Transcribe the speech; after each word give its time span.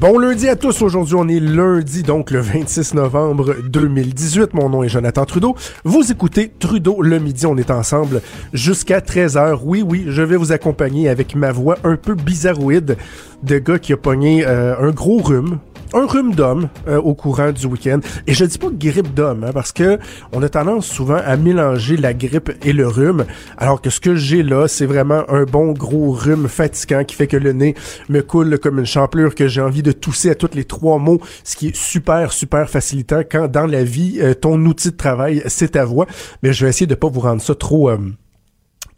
Bon 0.00 0.16
lundi 0.16 0.48
à 0.48 0.54
tous. 0.54 0.80
Aujourd'hui, 0.82 1.16
on 1.16 1.26
est 1.26 1.40
lundi, 1.40 2.04
donc 2.04 2.30
le 2.30 2.38
26 2.38 2.94
novembre 2.94 3.56
2018. 3.64 4.54
Mon 4.54 4.68
nom 4.68 4.84
est 4.84 4.88
Jonathan 4.88 5.24
Trudeau. 5.24 5.56
Vous 5.82 6.12
écoutez 6.12 6.52
Trudeau 6.56 7.02
le 7.02 7.18
midi. 7.18 7.46
On 7.46 7.56
est 7.56 7.72
ensemble 7.72 8.22
jusqu'à 8.52 9.00
13h. 9.00 9.58
Oui, 9.64 9.82
oui, 9.82 10.04
je 10.06 10.22
vais 10.22 10.36
vous 10.36 10.52
accompagner 10.52 11.08
avec 11.08 11.34
ma 11.34 11.50
voix 11.50 11.78
un 11.82 11.96
peu 11.96 12.14
bizarroïde 12.14 12.96
de 13.42 13.58
gars 13.58 13.80
qui 13.80 13.92
a 13.92 13.96
pogné 13.96 14.46
euh, 14.46 14.76
un 14.78 14.90
gros 14.90 15.18
rhume 15.18 15.58
un 15.94 16.06
rhume 16.06 16.34
d'homme 16.34 16.68
euh, 16.86 16.98
au 16.98 17.14
courant 17.14 17.52
du 17.52 17.66
week-end. 17.66 18.00
Et 18.26 18.34
je 18.34 18.44
dis 18.44 18.58
pas 18.58 18.68
grippe 18.72 19.14
d'homme, 19.14 19.44
hein, 19.44 19.50
parce 19.52 19.72
que 19.72 19.98
on 20.32 20.42
a 20.42 20.48
tendance 20.48 20.86
souvent 20.86 21.20
à 21.24 21.36
mélanger 21.36 21.96
la 21.96 22.14
grippe 22.14 22.50
et 22.62 22.72
le 22.72 22.86
rhume, 22.86 23.24
alors 23.56 23.80
que 23.80 23.90
ce 23.90 24.00
que 24.00 24.14
j'ai 24.14 24.42
là, 24.42 24.68
c'est 24.68 24.86
vraiment 24.86 25.24
un 25.28 25.44
bon 25.44 25.72
gros 25.72 26.12
rhume 26.12 26.48
fatigant 26.48 27.04
qui 27.04 27.14
fait 27.14 27.26
que 27.26 27.36
le 27.36 27.52
nez 27.52 27.74
me 28.08 28.22
coule 28.22 28.58
comme 28.58 28.78
une 28.78 28.86
champlure, 28.86 29.34
que 29.34 29.48
j'ai 29.48 29.60
envie 29.60 29.82
de 29.82 29.92
tousser 29.92 30.30
à 30.30 30.34
tous 30.34 30.50
les 30.54 30.64
trois 30.64 30.98
mots, 30.98 31.20
ce 31.44 31.56
qui 31.56 31.68
est 31.68 31.76
super, 31.76 32.32
super 32.32 32.68
facilitant 32.68 33.22
quand 33.30 33.48
dans 33.48 33.66
la 33.66 33.84
vie, 33.84 34.18
euh, 34.20 34.34
ton 34.34 34.64
outil 34.66 34.90
de 34.90 34.96
travail, 34.96 35.42
c'est 35.46 35.72
ta 35.72 35.84
voix. 35.84 36.06
Mais 36.42 36.52
je 36.52 36.64
vais 36.64 36.70
essayer 36.70 36.86
de 36.86 36.94
pas 36.94 37.08
vous 37.08 37.20
rendre 37.20 37.42
ça 37.42 37.54
trop... 37.54 37.90
Euh, 37.90 37.98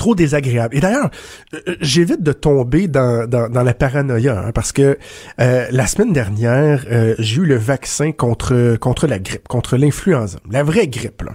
trop 0.00 0.14
désagréable. 0.14 0.74
Et 0.74 0.80
d'ailleurs, 0.80 1.10
euh, 1.54 1.77
j'évite 1.82 2.22
de 2.22 2.32
tomber 2.32 2.88
dans, 2.88 3.28
dans, 3.28 3.62
la 3.62 3.74
paranoïa, 3.74 4.46
hein, 4.46 4.52
parce 4.52 4.72
que 4.72 4.96
euh, 5.41 5.66
la 5.70 5.86
semaine 5.86 6.14
dernière, 6.14 6.86
euh, 6.91 7.14
j'ai 7.19 7.42
eu 7.42 7.44
le 7.44 7.56
vaccin 7.56 8.10
contre, 8.10 8.77
contre 8.77 9.06
la 9.06 9.19
grippe, 9.19 9.47
contre 9.47 9.77
l'influenza, 9.77 10.38
la 10.50 10.62
vraie 10.62 10.88
grippe. 10.88 11.22
Là. 11.22 11.33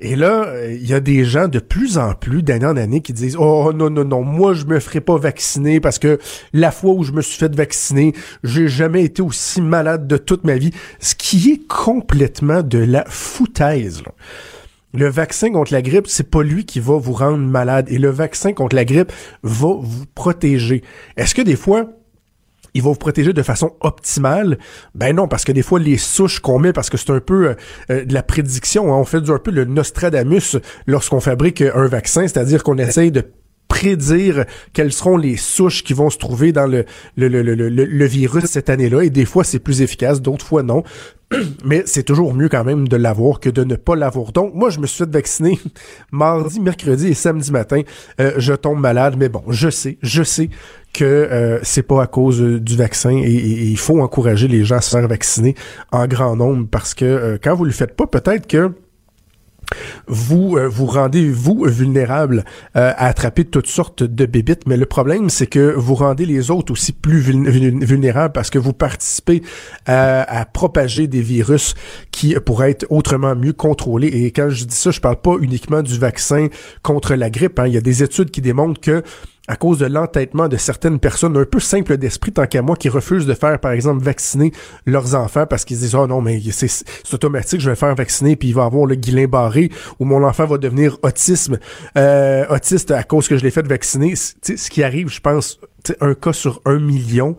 Et 0.00 0.16
là, 0.16 0.46
il 0.70 0.86
y 0.86 0.94
a 0.94 1.00
des 1.00 1.24
gens 1.24 1.48
de 1.48 1.58
plus 1.58 1.98
en 1.98 2.14
plus 2.14 2.42
d'année 2.42 2.66
en 2.66 2.76
année 2.76 3.00
qui 3.00 3.12
disent 3.12 3.36
"Oh 3.38 3.72
non 3.74 3.88
non 3.88 4.04
non, 4.04 4.22
moi 4.22 4.52
je 4.52 4.64
me 4.66 4.78
ferai 4.78 5.00
pas 5.00 5.16
vacciner 5.16 5.80
parce 5.80 5.98
que 5.98 6.18
la 6.52 6.70
fois 6.70 6.92
où 6.92 7.02
je 7.02 7.12
me 7.12 7.22
suis 7.22 7.38
fait 7.38 7.54
vacciner, 7.54 8.12
j'ai 8.44 8.68
jamais 8.68 9.04
été 9.04 9.22
aussi 9.22 9.62
malade 9.62 10.06
de 10.06 10.16
toute 10.16 10.44
ma 10.44 10.56
vie", 10.56 10.70
ce 11.00 11.14
qui 11.14 11.50
est 11.50 11.66
complètement 11.66 12.62
de 12.62 12.78
la 12.78 13.04
foutaise. 13.08 14.02
Là. 14.02 14.12
Le 14.94 15.08
vaccin 15.08 15.52
contre 15.52 15.72
la 15.72 15.82
grippe, 15.82 16.06
c'est 16.06 16.30
pas 16.30 16.42
lui 16.42 16.64
qui 16.64 16.80
va 16.80 16.96
vous 16.96 17.12
rendre 17.12 17.38
malade. 17.38 17.88
Et 17.90 17.98
le 17.98 18.10
vaccin 18.10 18.52
contre 18.52 18.76
la 18.76 18.84
grippe 18.84 19.12
va 19.42 19.74
vous 19.78 20.06
protéger. 20.14 20.82
Est-ce 21.16 21.34
que 21.34 21.42
des 21.42 21.56
fois, 21.56 21.86
il 22.72 22.82
va 22.82 22.90
vous 22.90 22.96
protéger 22.96 23.32
de 23.32 23.42
façon 23.42 23.74
optimale? 23.80 24.58
Ben 24.94 25.14
non, 25.14 25.28
parce 25.28 25.44
que 25.44 25.52
des 25.52 25.62
fois, 25.62 25.80
les 25.80 25.98
souches 25.98 26.40
qu'on 26.40 26.58
met, 26.58 26.72
parce 26.72 26.88
que 26.88 26.96
c'est 26.96 27.10
un 27.10 27.20
peu 27.20 27.48
euh, 27.48 27.54
euh, 27.90 28.04
de 28.04 28.14
la 28.14 28.22
prédiction, 28.22 28.92
hein, 28.92 28.96
on 28.98 29.04
fait 29.04 29.28
un 29.28 29.38
peu 29.38 29.50
le 29.50 29.64
Nostradamus 29.64 30.56
lorsqu'on 30.86 31.20
fabrique 31.20 31.60
un 31.62 31.88
vaccin, 31.88 32.22
c'est-à-dire 32.22 32.62
qu'on 32.62 32.78
essaye 32.78 33.10
de 33.10 33.32
prédire 33.68 34.44
quelles 34.72 34.92
seront 34.92 35.16
les 35.16 35.36
souches 35.36 35.82
qui 35.84 35.92
vont 35.92 36.10
se 36.10 36.18
trouver 36.18 36.52
dans 36.52 36.66
le, 36.66 36.84
le, 37.16 37.28
le, 37.28 37.42
le, 37.42 37.68
le 37.68 38.04
virus 38.06 38.44
cette 38.44 38.70
année-là. 38.70 39.02
Et 39.02 39.10
des 39.10 39.24
fois, 39.24 39.44
c'est 39.44 39.58
plus 39.58 39.82
efficace, 39.82 40.22
d'autres 40.22 40.46
fois 40.46 40.62
non. 40.62 40.82
Mais 41.64 41.82
c'est 41.86 42.04
toujours 42.04 42.34
mieux 42.34 42.48
quand 42.48 42.64
même 42.64 42.86
de 42.86 42.96
l'avoir 42.96 43.40
que 43.40 43.50
de 43.50 43.64
ne 43.64 43.76
pas 43.76 43.96
l'avoir. 43.96 44.32
Donc, 44.32 44.54
moi, 44.54 44.70
je 44.70 44.78
me 44.78 44.86
suis 44.86 45.04
fait 45.04 45.10
vacciner 45.10 45.58
mardi, 46.12 46.60
mercredi 46.60 47.08
et 47.08 47.14
samedi 47.14 47.50
matin. 47.50 47.82
Euh, 48.20 48.32
je 48.36 48.52
tombe 48.52 48.78
malade, 48.78 49.16
mais 49.18 49.28
bon, 49.28 49.42
je 49.48 49.68
sais, 49.68 49.98
je 50.02 50.22
sais 50.22 50.50
que 50.92 51.04
euh, 51.04 51.58
c'est 51.62 51.82
pas 51.82 52.02
à 52.02 52.06
cause 52.06 52.40
euh, 52.40 52.60
du 52.60 52.76
vaccin 52.76 53.10
et, 53.10 53.30
il 53.30 53.76
faut 53.76 54.00
encourager 54.00 54.48
les 54.48 54.64
gens 54.64 54.76
à 54.76 54.80
se 54.80 54.96
faire 54.96 55.06
vacciner 55.06 55.54
en 55.92 56.06
grand 56.06 56.36
nombre 56.36 56.66
parce 56.70 56.94
que 56.94 57.38
quand 57.42 57.54
vous 57.54 57.64
le 57.64 57.72
faites 57.72 57.94
pas, 57.96 58.06
peut-être 58.06 58.46
que 58.46 58.72
vous 60.06 60.56
euh, 60.56 60.68
vous 60.68 60.86
rendez 60.86 61.28
vous 61.28 61.64
vulnérable 61.64 62.44
euh, 62.76 62.92
à 62.96 63.06
attraper 63.06 63.44
toutes 63.44 63.66
sortes 63.66 64.02
de 64.02 64.26
bébites, 64.26 64.66
mais 64.66 64.76
le 64.76 64.86
problème 64.86 65.30
c'est 65.30 65.46
que 65.46 65.74
vous 65.74 65.94
rendez 65.94 66.26
les 66.26 66.50
autres 66.50 66.72
aussi 66.72 66.92
plus 66.92 67.20
vulnérables 67.20 68.32
parce 68.32 68.50
que 68.50 68.58
vous 68.58 68.72
participez 68.72 69.42
à, 69.86 70.46
propager 70.52 71.06
des 71.06 71.20
virus 71.20 71.74
qui 72.10 72.34
pourraient 72.34 72.70
être 72.70 72.86
autrement 72.90 73.34
mieux 73.34 73.52
contrôlés. 73.52 74.08
Et 74.08 74.30
quand 74.30 74.48
je 74.50 74.64
dis 74.64 74.74
ça, 74.74 74.90
je 74.90 75.00
parle 75.00 75.20
pas 75.20 75.36
uniquement 75.40 75.82
du 75.82 75.98
vaccin 75.98 76.48
contre 76.82 77.14
la 77.14 77.30
grippe. 77.30 77.58
Hein. 77.58 77.66
Il 77.66 77.74
y 77.74 77.76
a 77.76 77.80
des 77.80 78.02
études 78.02 78.30
qui 78.30 78.40
démontrent 78.40 78.80
que 78.80 79.02
à 79.48 79.56
cause 79.56 79.78
de 79.78 79.86
l'entêtement 79.86 80.48
de 80.48 80.56
certaines 80.56 80.98
personnes 80.98 81.36
un 81.36 81.44
peu 81.44 81.60
simples 81.60 81.96
d'esprit, 81.96 82.32
tant 82.32 82.46
qu'à 82.46 82.62
moi, 82.62 82.76
qui 82.76 82.88
refusent 82.88 83.26
de 83.26 83.34
faire, 83.34 83.58
par 83.58 83.72
exemple, 83.72 84.02
vacciner 84.02 84.52
leurs 84.86 85.14
enfants 85.14 85.46
parce 85.46 85.64
qu'ils 85.64 85.78
disent, 85.78 85.94
oh 85.94 86.06
non, 86.06 86.20
mais 86.20 86.40
c'est 86.50 87.14
automatique, 87.14 87.60
je 87.60 87.70
vais 87.70 87.76
faire 87.76 87.94
vacciner, 87.94 88.36
puis 88.36 88.48
il 88.48 88.54
va 88.54 88.64
avoir 88.64 88.86
le 88.86 88.94
guilin 88.94 89.26
barré, 89.26 89.70
ou 89.98 90.04
mon 90.04 90.22
enfant 90.24 90.46
va 90.46 90.58
devenir 90.58 90.98
autisme, 91.02 91.58
euh, 91.96 92.46
autiste 92.48 92.90
à 92.90 93.02
cause 93.02 93.28
que 93.28 93.36
je 93.36 93.44
l'ai 93.44 93.50
fait 93.50 93.66
vacciner. 93.66 94.14
ce 94.16 94.70
qui 94.70 94.82
arrive, 94.82 95.08
je 95.08 95.20
pense, 95.20 95.60
un 96.00 96.14
cas 96.14 96.32
sur 96.32 96.60
un 96.64 96.78
million. 96.78 97.36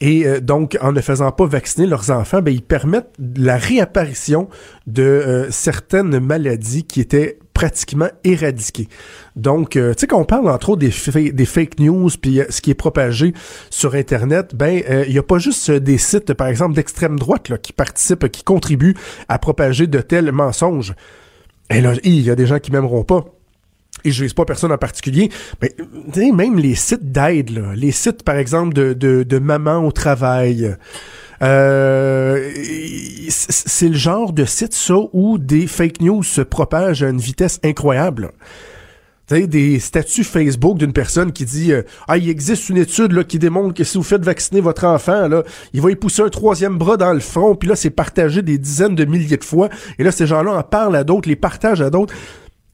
Et 0.00 0.26
euh, 0.26 0.40
donc, 0.40 0.76
en 0.82 0.92
ne 0.92 1.00
faisant 1.00 1.32
pas 1.32 1.46
vacciner 1.46 1.86
leurs 1.86 2.10
enfants, 2.10 2.42
ben, 2.42 2.52
ils 2.52 2.62
permettent 2.62 3.14
la 3.36 3.56
réapparition 3.56 4.48
de 4.86 5.02
euh, 5.02 5.50
certaines 5.50 6.18
maladies 6.18 6.84
qui 6.84 7.00
étaient 7.00 7.38
pratiquement 7.56 8.08
éradiquées. 8.22 8.86
Donc, 9.34 9.76
euh, 9.76 9.94
tu 9.94 10.00
sais, 10.00 10.06
quand 10.06 10.20
on 10.20 10.26
parle 10.26 10.50
entre 10.50 10.68
autres 10.68 10.80
des, 10.80 10.90
fake 11.46 11.80
news, 11.80 12.10
puis 12.20 12.40
ce 12.50 12.60
qui 12.60 12.70
est 12.70 12.74
propagé 12.74 13.32
sur 13.70 13.94
Internet, 13.94 14.54
ben, 14.54 14.82
il 15.06 15.12
n'y 15.12 15.18
a 15.18 15.22
pas 15.22 15.38
juste 15.38 15.70
des 15.70 15.96
sites, 15.96 16.34
par 16.34 16.48
exemple, 16.48 16.74
d'extrême 16.74 17.18
droite 17.18 17.48
là, 17.48 17.56
qui 17.56 17.72
participent, 17.72 18.28
qui 18.28 18.44
contribuent 18.44 18.94
à 19.28 19.38
propager 19.38 19.86
de 19.86 20.00
tels 20.02 20.30
mensonges. 20.32 20.94
Et 21.70 21.80
là, 21.80 21.94
il 22.04 22.20
y 22.20 22.30
a 22.30 22.34
des 22.34 22.46
gens 22.46 22.58
qui 22.58 22.72
m'aimeront 22.72 23.04
pas 23.04 23.24
et 24.04 24.10
je 24.10 24.22
vise 24.22 24.34
pas 24.34 24.44
personne 24.44 24.70
en 24.70 24.76
particulier, 24.76 25.30
mais 25.62 25.74
même 26.30 26.58
les 26.58 26.74
sites 26.74 27.10
d'aide, 27.10 27.50
les 27.74 27.90
sites 27.90 28.22
par 28.22 28.36
exemple 28.36 28.74
de, 28.74 28.92
de, 28.92 29.22
de 29.22 29.38
maman 29.38 29.78
au 29.78 29.92
travail, 29.92 30.76
euh, 31.42 32.50
c'est 33.28 33.88
le 33.88 33.94
genre 33.94 34.32
de 34.32 34.44
site 34.44 34.74
ça 34.74 34.94
où 35.12 35.38
des 35.38 35.66
fake 35.66 36.00
news 36.00 36.22
se 36.22 36.40
propagent 36.40 37.02
à 37.02 37.08
une 37.08 37.18
vitesse 37.18 37.60
incroyable. 37.64 38.32
Tu 39.28 39.34
sais, 39.34 39.46
des 39.48 39.80
statuts 39.80 40.22
Facebook 40.22 40.78
d'une 40.78 40.92
personne 40.92 41.32
qui 41.32 41.44
dit 41.44 41.72
euh, 41.72 41.82
Ah, 42.06 42.16
il 42.16 42.28
existe 42.28 42.68
une 42.68 42.76
étude 42.76 43.10
là, 43.10 43.24
qui 43.24 43.40
démontre 43.40 43.74
que 43.74 43.82
si 43.82 43.98
vous 43.98 44.04
faites 44.04 44.24
vacciner 44.24 44.60
votre 44.60 44.84
enfant, 44.84 45.26
là, 45.26 45.42
il 45.72 45.80
va 45.80 45.90
y 45.90 45.96
pousser 45.96 46.22
un 46.22 46.28
troisième 46.28 46.78
bras 46.78 46.96
dans 46.96 47.12
le 47.12 47.18
front, 47.18 47.56
puis 47.56 47.68
là, 47.68 47.74
c'est 47.74 47.90
partagé 47.90 48.42
des 48.42 48.56
dizaines 48.56 48.94
de 48.94 49.04
milliers 49.04 49.36
de 49.36 49.44
fois. 49.44 49.68
Et 49.98 50.04
là, 50.04 50.12
ces 50.12 50.28
gens-là 50.28 50.52
en 50.52 50.62
parlent 50.62 50.94
à 50.94 51.02
d'autres, 51.02 51.28
les 51.28 51.34
partagent 51.34 51.82
à 51.82 51.90
d'autres. 51.90 52.14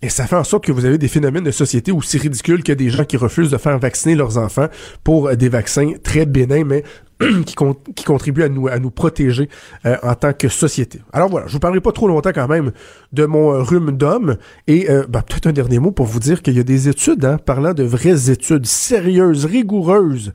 Et 0.03 0.09
ça 0.09 0.27
fait 0.27 0.37
en 0.37 0.45
sorte 0.45 0.65
que 0.65 0.72
vous 0.72 0.84
avez 0.84 0.99
des 0.99 1.09
phénomènes 1.09 1.45
de 1.45 1.53
société 1.53 1.93
aussi 1.93 2.19
ridicules 2.19 2.65
que 2.65 2.72
des 2.72 2.91
gens 2.91 3.05
qui 3.05 3.17
refusent 3.17 3.51
de 3.51 3.56
faire 3.56 3.78
vacciner 3.78 4.17
leurs 4.17 4.37
enfants 4.37 4.67
pour 5.05 5.28
euh, 5.28 5.37
des 5.37 5.49
vaccins 5.49 5.93
très 6.03 6.27
bénins, 6.27 6.65
mais 6.65 6.83
qui, 7.47 7.55
qui 7.94 8.05
contribuent 8.05 8.44
à 8.44 8.49
nous, 8.49 8.69
à 8.69 8.78
nous 8.78 8.91
protéger 8.91 9.49
euh, 9.87 9.97
en 10.03 10.15
tant 10.15 10.33
que 10.33 10.49
société. 10.49 11.00
Alors 11.12 11.28
voilà, 11.28 11.47
je 11.47 11.53
vous 11.53 11.60
parlerai 11.60 11.81
pas 11.81 11.93
trop 11.93 12.09
longtemps 12.09 12.33
quand 12.34 12.49
même 12.49 12.72
de 13.12 13.25
mon 13.27 13.53
euh, 13.53 13.62
rhume 13.62 13.93
d'homme. 13.93 14.37
Et 14.66 14.88
bah, 15.09 15.22
peut-être 15.27 15.47
un 15.47 15.53
dernier 15.53 15.78
mot 15.78 15.91
pour 15.91 16.06
vous 16.06 16.21
dire 16.21 16.43
qu'il 16.43 16.56
y 16.56 16.60
a 16.60 16.65
des 16.65 16.88
études, 16.88 17.25
hein, 17.25 17.38
parlant 17.38 17.75
de 17.75 17.83
vraies 17.83 18.31
études 18.31 18.66
sérieuses, 18.66 19.44
rigoureuses, 19.44 20.33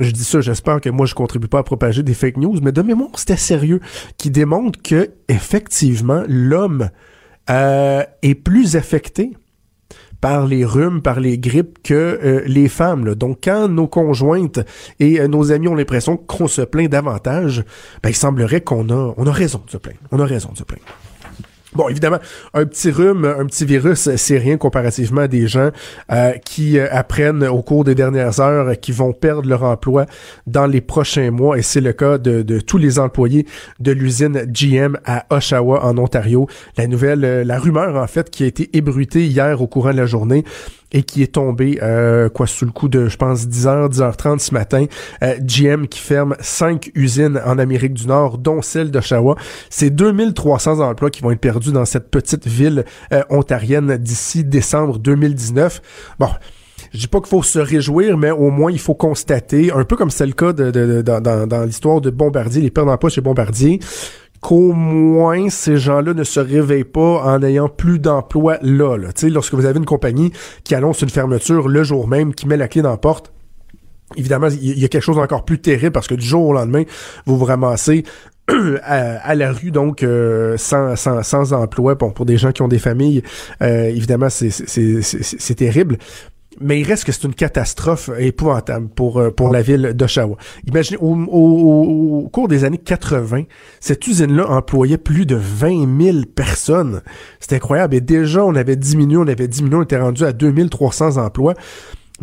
je 0.00 0.10
dis 0.10 0.24
ça, 0.24 0.40
j'espère 0.40 0.80
que 0.80 0.88
moi 0.88 1.06
je 1.06 1.14
contribue 1.14 1.48
pas 1.48 1.58
à 1.58 1.62
propager 1.62 2.02
des 2.02 2.14
fake 2.14 2.38
news, 2.38 2.58
mais 2.62 2.72
de 2.72 2.82
mémoire, 2.82 3.10
c'était 3.16 3.36
sérieux, 3.36 3.80
qui 4.16 4.30
démontre 4.30 4.80
que 4.80 5.10
effectivement 5.28 6.22
l'homme 6.26 6.88
euh, 7.50 8.02
est 8.22 8.34
plus 8.34 8.76
affecté 8.76 9.32
par 10.22 10.46
les 10.46 10.64
rhumes, 10.64 11.02
par 11.02 11.20
les 11.20 11.36
grippes 11.36 11.82
que 11.82 11.94
euh, 11.94 12.42
les 12.46 12.68
femmes. 12.68 13.14
Donc, 13.16 13.40
quand 13.44 13.68
nos 13.68 13.88
conjointes 13.88 14.60
et 15.00 15.20
euh, 15.20 15.26
nos 15.26 15.50
amis 15.50 15.68
ont 15.68 15.74
l'impression 15.74 16.16
qu'on 16.16 16.46
se 16.46 16.62
plaint 16.62 16.88
davantage, 16.88 17.64
ben, 18.02 18.08
il 18.08 18.14
semblerait 18.14 18.62
qu'on 18.62 18.88
a, 18.88 19.14
on 19.16 19.26
a 19.26 19.32
raison 19.32 19.60
de 19.66 19.70
se 19.70 19.76
plaindre. 19.76 19.98
On 20.12 20.20
a 20.20 20.24
raison 20.24 20.50
de 20.52 20.58
se 20.58 20.62
plaindre. 20.62 20.84
Bon, 21.74 21.88
évidemment, 21.88 22.18
un 22.52 22.66
petit 22.66 22.90
rhume, 22.90 23.24
un 23.24 23.46
petit 23.46 23.64
virus, 23.64 24.14
c'est 24.16 24.36
rien 24.36 24.58
comparativement 24.58 25.22
à 25.22 25.28
des 25.28 25.46
gens 25.46 25.70
euh, 26.10 26.32
qui 26.44 26.78
euh, 26.78 26.86
apprennent 26.90 27.44
au 27.44 27.62
cours 27.62 27.84
des 27.84 27.94
dernières 27.94 28.40
heures 28.40 28.68
euh, 28.68 28.74
qui 28.74 28.92
vont 28.92 29.14
perdre 29.14 29.48
leur 29.48 29.62
emploi 29.62 30.04
dans 30.46 30.66
les 30.66 30.82
prochains 30.82 31.30
mois. 31.30 31.56
Et 31.56 31.62
c'est 31.62 31.80
le 31.80 31.94
cas 31.94 32.18
de, 32.18 32.42
de, 32.42 32.60
tous 32.60 32.76
les 32.76 32.98
employés 32.98 33.46
de 33.80 33.90
l'usine 33.90 34.44
GM 34.52 34.98
à 35.06 35.24
Oshawa, 35.34 35.82
en 35.86 35.96
Ontario. 35.96 36.46
La 36.76 36.86
nouvelle, 36.86 37.20
la 37.20 37.58
rumeur, 37.58 37.96
en 37.96 38.06
fait, 38.06 38.28
qui 38.28 38.44
a 38.44 38.46
été 38.46 38.68
ébruitée 38.76 39.24
hier 39.24 39.62
au 39.62 39.66
courant 39.66 39.92
de 39.92 39.96
la 39.96 40.06
journée, 40.06 40.44
et 40.92 41.02
qui 41.02 41.22
est 41.22 41.34
tombé 41.34 41.78
euh, 41.82 42.28
quoi 42.28 42.46
sous 42.46 42.64
le 42.64 42.70
coup 42.70 42.88
de 42.88 43.08
je 43.08 43.16
pense 43.16 43.46
10h 43.46 43.90
10h30 43.90 44.38
ce 44.38 44.54
matin. 44.54 44.86
Euh, 45.22 45.36
GM 45.40 45.86
qui 45.86 46.00
ferme 46.00 46.36
cinq 46.40 46.90
usines 46.94 47.40
en 47.44 47.58
Amérique 47.58 47.94
du 47.94 48.06
Nord 48.06 48.38
dont 48.38 48.62
celle 48.62 48.90
d'Oshawa. 48.90 49.36
C'est 49.70 49.90
2300 49.90 50.80
emplois 50.80 51.10
qui 51.10 51.22
vont 51.22 51.30
être 51.30 51.40
perdus 51.40 51.72
dans 51.72 51.84
cette 51.84 52.10
petite 52.10 52.46
ville 52.46 52.84
euh, 53.12 53.22
ontarienne 53.30 53.96
d'ici 53.96 54.44
décembre 54.44 54.98
2019 54.98 55.80
bon 56.18 56.28
je 56.92 56.98
dis 56.98 57.06
pas 57.06 57.20
qu'il 57.20 57.28
faut 57.28 57.42
se 57.42 57.58
réjouir, 57.58 58.18
mais 58.18 58.30
au 58.30 58.50
moins 58.50 58.70
il 58.70 58.78
faut 58.78 58.94
constater, 58.94 59.72
un 59.72 59.84
peu 59.84 59.96
comme 59.96 60.10
c'est 60.10 60.26
le 60.26 60.32
cas 60.32 60.52
de, 60.52 61.00
dans, 61.00 61.46
dans 61.46 61.64
l'histoire 61.64 62.00
de 62.00 62.10
Bombardier, 62.10 62.60
les 62.60 62.70
pertes 62.70 62.86
d'emploi 62.86 63.08
chez 63.08 63.20
Bombardier, 63.20 63.80
qu'au 64.42 64.72
moins 64.72 65.48
ces 65.48 65.78
gens-là 65.78 66.12
ne 66.12 66.24
se 66.24 66.40
réveillent 66.40 66.84
pas 66.84 67.22
en 67.24 67.42
ayant 67.42 67.68
plus 67.68 67.98
d'emploi 67.98 68.58
là. 68.60 68.98
là. 68.98 69.08
lorsque 69.30 69.54
vous 69.54 69.64
avez 69.64 69.78
une 69.78 69.86
compagnie 69.86 70.32
qui 70.64 70.74
annonce 70.74 71.00
une 71.00 71.08
fermeture 71.08 71.68
le 71.68 71.82
jour 71.84 72.08
même, 72.08 72.34
qui 72.34 72.46
met 72.46 72.58
la 72.58 72.68
clé 72.68 72.82
dans 72.82 72.90
la 72.90 72.98
porte, 72.98 73.32
Évidemment, 74.16 74.48
il 74.48 74.78
y 74.78 74.84
a 74.84 74.88
quelque 74.88 75.02
chose 75.02 75.16
d'encore 75.16 75.44
plus 75.44 75.58
terrible 75.58 75.92
parce 75.92 76.06
que 76.06 76.14
du 76.14 76.26
jour 76.26 76.48
au 76.48 76.52
lendemain, 76.52 76.82
vous 77.26 77.38
vous 77.38 77.44
ramassez 77.44 78.04
à, 78.82 79.34
la 79.34 79.52
rue, 79.52 79.70
donc 79.70 80.02
euh, 80.02 80.56
sans, 80.56 80.96
sans, 80.96 81.22
sans, 81.22 81.52
emploi. 81.52 81.94
Bon, 81.94 82.10
pour 82.10 82.26
des 82.26 82.36
gens 82.36 82.52
qui 82.52 82.62
ont 82.62 82.68
des 82.68 82.78
familles, 82.78 83.22
euh, 83.62 83.84
évidemment, 83.84 84.28
c'est 84.28 85.54
terrible 85.54 85.96
mais 86.60 86.80
il 86.80 86.84
reste 86.84 87.04
que 87.04 87.12
c'est 87.12 87.24
une 87.24 87.34
catastrophe 87.34 88.10
épouvantable 88.18 88.88
pour 88.88 89.18
euh, 89.18 89.30
pour 89.30 89.50
la 89.50 89.62
ville 89.62 89.92
d'Oshawa. 89.94 90.36
Imaginez, 90.66 90.98
au, 91.00 91.14
au, 91.14 92.28
cours 92.28 92.48
des 92.48 92.64
années 92.64 92.78
80, 92.78 93.44
cette 93.80 94.06
usine-là 94.06 94.48
employait 94.48 94.98
plus 94.98 95.26
de 95.26 95.36
20 95.36 96.02
000 96.02 96.16
personnes. 96.34 97.02
C'est 97.40 97.54
incroyable. 97.54 97.94
Et 97.94 98.00
déjà, 98.00 98.44
on 98.44 98.54
avait 98.54 98.76
diminué, 98.76 99.16
on 99.16 99.26
avait 99.26 99.48
diminué, 99.48 99.76
on 99.76 99.82
était 99.82 99.98
rendu 99.98 100.24
à 100.24 100.32
2300 100.32 101.16
emplois. 101.16 101.54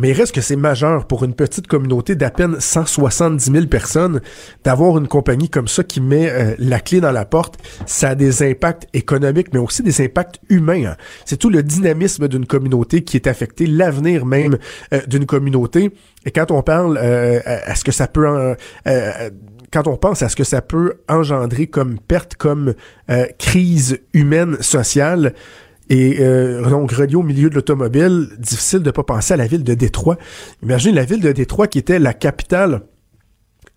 Mais 0.00 0.08
il 0.08 0.12
reste 0.14 0.34
que 0.34 0.40
c'est 0.40 0.56
majeur 0.56 1.06
pour 1.06 1.24
une 1.24 1.34
petite 1.34 1.66
communauté 1.66 2.14
d'à 2.14 2.30
peine 2.30 2.58
170 2.58 3.52
000 3.52 3.66
personnes 3.66 4.22
d'avoir 4.64 4.96
une 4.96 5.06
compagnie 5.06 5.50
comme 5.50 5.68
ça 5.68 5.84
qui 5.84 6.00
met 6.00 6.30
euh, 6.30 6.54
la 6.58 6.80
clé 6.80 7.02
dans 7.02 7.12
la 7.12 7.26
porte. 7.26 7.58
Ça 7.84 8.10
a 8.10 8.14
des 8.14 8.42
impacts 8.42 8.88
économiques, 8.94 9.48
mais 9.52 9.58
aussi 9.58 9.82
des 9.82 10.00
impacts 10.00 10.40
humains. 10.48 10.86
Hein. 10.86 10.96
C'est 11.26 11.36
tout 11.36 11.50
le 11.50 11.62
dynamisme 11.62 12.28
d'une 12.28 12.46
communauté 12.46 13.04
qui 13.04 13.18
est 13.18 13.26
affecté, 13.26 13.66
l'avenir 13.66 14.24
même 14.24 14.56
euh, 14.94 15.02
d'une 15.06 15.26
communauté. 15.26 15.90
Et 16.24 16.30
quand 16.30 16.50
on 16.50 16.62
parle 16.62 16.98
euh, 17.00 17.40
à 17.44 17.74
ce 17.74 17.84
que 17.84 17.92
ça 17.92 18.06
peut 18.06 18.26
quand 19.72 19.86
on 19.86 19.96
pense 19.96 20.22
à 20.22 20.28
ce 20.28 20.34
que 20.34 20.42
ça 20.42 20.62
peut 20.62 20.94
engendrer 21.08 21.68
comme 21.68 22.00
perte, 22.00 22.34
comme 22.34 22.74
crise 23.38 24.00
humaine, 24.12 24.56
sociale, 24.60 25.32
et 25.90 26.18
euh, 26.20 26.70
donc, 26.70 26.92
relié 26.92 27.16
au 27.16 27.22
milieu 27.24 27.50
de 27.50 27.56
l'automobile, 27.56 28.28
difficile 28.38 28.78
de 28.80 28.92
pas 28.92 29.02
penser 29.02 29.34
à 29.34 29.36
la 29.36 29.48
ville 29.48 29.64
de 29.64 29.74
Détroit. 29.74 30.16
Imaginez 30.62 30.94
la 30.94 31.04
ville 31.04 31.20
de 31.20 31.32
Détroit 31.32 31.66
qui 31.66 31.78
était 31.78 31.98
la 31.98 32.14
capitale 32.14 32.82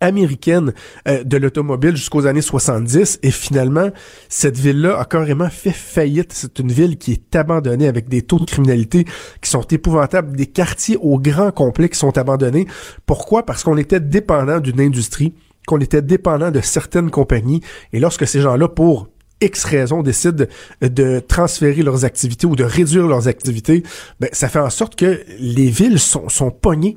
américaine 0.00 0.74
euh, 1.08 1.24
de 1.24 1.36
l'automobile 1.36 1.96
jusqu'aux 1.96 2.26
années 2.26 2.40
70 2.40 3.18
et 3.22 3.30
finalement 3.30 3.90
cette 4.28 4.56
ville-là 4.56 4.98
a 5.00 5.04
carrément 5.06 5.48
fait 5.48 5.72
faillite. 5.72 6.32
C'est 6.32 6.60
une 6.60 6.70
ville 6.70 6.98
qui 6.98 7.12
est 7.12 7.34
abandonnée 7.34 7.88
avec 7.88 8.08
des 8.08 8.22
taux 8.22 8.38
de 8.38 8.44
criminalité 8.44 9.06
qui 9.40 9.50
sont 9.50 9.62
épouvantables, 9.62 10.36
des 10.36 10.46
quartiers 10.46 10.96
au 11.00 11.18
grand 11.18 11.50
complet 11.50 11.88
qui 11.88 11.98
sont 11.98 12.16
abandonnés. 12.16 12.66
Pourquoi? 13.06 13.44
Parce 13.44 13.64
qu'on 13.64 13.76
était 13.76 14.00
dépendant 14.00 14.60
d'une 14.60 14.80
industrie, 14.80 15.34
qu'on 15.66 15.78
était 15.78 16.02
dépendant 16.02 16.52
de 16.52 16.60
certaines 16.60 17.10
compagnies 17.10 17.60
et 17.92 17.98
lorsque 17.98 18.26
ces 18.26 18.40
gens-là, 18.40 18.68
pour 18.68 19.08
X 19.40 19.64
raisons 19.64 20.02
décident 20.02 20.44
de 20.80 21.20
transférer 21.20 21.82
leurs 21.82 22.04
activités 22.04 22.46
ou 22.46 22.56
de 22.56 22.64
réduire 22.64 23.06
leurs 23.06 23.28
activités, 23.28 23.82
ben, 24.20 24.28
ça 24.32 24.48
fait 24.48 24.58
en 24.58 24.70
sorte 24.70 24.96
que 24.96 25.20
les 25.38 25.70
villes 25.70 25.98
sont, 25.98 26.28
sont 26.28 26.50
pognées. 26.50 26.96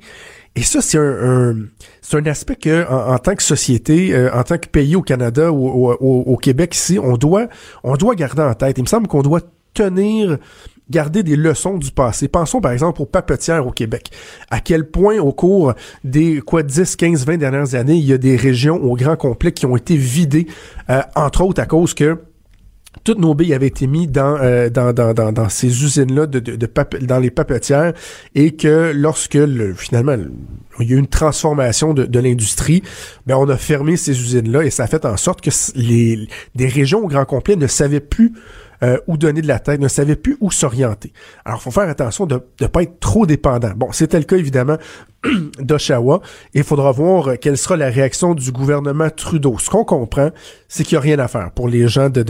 Et 0.55 0.63
ça, 0.63 0.81
c'est 0.81 0.97
un, 0.97 1.55
c'est 2.01 2.17
un 2.17 2.25
aspect 2.25 2.55
que, 2.55 2.89
en, 2.89 3.17
tant 3.19 3.35
que 3.35 3.43
société, 3.43 4.15
euh, 4.15 4.33
en 4.33 4.41
tant 4.41 4.57
que 4.57 4.67
pays 4.67 4.95
au 4.95 5.03
Canada 5.03 5.51
ou 5.51 5.67
au, 5.67 5.93
au, 5.99 6.37
Québec 6.37 6.75
ici, 6.75 6.97
on 6.97 7.15
doit, 7.15 7.47
on 7.83 7.95
doit 7.95 8.15
garder 8.15 8.41
en 8.41 8.55
tête. 8.55 8.77
Il 8.79 8.81
me 8.81 8.87
semble 8.87 9.07
qu'on 9.07 9.21
doit 9.21 9.41
tenir 9.75 10.39
garder 10.89 11.23
des 11.23 11.35
leçons 11.35 11.77
du 11.77 11.91
passé. 11.91 12.27
Pensons 12.27 12.61
par 12.61 12.71
exemple 12.71 13.01
aux 13.01 13.05
papetières 13.05 13.65
au 13.65 13.71
Québec. 13.71 14.11
À 14.49 14.59
quel 14.59 14.89
point 14.89 15.19
au 15.19 15.31
cours 15.31 15.73
des 16.03 16.41
quoi 16.41 16.63
10, 16.63 16.95
15, 16.95 17.25
20 17.25 17.37
dernières 17.37 17.75
années, 17.75 17.95
il 17.95 18.05
y 18.05 18.13
a 18.13 18.17
des 18.17 18.35
régions 18.35 18.81
au 18.83 18.95
grand 18.95 19.15
complet 19.15 19.51
qui 19.51 19.65
ont 19.65 19.75
été 19.75 19.95
vidées, 19.97 20.47
euh, 20.89 21.01
entre 21.15 21.41
autres 21.41 21.61
à 21.61 21.65
cause 21.65 21.93
que 21.93 22.17
toutes 23.03 23.19
nos 23.19 23.35
billes 23.35 23.53
avaient 23.53 23.67
été 23.67 23.87
mis 23.87 24.07
dans, 24.07 24.37
euh, 24.41 24.69
dans, 24.69 24.93
dans, 24.93 25.13
dans, 25.13 25.31
dans, 25.31 25.49
ces 25.49 25.67
usines-là 25.67 26.25
de, 26.25 26.39
de, 26.39 26.55
de 26.55 26.67
dans 27.05 27.19
les 27.19 27.31
papetières 27.31 27.93
et 28.35 28.55
que 28.55 28.91
lorsque 28.93 29.35
le, 29.35 29.73
finalement 29.73 30.17
il 30.79 30.89
y 30.89 30.94
a 30.94 30.95
eu 30.95 31.00
une 31.00 31.07
transformation 31.07 31.94
de, 31.94 32.06
de 32.06 32.19
l'industrie, 32.19 32.83
ben 33.25 33.35
on 33.38 33.50
a 33.50 33.57
fermé 33.57 33.97
ces 33.97 34.12
usines-là 34.12 34.63
et 34.63 34.69
ça 34.69 34.83
a 34.83 34.88
fait 34.88 35.06
en 35.06 35.18
sorte 35.18 35.41
que 35.41 35.50
les 35.75 36.27
des 36.56 36.68
régions 36.68 37.00
au 37.00 37.07
grand 37.07 37.25
complet 37.25 37.56
ne 37.56 37.68
savaient 37.68 38.00
plus 38.00 38.33
euh, 38.83 39.00
où 39.07 39.18
donner 39.18 39.41
de 39.41 39.47
la 39.47 39.59
tête, 39.59 39.79
ne 39.79 39.88
savait 39.88 40.15
plus 40.15 40.38
où 40.39 40.51
s'orienter. 40.51 41.12
Alors, 41.45 41.59
il 41.59 41.63
faut 41.63 41.71
faire 41.71 41.89
attention 41.89 42.27
de 42.27 42.39
ne 42.62 42.68
pas 42.68 42.83
être 42.83 43.00
trop 43.00 43.25
dépendant. 43.25 43.71
Bon, 43.75 43.91
c'était 43.91 44.19
le 44.19 44.25
cas, 44.25 44.38
évidemment, 44.38 44.77
d'Oshawa. 45.59 46.21
Et 46.53 46.59
il 46.59 46.63
faudra 46.63 46.91
voir 46.91 47.30
euh, 47.30 47.35
quelle 47.39 47.57
sera 47.57 47.75
la 47.75 47.89
réaction 47.89 48.35
du 48.35 48.51
gouvernement 48.51 49.09
Trudeau. 49.09 49.57
Ce 49.59 49.69
qu'on 49.69 49.83
comprend, 49.83 50.30
c'est 50.68 50.83
qu'il 50.83 50.95
n'y 50.95 51.00
a 51.00 51.01
rien 51.01 51.19
à 51.19 51.27
faire 51.27 51.51
pour 51.51 51.68
les 51.68 51.88
gens 51.88 52.09
de, 52.09 52.21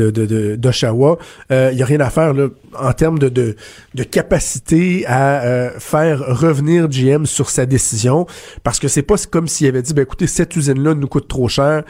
d'Oshawa. 0.56 1.18
Euh, 1.52 1.70
il 1.72 1.78
n'y 1.78 1.84
a 1.84 1.86
rien 1.86 2.00
à 2.00 2.10
faire 2.10 2.34
là, 2.34 2.48
en 2.80 2.94
termes 2.94 3.20
de, 3.20 3.30
de, 3.30 3.56
de 3.96 4.04
capacité 4.04 5.06
à 5.06 5.42
euh, 5.42 5.72
faire 5.80 6.20
revenir 6.20 6.88
GM 6.88 7.26
sur 7.26 7.50
sa 7.50 7.66
décision. 7.66 8.26
Parce 8.64 8.80
que 8.80 8.88
c'est 8.88 9.02
pas 9.02 9.16
comme 9.30 9.48
s'il 9.48 9.68
avait 9.68 9.82
dit, 9.82 9.94
ben 9.94 10.04
écoutez, 10.04 10.28
cette 10.28 10.56
usine-là 10.56 10.94
nous 10.94 11.08
coûte 11.08 11.28
trop 11.28 11.48
cher 11.48 11.84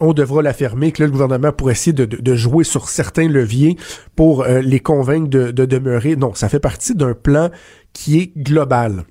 on 0.00 0.12
devra 0.12 0.42
la 0.42 0.52
fermer, 0.52 0.92
que 0.92 1.02
là, 1.02 1.06
le 1.06 1.12
gouvernement 1.12 1.52
pourrait 1.52 1.72
essayer 1.72 1.92
de, 1.92 2.34
jouer 2.34 2.64
sur 2.64 2.88
certains 2.88 3.28
leviers 3.28 3.76
pour 4.16 4.42
euh, 4.42 4.60
les 4.60 4.80
convaincre 4.80 5.28
de, 5.28 5.50
demeurer. 5.52 6.16
Non, 6.16 6.34
ça 6.34 6.48
fait 6.48 6.60
partie 6.60 6.94
d'un 6.94 7.14
plan 7.14 7.50
qui 7.92 8.18
est 8.18 8.32
global. 8.36 9.04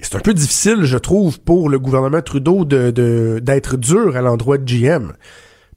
C'est 0.00 0.14
un 0.14 0.20
peu 0.20 0.34
difficile, 0.34 0.84
je 0.84 0.98
trouve, 0.98 1.40
pour 1.40 1.68
le 1.68 1.78
gouvernement 1.78 2.20
Trudeau 2.20 2.64
de, 2.64 3.40
d'être 3.42 3.76
dur 3.76 4.16
à 4.16 4.20
l'endroit 4.20 4.58
de 4.58 4.64
GM. 4.64 5.12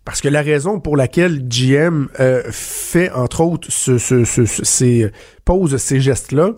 Parce 0.04 0.20
que 0.20 0.28
la 0.28 0.42
raison 0.42 0.80
pour 0.80 0.98
laquelle 0.98 1.48
GM 1.48 2.08
euh, 2.20 2.44
fait, 2.52 3.12
entre 3.12 3.42
autres, 3.42 3.68
ce, 3.72 3.98
ce, 3.98 4.26
ces, 4.26 5.12
pose 5.46 5.78
ces 5.78 6.00
gestes-là, 6.02 6.54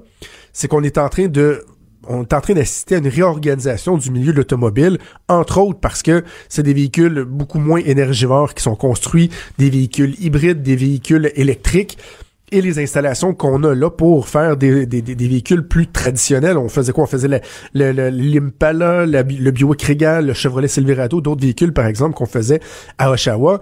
c'est 0.52 0.68
qu'on 0.68 0.84
est 0.84 0.98
en 0.98 1.10
train 1.10 1.28
de 1.28 1.64
on 2.08 2.24
est 2.24 2.34
en 2.34 2.42
train 2.42 2.54
d'assister 2.54 2.96
à 2.96 2.98
une 3.00 3.08
réorganisation 3.08 3.98
du 3.98 4.12
milieu 4.12 4.32
de 4.32 4.38
l'automobile, 4.38 4.98
entre 5.28 5.60
autres 5.60 5.80
parce 5.80 6.04
que 6.04 6.24
c'est 6.50 6.64
des 6.64 6.74
véhicules 6.74 7.24
beaucoup 7.24 7.60
moins 7.60 7.80
énergivores 7.80 8.54
qui 8.54 8.64
sont 8.64 8.76
construits, 8.76 9.30
des 9.58 9.70
véhicules 9.70 10.16
hybrides, 10.20 10.62
des 10.62 10.76
véhicules 10.76 11.32
électriques 11.36 11.98
et 12.52 12.62
les 12.62 12.80
installations 12.80 13.34
qu'on 13.34 13.64
a 13.64 13.74
là 13.74 13.90
pour 13.90 14.28
faire 14.28 14.58
des, 14.58 14.86
véhicules 14.86 15.68
plus 15.68 15.88
traditionnels. 15.88 16.58
On 16.58 16.70
faisait 16.70 16.92
quoi? 16.92 17.06
On 17.06 17.08
faisait 17.08 17.42
l'Impala, 17.74 19.06
le, 19.08 19.24
le 19.24 19.52
Buick 19.52 19.82
Regal, 19.82 20.28
le 20.28 20.34
Chevrolet 20.34 20.68
Silverado, 20.68 21.20
d'autres 21.20 21.42
véhicules, 21.42 21.74
par 21.74 21.88
exemple, 21.88 22.14
qu'on 22.16 22.28
faisait 22.28 22.60
à 23.00 23.10
Oshawa. 23.10 23.60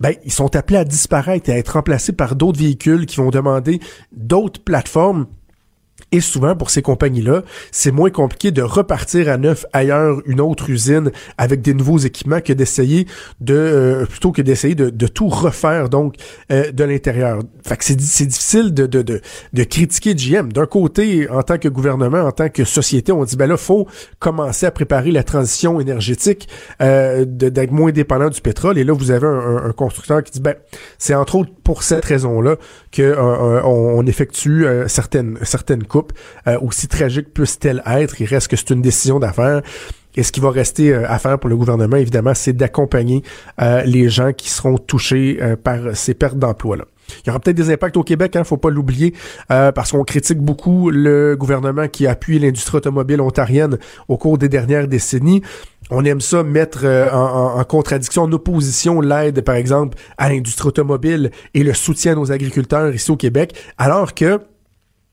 Ben, 0.00 0.14
ils 0.24 0.32
sont 0.32 0.56
appelés 0.56 0.78
à 0.78 0.84
disparaître 0.84 1.50
et 1.50 1.52
à 1.52 1.58
être 1.58 1.74
remplacés 1.74 2.12
par 2.12 2.34
d'autres 2.34 2.58
véhicules 2.58 3.04
qui 3.04 3.16
vont 3.16 3.28
demander 3.28 3.80
d'autres 4.12 4.60
plateformes 4.62 5.26
et 6.10 6.20
souvent, 6.20 6.56
pour 6.56 6.70
ces 6.70 6.82
compagnies-là, 6.82 7.42
c'est 7.70 7.92
moins 7.92 8.10
compliqué 8.10 8.50
de 8.50 8.62
repartir 8.62 9.28
à 9.28 9.36
neuf 9.36 9.64
ailleurs 9.72 10.20
une 10.26 10.40
autre 10.40 10.70
usine 10.70 11.10
avec 11.38 11.62
des 11.62 11.74
nouveaux 11.74 11.98
équipements 11.98 12.40
que 12.40 12.52
d'essayer 12.52 13.06
de 13.40 13.54
euh, 13.54 14.06
plutôt 14.06 14.32
que 14.32 14.42
d'essayer 14.42 14.74
de, 14.74 14.90
de, 14.90 15.06
tout 15.06 15.28
refaire 15.28 15.88
donc 15.88 16.16
euh, 16.50 16.72
de 16.72 16.84
l'intérieur. 16.84 17.40
Fait 17.66 17.76
que 17.76 17.84
c'est, 17.84 18.00
c'est 18.00 18.26
difficile 18.26 18.74
de, 18.74 18.86
de, 18.86 19.02
de, 19.02 19.20
de 19.52 19.64
critiquer 19.64 20.14
GM. 20.14 20.52
D'un 20.52 20.66
côté, 20.66 21.28
en 21.30 21.42
tant 21.42 21.58
que 21.58 21.68
gouvernement, 21.68 22.20
en 22.20 22.32
tant 22.32 22.48
que 22.48 22.64
société, 22.64 23.12
on 23.12 23.24
dit 23.24 23.36
ben 23.36 23.46
là, 23.46 23.56
faut 23.56 23.86
commencer 24.18 24.66
à 24.66 24.70
préparer 24.70 25.10
la 25.10 25.22
transition 25.22 25.80
énergétique, 25.80 26.48
euh, 26.80 27.24
d'être 27.26 27.72
moins 27.72 27.92
dépendant 27.92 28.28
du 28.28 28.40
pétrole. 28.40 28.78
Et 28.78 28.84
là, 28.84 28.92
vous 28.92 29.10
avez 29.10 29.26
un, 29.26 29.64
un, 29.66 29.72
constructeur 29.72 30.22
qui 30.22 30.32
dit 30.32 30.40
ben 30.40 30.54
c'est 30.98 31.14
entre 31.14 31.36
autres 31.36 31.50
pour 31.64 31.82
cette 31.82 32.04
raison-là 32.04 32.56
que 32.92 33.16
on, 33.64 34.06
effectue 34.06 34.66
certaines 34.86 35.38
certaines 35.42 35.84
coupes 35.84 36.12
euh, 36.46 36.58
aussi 36.60 36.88
tragique 36.88 37.32
puisse-t-elle 37.32 37.82
être, 37.86 38.20
il 38.20 38.26
reste 38.26 38.48
que 38.48 38.56
c'est 38.56 38.70
une 38.70 38.82
décision 38.82 39.18
d'affaires. 39.18 39.62
Et 40.14 40.22
ce 40.22 40.30
qui 40.30 40.40
va 40.40 40.50
rester 40.50 40.92
euh, 40.92 41.08
à 41.08 41.18
faire 41.18 41.38
pour 41.38 41.48
le 41.48 41.56
gouvernement, 41.56 41.96
évidemment, 41.96 42.34
c'est 42.34 42.52
d'accompagner 42.52 43.22
euh, 43.60 43.82
les 43.84 44.10
gens 44.10 44.32
qui 44.32 44.50
seront 44.50 44.76
touchés 44.76 45.38
par 45.64 45.96
ces 45.96 46.14
pertes 46.14 46.36
d'emploi-là. 46.36 46.84
Il 47.24 47.28
y 47.28 47.30
aura 47.30 47.40
peut-être 47.40 47.56
des 47.56 47.70
impacts 47.70 47.96
au 47.96 48.02
Québec, 48.02 48.36
hein, 48.36 48.44
faut 48.44 48.56
pas 48.56 48.70
l'oublier, 48.70 49.14
parce 49.48 49.92
qu'on 49.92 50.04
critique 50.04 50.38
beaucoup 50.38 50.90
le 50.90 51.36
gouvernement 51.36 51.88
qui 51.88 52.06
appuie 52.06 52.38
l'industrie 52.38 52.78
automobile 52.78 53.20
ontarienne 53.20 53.78
au 54.08 54.16
cours 54.16 54.38
des 54.38 54.48
dernières 54.48 54.88
décennies. 54.88 55.42
On 55.90 56.04
aime 56.04 56.20
ça 56.20 56.42
mettre 56.42 56.86
en, 57.12 57.58
en, 57.58 57.64
contradiction, 57.64 58.22
en 58.22 58.32
opposition 58.32 59.00
l'aide, 59.00 59.42
par 59.42 59.56
exemple, 59.56 59.98
à 60.16 60.30
l'industrie 60.30 60.68
automobile 60.68 61.30
et 61.54 61.62
le 61.62 61.74
soutien 61.74 62.14
nos 62.14 62.32
agriculteurs 62.32 62.94
ici 62.94 63.10
au 63.10 63.16
Québec, 63.16 63.54
alors 63.78 64.14
que 64.14 64.40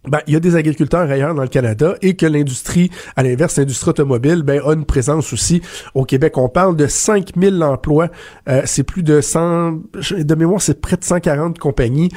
ben, 0.07 0.19
il 0.27 0.33
y 0.33 0.35
a 0.35 0.39
des 0.39 0.55
agriculteurs 0.55 1.09
ailleurs 1.09 1.35
dans 1.35 1.41
le 1.41 1.49
Canada 1.49 1.95
et 2.01 2.15
que 2.15 2.25
l'industrie, 2.25 2.89
à 3.15 3.23
l'inverse, 3.23 3.57
l'industrie 3.57 3.89
automobile, 3.89 4.43
ben, 4.43 4.61
a 4.65 4.73
une 4.73 4.85
présence 4.85 5.33
aussi 5.33 5.61
au 5.93 6.05
Québec. 6.05 6.37
On 6.37 6.49
parle 6.49 6.75
de 6.75 6.87
5000 6.87 7.61
emplois. 7.63 8.09
Euh, 8.47 8.61
c'est 8.65 8.83
plus 8.83 9.03
de 9.03 9.21
100, 9.21 9.73
de 10.11 10.35
mémoire, 10.35 10.61
c'est 10.61 10.79
près 10.79 10.95
de 10.95 11.03
140 11.03 11.59
compagnies. 11.59 12.09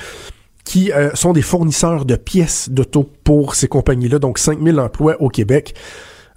qui 0.64 0.92
sont 1.14 1.32
des 1.32 1.42
fournisseurs 1.42 2.04
de 2.04 2.14
pièces 2.14 2.70
d'auto 2.70 3.10
pour 3.24 3.56
ces 3.56 3.66
compagnies-là, 3.66 4.20
donc 4.20 4.38
5000 4.38 4.78
emplois 4.78 5.20
au 5.20 5.28
Québec. 5.28 5.74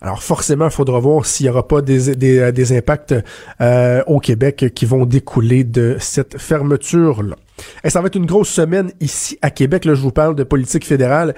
Alors 0.02 0.22
forcément, 0.22 0.66
il 0.66 0.72
faudra 0.72 1.00
voir 1.00 1.26
s'il 1.26 1.46
n'y 1.46 1.50
aura 1.50 1.68
pas 1.68 1.82
des, 1.82 2.16
des, 2.16 2.52
des 2.52 2.78
impacts 2.78 3.16
euh, 3.62 4.04
au 4.08 4.20
Québec 4.20 4.72
qui 4.76 4.86
vont 4.86 5.06
découler 5.06 5.64
de 5.64 5.98
cette 6.00 6.40
fermeture-là. 6.40 7.36
Et 7.84 7.90
ça 7.90 8.02
va 8.02 8.08
être 8.08 8.16
une 8.16 8.26
grosse 8.26 8.50
semaine 8.50 8.92
ici 9.00 9.38
à 9.42 9.50
Québec. 9.50 9.86
Là, 9.86 9.96
je 9.96 10.02
vous 10.02 10.12
parle 10.12 10.36
de 10.36 10.44
politique 10.44 10.86
fédérale. 10.86 11.36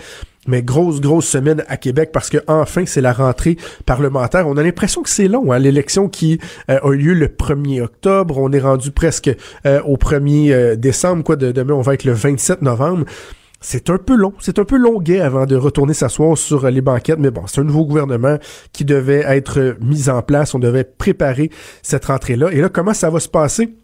Mais 0.48 0.64
grosse, 0.64 1.02
grosse 1.02 1.28
semaine 1.28 1.66
à 1.68 1.76
Québec 1.76 2.12
parce 2.14 2.30
que 2.30 2.38
enfin 2.48 2.86
c'est 2.86 3.02
la 3.02 3.12
rentrée 3.12 3.58
parlementaire. 3.86 4.48
On 4.48 4.56
a 4.56 4.64
l'impression 4.64 5.04
que 5.04 5.10
c'est 5.10 5.28
long, 5.28 5.52
hein? 5.52 5.60
l'élection 5.60 6.08
qui 6.08 6.40
euh, 6.70 6.80
a 6.82 6.92
eu 6.94 6.98
lieu 6.98 7.14
le 7.16 7.28
1er 7.28 7.82
octobre. 7.82 8.38
On 8.38 8.54
est 8.54 8.62
rendu 8.62 8.92
presque 8.92 9.30
euh, 9.66 9.82
au 9.82 9.98
1er 9.98 10.78
décembre. 10.78 11.26
Quoi, 11.26 11.36
de, 11.36 11.52
demain, 11.52 11.74
on 11.74 11.82
va 11.82 11.96
être 11.96 12.06
le 12.06 12.14
27 12.14 12.62
novembre 12.62 13.04
c'est 13.60 13.90
un 13.90 13.98
peu 13.98 14.16
long, 14.16 14.34
c'est 14.40 14.60
un 14.60 14.66
peu 14.66 14.78
longuet 14.78 15.20
avant 15.20 15.46
de 15.46 15.56
retourner 15.56 15.94
s'asseoir 15.94 16.38
sur 16.38 16.70
les 16.70 16.82
banquettes, 16.82 17.20
mais 17.20 17.32
bon, 17.32 17.48
c'est 17.48 17.62
un 17.62 17.64
nouveau 17.64 17.86
gouvernement 17.86 18.38
qui 18.72 18.86
devait 18.86 19.24
être 19.26 19.78
mis 19.82 20.10
en 20.10 20.22
place, 20.22 20.54
on 20.54 20.60
devait 20.60 20.84
préparer 20.84 21.50
cette 21.82 22.06
rentrée-là. 22.06 22.52
Et 22.52 22.62
là, 22.62 22.70
comment 22.70 22.94
ça 22.94 23.10
va 23.10 23.20
se 23.20 23.30
passer? 23.30 23.76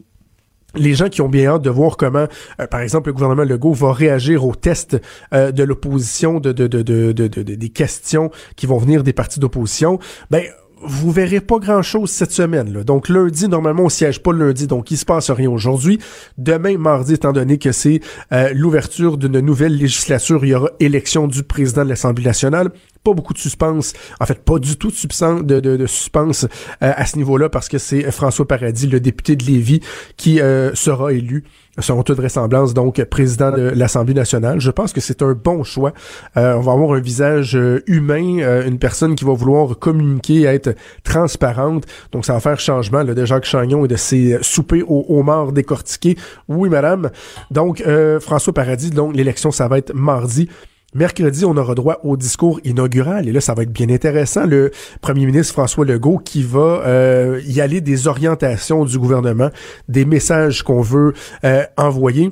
Les 0.75 0.93
gens 0.93 1.09
qui 1.09 1.21
ont 1.21 1.29
bien 1.29 1.51
hâte 1.51 1.61
de 1.61 1.69
voir 1.69 1.97
comment, 1.97 2.27
euh, 2.59 2.67
par 2.67 2.81
exemple, 2.81 3.09
le 3.09 3.13
gouvernement 3.13 3.43
Legault 3.43 3.73
va 3.73 3.93
réagir 3.93 4.45
aux 4.45 4.55
tests 4.55 4.99
euh, 5.33 5.51
de 5.51 5.63
l'opposition, 5.63 6.39
de, 6.39 6.51
de, 6.51 6.67
de, 6.67 6.81
de, 6.81 7.27
des 7.27 7.69
questions 7.69 8.31
qui 8.55 8.65
vont 8.65 8.77
venir 8.77 9.03
des 9.03 9.13
partis 9.13 9.39
d'opposition, 9.39 9.99
ben 10.31 10.43
vous 10.85 11.11
verrez 11.11 11.39
pas 11.39 11.59
grand-chose 11.59 12.09
cette 12.09 12.31
semaine. 12.31 12.73
Là. 12.73 12.83
Donc 12.83 13.09
lundi, 13.09 13.47
normalement, 13.47 13.83
on 13.83 13.89
siège 13.89 14.21
pas 14.21 14.33
lundi, 14.33 14.67
donc 14.67 14.91
il 14.91 14.97
se 14.97 15.05
passe 15.05 15.31
rien 15.31 15.49
aujourd'hui. 15.49 15.99
Demain, 16.37 16.77
mardi, 16.77 17.13
étant 17.13 17.31
donné 17.31 17.57
que 17.57 17.71
c'est 17.71 18.01
euh, 18.31 18.51
l'ouverture 18.53 19.17
d'une 19.17 19.39
nouvelle 19.39 19.77
législature, 19.77 20.43
il 20.43 20.49
y 20.49 20.55
aura 20.55 20.69
élection 20.79 21.27
du 21.27 21.43
président 21.43 21.85
de 21.85 21.89
l'Assemblée 21.89 22.25
nationale. 22.25 22.71
Pas 23.03 23.13
beaucoup 23.13 23.33
de 23.33 23.39
suspense, 23.39 23.93
en 24.19 24.25
fait, 24.25 24.43
pas 24.43 24.60
du 24.60 24.77
tout 24.77 24.89
de, 24.89 25.60
de, 25.60 25.77
de, 25.77 25.86
suspense 25.86 26.45
euh, 26.81 26.93
à 26.95 27.05
ce 27.05 27.17
niveau-là, 27.17 27.50
parce 27.50 27.67
que 27.67 27.77
c'est 27.77 28.10
François 28.12 28.48
Paradis, 28.48 28.88
le 28.88 29.00
député 29.00 29.36
de 29.36 29.43
Lévis, 29.43 29.81
qui 30.17 30.39
euh, 30.39 30.74
sera 30.74 31.12
élu 31.13 31.43
selon 31.79 32.03
toute 32.03 32.17
vraisemblance, 32.17 32.74
donc 32.74 33.03
président 33.05 33.51
de 33.51 33.72
l'Assemblée 33.75 34.13
nationale. 34.13 34.60
Je 34.60 34.72
pense 34.72 34.93
que 34.93 35.01
c'est 35.01 35.22
un 35.22 35.33
bon 35.33 35.63
choix. 35.63 35.93
Euh, 36.38 36.55
on 36.55 36.62
va 36.62 36.74
avoir 36.74 36.93
un 36.93 37.00
visage 37.00 37.55
euh, 37.55 37.81
humain, 37.88 38.39
euh, 38.39 38.67
une 38.67 38.77
personne 38.77 39.15
qui 39.15 39.25
va 39.25 39.33
vouloir 39.33 39.79
communiquer, 39.79 40.43
être 40.43 40.75
transparente. 41.03 41.86
Donc, 42.12 42.25
ça 42.25 42.33
va 42.33 42.39
faire 42.39 42.60
changement 42.60 43.03
là, 43.03 43.13
de 43.13 43.25
Jacques 43.25 43.45
Chagnon 43.45 43.86
et 43.86 43.88
de 43.88 43.95
ses 43.95 44.38
soupers 44.41 44.83
aux 44.89 45.05
homards 45.19 45.51
décortiqués. 45.51 46.17
Oui, 46.48 46.69
madame. 46.69 47.10
Donc, 47.50 47.83
François 48.19 48.53
Paradis, 48.53 48.91
donc 48.91 49.15
l'élection, 49.15 49.51
ça 49.51 49.67
va 49.67 49.77
être 49.77 49.93
mardi. 49.93 50.50
Mercredi, 50.95 51.43
on 51.45 51.57
aura 51.57 51.73
droit 51.73 52.00
au 52.03 52.17
discours 52.17 52.59
inaugural 52.63 53.27
et 53.27 53.31
là, 53.31 53.41
ça 53.41 53.53
va 53.53 53.63
être 53.63 53.71
bien 53.71 53.89
intéressant. 53.89 54.45
Le 54.45 54.71
premier 55.01 55.25
ministre 55.25 55.53
François 55.53 55.85
Legault 55.85 56.19
qui 56.19 56.43
va 56.43 56.83
euh, 56.85 57.41
y 57.47 57.62
aller 57.62 57.81
des 57.81 58.07
orientations 58.07 58.85
du 58.85 59.00
gouvernement, 59.00 59.50
des 59.89 60.05
messages 60.05 60.62
qu'on 60.62 60.81
veut 60.81 61.13
euh, 61.43 61.63
envoyer. 61.77 62.31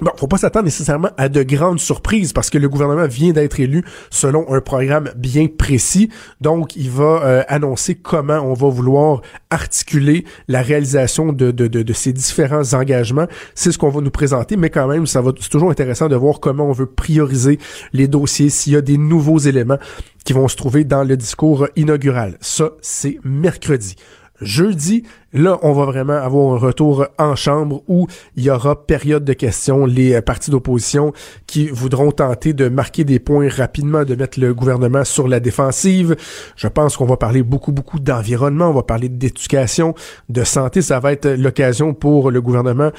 Bon, 0.00 0.10
faut 0.16 0.26
pas 0.26 0.36
s'attendre 0.36 0.66
nécessairement 0.66 1.08
à 1.16 1.30
de 1.30 1.42
grandes 1.42 1.80
surprises 1.80 2.34
parce 2.34 2.50
que 2.50 2.58
le 2.58 2.68
gouvernement 2.68 3.06
vient 3.06 3.32
d'être 3.32 3.58
élu 3.60 3.82
selon 4.10 4.52
un 4.52 4.60
programme 4.60 5.10
bien 5.16 5.46
précis. 5.46 6.10
Donc, 6.42 6.76
il 6.76 6.90
va 6.90 7.22
euh, 7.24 7.42
annoncer 7.48 7.94
comment 7.94 8.40
on 8.40 8.52
va 8.52 8.68
vouloir 8.68 9.22
articuler 9.48 10.26
la 10.48 10.60
réalisation 10.60 11.32
de, 11.32 11.50
de, 11.50 11.66
de, 11.66 11.92
ces 11.94 12.12
différents 12.12 12.74
engagements. 12.74 13.26
C'est 13.54 13.72
ce 13.72 13.78
qu'on 13.78 13.88
va 13.88 14.02
nous 14.02 14.10
présenter, 14.10 14.58
mais 14.58 14.68
quand 14.68 14.86
même, 14.86 15.06
ça 15.06 15.22
va 15.22 15.32
c'est 15.40 15.48
toujours 15.48 15.70
intéressant 15.70 16.08
de 16.08 16.16
voir 16.16 16.40
comment 16.40 16.64
on 16.64 16.72
veut 16.72 16.86
prioriser 16.86 17.58
les 17.94 18.06
dossiers, 18.06 18.50
s'il 18.50 18.74
y 18.74 18.76
a 18.76 18.82
des 18.82 18.98
nouveaux 18.98 19.38
éléments 19.38 19.78
qui 20.26 20.34
vont 20.34 20.48
se 20.48 20.56
trouver 20.56 20.84
dans 20.84 21.04
le 21.04 21.16
discours 21.16 21.68
inaugural. 21.74 22.36
Ça, 22.42 22.72
c'est 22.82 23.18
mercredi. 23.24 23.96
Jeudi, 24.40 25.04
là, 25.32 25.58
on 25.62 25.72
va 25.72 25.86
vraiment 25.86 26.14
avoir 26.14 26.54
un 26.54 26.58
retour 26.58 27.06
en 27.18 27.34
chambre 27.36 27.82
où 27.88 28.06
il 28.36 28.44
y 28.44 28.50
aura 28.50 28.86
période 28.86 29.24
de 29.24 29.32
questions, 29.32 29.86
les 29.86 30.14
euh, 30.14 30.20
partis 30.20 30.50
d'opposition 30.50 31.12
qui 31.46 31.68
voudront 31.68 32.12
tenter 32.12 32.52
de 32.52 32.68
marquer 32.68 33.04
des 33.04 33.18
points 33.18 33.48
rapidement, 33.48 34.04
de 34.04 34.14
mettre 34.14 34.38
le 34.38 34.52
gouvernement 34.52 35.04
sur 35.04 35.26
la 35.28 35.40
défensive. 35.40 36.16
Je 36.56 36.68
pense 36.68 36.96
qu'on 36.96 37.06
va 37.06 37.16
parler 37.16 37.42
beaucoup, 37.42 37.72
beaucoup 37.72 37.98
d'environnement, 37.98 38.68
on 38.68 38.74
va 38.74 38.82
parler 38.82 39.08
d'éducation, 39.08 39.94
de 40.28 40.44
santé. 40.44 40.82
Ça 40.82 41.00
va 41.00 41.12
être 41.12 41.28
l'occasion 41.28 41.94
pour 41.94 42.30
le 42.30 42.42
gouvernement 42.42 42.90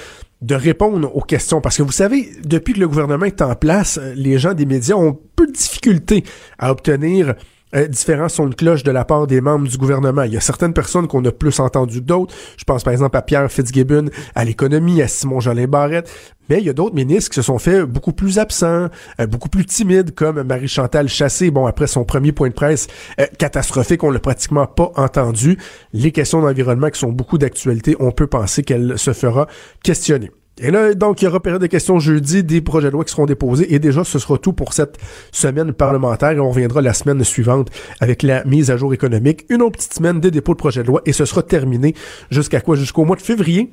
de 0.41 0.56
répondre 0.56 1.15
aux 1.15 1.22
questions. 1.22 1.62
Parce 1.62 1.77
que 1.77 1.84
vous 1.84 1.91
savez, 1.91 2.32
depuis 2.44 2.74
que 2.74 2.79
le 2.79 2.88
gouvernement 2.88 3.25
est 3.25 3.41
en 3.41 3.56
place, 3.56 4.00
les 4.15 4.38
gens 4.39 4.53
des 4.53 4.65
médias 4.65 4.96
ont 4.96 5.17
peu 5.36 5.48
de 5.48 5.51
difficultés 5.51 6.24
à 6.58 6.72
obtenir 6.72 7.36
euh, 7.77 7.88
différents 7.88 8.29
sons 8.29 8.48
de 8.48 8.55
cloche 8.55 8.84
de 8.84 8.91
la 8.91 9.05
part 9.05 9.27
des 9.27 9.39
membres 9.39 9.67
du 9.67 9.77
gouvernement. 9.77 10.24
Il 10.24 10.34
y 10.34 10.38
a 10.38 10.41
certaines 10.41 10.74
personnes 10.74 11.07
qu'on 11.07 11.24
a 11.25 11.31
plus 11.31 11.60
entendues 11.60 12.01
que 12.01 12.05
d'autres. 12.05 12.34
Je 12.57 12.63
pense 12.63 12.84
par 12.84 12.91
exemple 12.91 13.15
à 13.15 13.22
Pierre 13.22 13.51
Fitzgibbon, 13.51 14.10
à 14.36 14.43
l'économie, 14.43 15.01
à 15.01 15.07
Simon 15.07 15.39
Jolin 15.39 15.67
Barrette. 15.67 16.10
Mais 16.50 16.60
il 16.60 16.65
y 16.65 16.69
a 16.69 16.74
d'autres 16.74 16.96
ministres 16.96 17.29
qui 17.29 17.36
se 17.36 17.41
sont 17.41 17.60
fait 17.60 17.86
beaucoup 17.86 18.13
plus 18.13 18.39
absents, 18.39 18.88
euh, 19.19 19.27
beaucoup 19.27 19.50
plus 19.50 19.65
timides, 19.65 20.15
comme 20.15 20.41
Marie-Chantal 20.43 21.10
Chassé. 21.10 21.51
Bon, 21.51 21.65
après 21.65 21.88
son 21.88 22.05
premier 22.05 22.31
point 22.31 22.50
de 22.50 22.53
presse 22.53 22.88
euh, 23.19 23.25
catastrophique, 23.38 24.03
on 24.03 24.12
l'a 24.12 24.19
pratiquement 24.19 24.65
pas 24.65 24.91
entendu. 24.96 25.57
Les 25.93 26.12
questions 26.12 26.41
d'environnement 26.41 26.89
qui 26.89 27.00
sont 27.00 27.12
beaucoup 27.12 27.38
d'actualité, 27.38 27.96
on 28.00 28.12
peut 28.12 28.27
penser 28.27 28.63
qu'elle 28.63 28.98
se 28.98 29.13
fera 29.13 29.48
questionner. 29.84 30.31
Et 30.60 30.72
là, 30.72 30.94
donc, 30.94 31.22
il 31.22 31.26
y 31.26 31.28
aura 31.28 31.40
période 31.40 31.62
de 31.62 31.68
questions 31.68 32.00
jeudi, 32.00 32.44
des 32.44 32.62
projets 32.62 32.88
de 32.88 32.94
loi 32.94 33.04
qui 33.04 33.12
seront 33.12 33.26
déposés. 33.26 33.74
Et 33.74 33.80
déjà, 33.80 34.04
ce 34.04 34.18
sera 34.18 34.38
tout 34.38 34.54
pour 34.54 34.74
cette 34.74 34.98
semaine 35.32 35.72
parlementaire. 35.72 36.32
Et 36.32 36.40
on 36.40 36.50
reviendra 36.50 36.82
la 36.82 36.94
semaine 36.94 37.24
suivante 37.24 37.70
avec 38.00 38.24
la 38.24 38.44
mise 38.46 38.72
à 38.72 38.78
jour 38.78 38.94
économique. 38.94 39.46
Une 39.50 39.62
autre 39.62 39.78
petite 39.78 39.94
semaine 39.94 40.20
des 40.20 40.32
dépôts 40.32 40.54
de 40.54 40.58
projets 40.58 40.82
de 40.82 40.88
loi. 40.88 41.02
Et 41.06 41.14
ce 41.14 41.26
sera 41.26 41.44
terminé 41.44 41.94
jusqu'à 42.32 42.62
quoi? 42.62 42.76
Jusqu'au 42.76 43.06
mois 43.06 43.16
de 43.16 43.22
février 43.22 43.72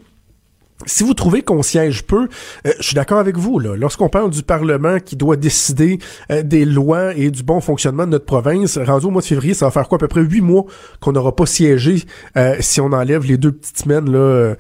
si 0.87 1.03
vous 1.03 1.15
trouvez 1.15 1.43
qu'on 1.43 1.63
siège 1.63 2.03
peu, 2.03 2.29
euh, 2.67 2.73
je 2.79 2.83
suis 2.83 2.95
d'accord 2.95 3.19
avec 3.19 3.39
vous. 3.39 3.59
Là. 3.59 3.77
Lorsqu'on 3.77 4.09
parle 4.09 4.31
du 4.31 4.43
Parlement 4.43 4.99
qui 4.99 5.17
doit 5.17 5.37
décider 5.37 5.99
euh, 6.31 6.43
des 6.43 6.65
lois 6.65 7.15
et 7.15 7.31
du 7.31 7.43
bon 7.43 7.61
fonctionnement 7.61 8.07
de 8.07 8.13
notre 8.13 8.27
province, 8.27 8.79
rendu 8.79 9.07
au 9.07 9.11
mois 9.11 9.23
de 9.23 9.27
février, 9.27 9.55
ça 9.55 9.67
va 9.67 9.71
faire 9.71 9.89
quoi? 9.89 9.97
À 9.97 10.01
peu 10.01 10.09
près 10.09 10.23
huit 10.23 10.41
mois 10.41 10.65
qu'on 11.01 11.13
n'aura 11.13 11.35
pas 11.35 11.47
siégé 11.47 12.03
euh, 12.37 12.57
si 12.61 12.81
on 12.81 12.93
enlève 12.93 13.25
les 13.25 13.39
deux 13.39 13.53
petites 13.53 13.79
semaines 13.79 14.11
là, 14.11 14.55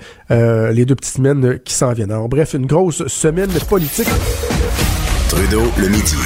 les 0.70 0.84
deux 0.84 0.94
petites 0.94 1.14
semaines 1.14 1.58
qui 1.64 1.74
s'en 1.74 1.92
viennent. 1.92 2.12
Alors 2.12 2.28
bref, 2.28 2.54
une 2.54 2.66
grosse 2.66 3.06
semaine 3.06 3.50
politique. 3.68 4.08
Trudeau 5.28 5.62
le 5.78 5.88
midi. 5.88 6.16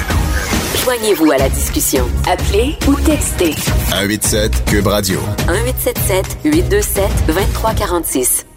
Joignez-vous 0.85 1.30
à 1.33 1.38
la 1.38 1.49
discussion. 1.49 2.04
Appelez 2.30 2.76
ou 2.87 2.95
textez. 2.95 3.52
187 3.90 4.64
Cube 4.66 4.87
Radio. 4.87 5.21
1877 5.49 6.38
827 6.45 7.26
2346. 7.26 8.48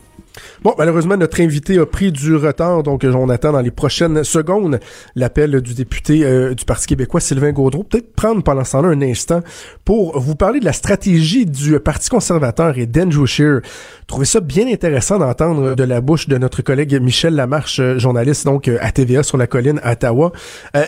Bon, 0.63 0.75
malheureusement, 0.77 1.17
notre 1.17 1.41
invité 1.41 1.79
a 1.79 1.87
pris 1.87 2.11
du 2.11 2.35
retard, 2.35 2.83
donc 2.83 3.03
on 3.03 3.29
attend 3.29 3.51
dans 3.51 3.61
les 3.61 3.71
prochaines 3.71 4.23
secondes 4.23 4.79
l'appel 5.15 5.59
du 5.59 5.73
député 5.73 6.23
euh, 6.23 6.53
du 6.53 6.65
Parti 6.65 6.85
québécois, 6.85 7.19
Sylvain 7.19 7.51
Gaudreau. 7.51 7.83
Peut-être 7.83 8.13
prendre 8.13 8.43
pendant 8.43 8.63
ce 8.63 8.73
temps-là 8.73 8.89
un 8.89 9.01
instant 9.01 9.39
pour 9.85 10.19
vous 10.19 10.35
parler 10.35 10.59
de 10.59 10.65
la 10.65 10.73
stratégie 10.73 11.47
du 11.47 11.79
Parti 11.79 12.09
conservateur 12.09 12.77
et 12.77 12.85
d'Andrew 12.85 13.25
Scheer. 13.25 13.61
Trouvez 14.05 14.25
ça 14.25 14.39
bien 14.39 14.67
intéressant 14.67 15.17
d'entendre 15.17 15.73
de 15.73 15.83
la 15.83 15.99
bouche 15.99 16.27
de 16.27 16.37
notre 16.37 16.61
collègue 16.61 16.93
Michel 17.01 17.33
Lamarche, 17.33 17.79
euh, 17.79 17.97
journaliste 17.97 18.45
donc 18.45 18.67
euh, 18.67 18.77
à 18.81 18.91
TVA 18.91 19.23
sur 19.23 19.37
la 19.37 19.47
colline 19.47 19.79
à 19.81 19.93
Ottawa, 19.93 20.31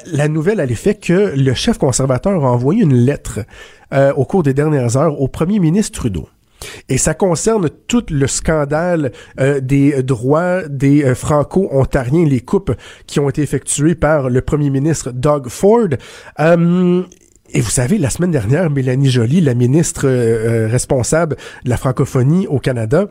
la 0.06 0.28
nouvelle 0.28 0.60
à 0.60 0.68
l'effet 0.68 0.94
que 0.94 1.34
le 1.36 1.54
chef 1.56 1.80
conservateur 1.80 2.46
a 2.46 2.52
envoyé 2.52 2.84
une 2.84 2.94
lettre 2.94 3.40
au 4.16 4.26
cours 4.26 4.44
des 4.44 4.54
dernières 4.54 4.98
heures 4.98 5.20
au 5.20 5.28
premier 5.28 5.60
ministre 5.60 6.00
Trudeau. 6.00 6.28
Et 6.90 6.98
ça 6.98 7.14
concerne 7.14 7.70
tout 7.88 8.06
le 8.10 8.28
scandale 8.28 9.12
euh, 9.40 9.60
des 9.60 10.04
droits 10.04 10.68
des 10.68 11.04
euh, 11.04 11.16
franco-ontariens, 11.16 12.26
les 12.26 12.42
coupes 12.42 12.74
qui 13.08 13.20
ont 13.20 13.30
été 13.30 13.42
effectuées 13.42 13.96
par 13.96 14.30
le 14.30 14.42
premier 14.42 14.70
ministre 14.70 15.12
Doug 15.12 15.50
Ford. 15.50 15.90
Euh, 16.40 17.04
et 17.56 17.62
vous 17.62 17.70
savez, 17.70 17.98
la 17.98 18.10
semaine 18.10 18.32
dernière, 18.32 18.70
Mélanie 18.70 19.12
Joly, 19.12 19.40
la 19.42 19.54
ministre 19.54 20.08
responsable 20.68 21.36
de 21.64 21.70
la 21.70 21.78
francophonie 21.78 22.48
au 22.48 22.58
Canada, 22.58 23.10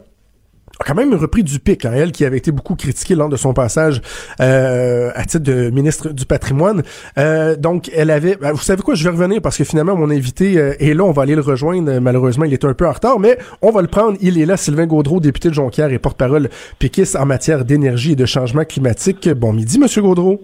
quand 0.84 0.94
même 0.94 1.14
repris 1.14 1.42
du 1.42 1.58
pic, 1.58 1.84
hein, 1.84 1.92
elle 1.94 2.12
qui 2.12 2.24
avait 2.24 2.38
été 2.38 2.52
beaucoup 2.52 2.74
critiquée 2.74 3.14
lors 3.14 3.28
de 3.28 3.36
son 3.36 3.54
passage 3.54 4.00
euh, 4.40 5.10
à 5.14 5.24
titre 5.24 5.44
de 5.44 5.70
ministre 5.70 6.12
du 6.12 6.26
patrimoine. 6.26 6.82
Euh, 7.18 7.56
donc, 7.56 7.90
elle 7.94 8.10
avait... 8.10 8.36
Ben, 8.36 8.52
vous 8.52 8.62
savez 8.62 8.82
quoi, 8.82 8.94
je 8.94 9.04
vais 9.04 9.10
revenir 9.10 9.40
parce 9.42 9.58
que 9.58 9.64
finalement, 9.64 9.96
mon 9.96 10.10
invité 10.10 10.58
euh, 10.58 10.74
est 10.80 10.94
là, 10.94 11.04
on 11.04 11.12
va 11.12 11.22
aller 11.22 11.34
le 11.34 11.40
rejoindre. 11.40 12.00
Malheureusement, 12.00 12.44
il 12.44 12.52
est 12.52 12.64
un 12.64 12.74
peu 12.74 12.86
en 12.86 12.92
retard, 12.92 13.18
mais 13.18 13.38
on 13.60 13.70
va 13.70 13.82
le 13.82 13.88
prendre. 13.88 14.16
Il 14.20 14.40
est 14.40 14.46
là, 14.46 14.56
Sylvain 14.56 14.86
Gaudreau, 14.86 15.20
député 15.20 15.48
de 15.48 15.54
Jonquière 15.54 15.92
et 15.92 15.98
porte-parole 15.98 16.48
péquiste 16.78 17.16
en 17.16 17.26
matière 17.26 17.64
d'énergie 17.64 18.12
et 18.12 18.16
de 18.16 18.26
changement 18.26 18.64
climatique. 18.64 19.28
Bon 19.30 19.52
midi, 19.52 19.78
Monsieur 19.78 20.02
Gaudreau. 20.02 20.40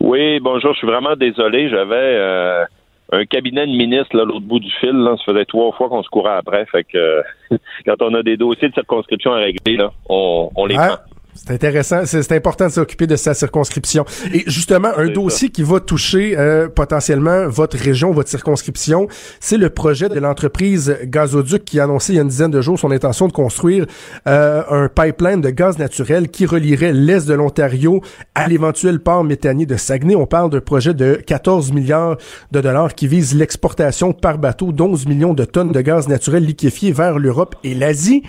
Oui, 0.00 0.40
bonjour, 0.40 0.72
je 0.72 0.78
suis 0.78 0.86
vraiment 0.86 1.16
désolé, 1.16 1.70
j'avais 1.70 2.66
un 3.12 3.24
cabinet 3.26 3.66
de 3.66 3.72
ministre 3.72 4.16
là, 4.16 4.24
l'autre 4.24 4.46
bout 4.46 4.60
du 4.60 4.70
fil, 4.80 4.92
là, 4.92 5.16
ça 5.18 5.32
faisait 5.32 5.44
trois 5.44 5.72
fois 5.72 5.88
qu'on 5.88 6.02
se 6.02 6.08
courait 6.08 6.36
après. 6.36 6.64
Fait 6.66 6.84
que 6.84 7.22
quand 7.86 8.00
on 8.00 8.14
a 8.14 8.22
des 8.22 8.36
dossiers 8.36 8.68
de 8.68 8.74
circonscription 8.74 9.32
à 9.32 9.36
régler, 9.36 9.76
là, 9.76 9.92
on, 10.08 10.50
on 10.56 10.66
les 10.66 10.74
prend. 10.74 10.96
C'est 11.34 11.50
intéressant, 11.50 12.06
c'est 12.06 12.32
important 12.32 12.66
de 12.66 12.72
s'occuper 12.72 13.06
de 13.06 13.16
sa 13.16 13.34
circonscription. 13.34 14.04
Et 14.32 14.44
justement, 14.46 14.90
un 14.96 15.08
dossier 15.08 15.48
qui 15.48 15.62
va 15.62 15.80
toucher 15.80 16.38
euh, 16.38 16.68
potentiellement 16.68 17.48
votre 17.48 17.76
région, 17.76 18.12
votre 18.12 18.30
circonscription, 18.30 19.08
c'est 19.40 19.56
le 19.56 19.68
projet 19.68 20.08
de 20.08 20.20
l'entreprise 20.20 20.96
Gazoduc 21.04 21.64
qui 21.64 21.80
a 21.80 21.84
annoncé 21.84 22.12
il 22.12 22.16
y 22.16 22.18
a 22.18 22.22
une 22.22 22.28
dizaine 22.28 22.50
de 22.50 22.60
jours 22.60 22.78
son 22.78 22.90
intention 22.90 23.26
de 23.26 23.32
construire 23.32 23.86
euh, 24.28 24.62
un 24.70 24.88
pipeline 24.88 25.40
de 25.40 25.50
gaz 25.50 25.78
naturel 25.78 26.28
qui 26.28 26.46
relierait 26.46 26.92
l'est 26.92 27.26
de 27.26 27.34
l'Ontario 27.34 28.00
à 28.34 28.48
l'éventuel 28.48 29.00
port 29.00 29.24
méthanier 29.24 29.66
de 29.66 29.76
Saguenay. 29.76 30.14
On 30.14 30.26
parle 30.26 30.50
d'un 30.50 30.60
projet 30.60 30.94
de 30.94 31.14
14 31.26 31.72
milliards 31.72 32.16
de 32.52 32.60
dollars 32.60 32.94
qui 32.94 33.08
vise 33.08 33.34
l'exportation 33.34 34.12
par 34.12 34.38
bateau 34.38 34.72
d'11 34.72 35.08
millions 35.08 35.34
de 35.34 35.44
tonnes 35.44 35.72
de 35.72 35.80
gaz 35.80 36.08
naturel 36.08 36.44
liquéfié 36.44 36.92
vers 36.92 37.18
l'Europe 37.18 37.56
et 37.64 37.74
l'Asie. 37.74 38.22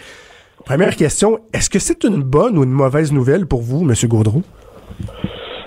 Première 0.66 0.96
question, 0.96 1.40
est-ce 1.54 1.70
que 1.70 1.78
c'est 1.78 2.04
une 2.04 2.24
bonne 2.24 2.58
ou 2.58 2.64
une 2.64 2.72
mauvaise 2.72 3.14
nouvelle 3.14 3.46
pour 3.46 3.62
vous, 3.62 3.88
M. 3.88 3.94
Gaudreau? 4.10 4.42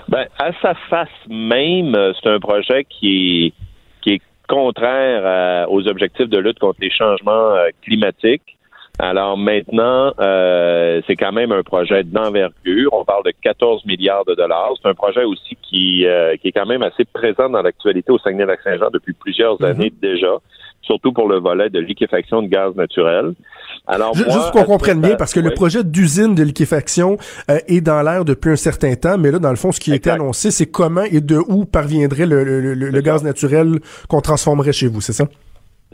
Ben, 0.09 0.25
à 0.37 0.51
sa 0.61 0.73
face 0.89 1.07
même, 1.29 1.95
euh, 1.95 2.11
c'est 2.21 2.29
un 2.29 2.39
projet 2.39 2.83
qui 2.83 3.45
est, 3.45 3.53
qui 4.01 4.15
est 4.15 4.21
contraire 4.49 5.21
euh, 5.23 5.65
aux 5.69 5.87
objectifs 5.87 6.27
de 6.27 6.37
lutte 6.37 6.59
contre 6.59 6.79
les 6.81 6.89
changements 6.89 7.51
euh, 7.51 7.69
climatiques. 7.81 8.57
Alors 9.01 9.37
maintenant, 9.37 10.11
c'est 10.17 11.15
quand 11.15 11.31
même 11.31 11.53
un 11.53 11.63
projet 11.63 12.03
d'envergure. 12.03 12.91
On 12.91 13.05
parle 13.05 13.23
de 13.23 13.31
14 13.41 13.85
milliards 13.85 14.25
de 14.25 14.35
dollars. 14.35 14.71
C'est 14.81 14.89
un 14.89 14.93
projet 14.93 15.23
aussi 15.23 15.55
qui, 15.61 16.05
qui 16.41 16.47
est 16.49 16.51
quand 16.51 16.65
même 16.65 16.83
assez 16.83 17.05
présent 17.05 17.47
dans 17.47 17.61
l'actualité 17.61 18.11
au 18.11 18.19
Saguenay-Lac-Saint-Jean 18.19 18.89
depuis 18.91 19.13
plusieurs 19.13 19.55
mm-hmm. 19.55 19.65
années 19.69 19.93
déjà, 20.01 20.33
surtout 20.81 21.13
pour 21.13 21.29
le 21.29 21.39
volet 21.39 21.69
de 21.69 21.79
liquéfaction 21.79 22.41
de 22.41 22.47
gaz 22.47 22.75
naturel. 22.75 23.35
Alors, 23.91 24.13
juste 24.13 24.51
qu'on 24.51 24.65
comprenne 24.65 25.01
bien, 25.01 25.15
parce 25.15 25.33
que 25.33 25.39
le 25.39 25.49
projet 25.49 25.83
d'usine 25.83 26.35
de 26.35 26.43
liquéfaction 26.43 27.17
euh, 27.49 27.57
est 27.67 27.81
dans 27.81 28.03
l'air 28.03 28.23
depuis 28.23 28.51
un 28.51 28.55
certain 28.55 28.93
temps, 28.93 29.17
mais 29.17 29.31
là, 29.31 29.39
dans 29.39 29.49
le 29.49 29.55
fond, 29.55 29.71
ce 29.71 29.79
qui 29.79 29.91
a 29.91 29.95
été 29.95 30.11
annoncé, 30.11 30.51
c'est 30.51 30.67
comment 30.67 31.01
et 31.01 31.21
de 31.21 31.37
où 31.37 31.65
parviendrait 31.65 32.27
le, 32.27 33.01
gaz 33.01 33.23
naturel 33.23 33.79
qu'on 34.07 34.21
transformerait 34.21 34.73
chez 34.73 34.87
vous, 34.87 35.01
c'est 35.01 35.13
ça? 35.13 35.25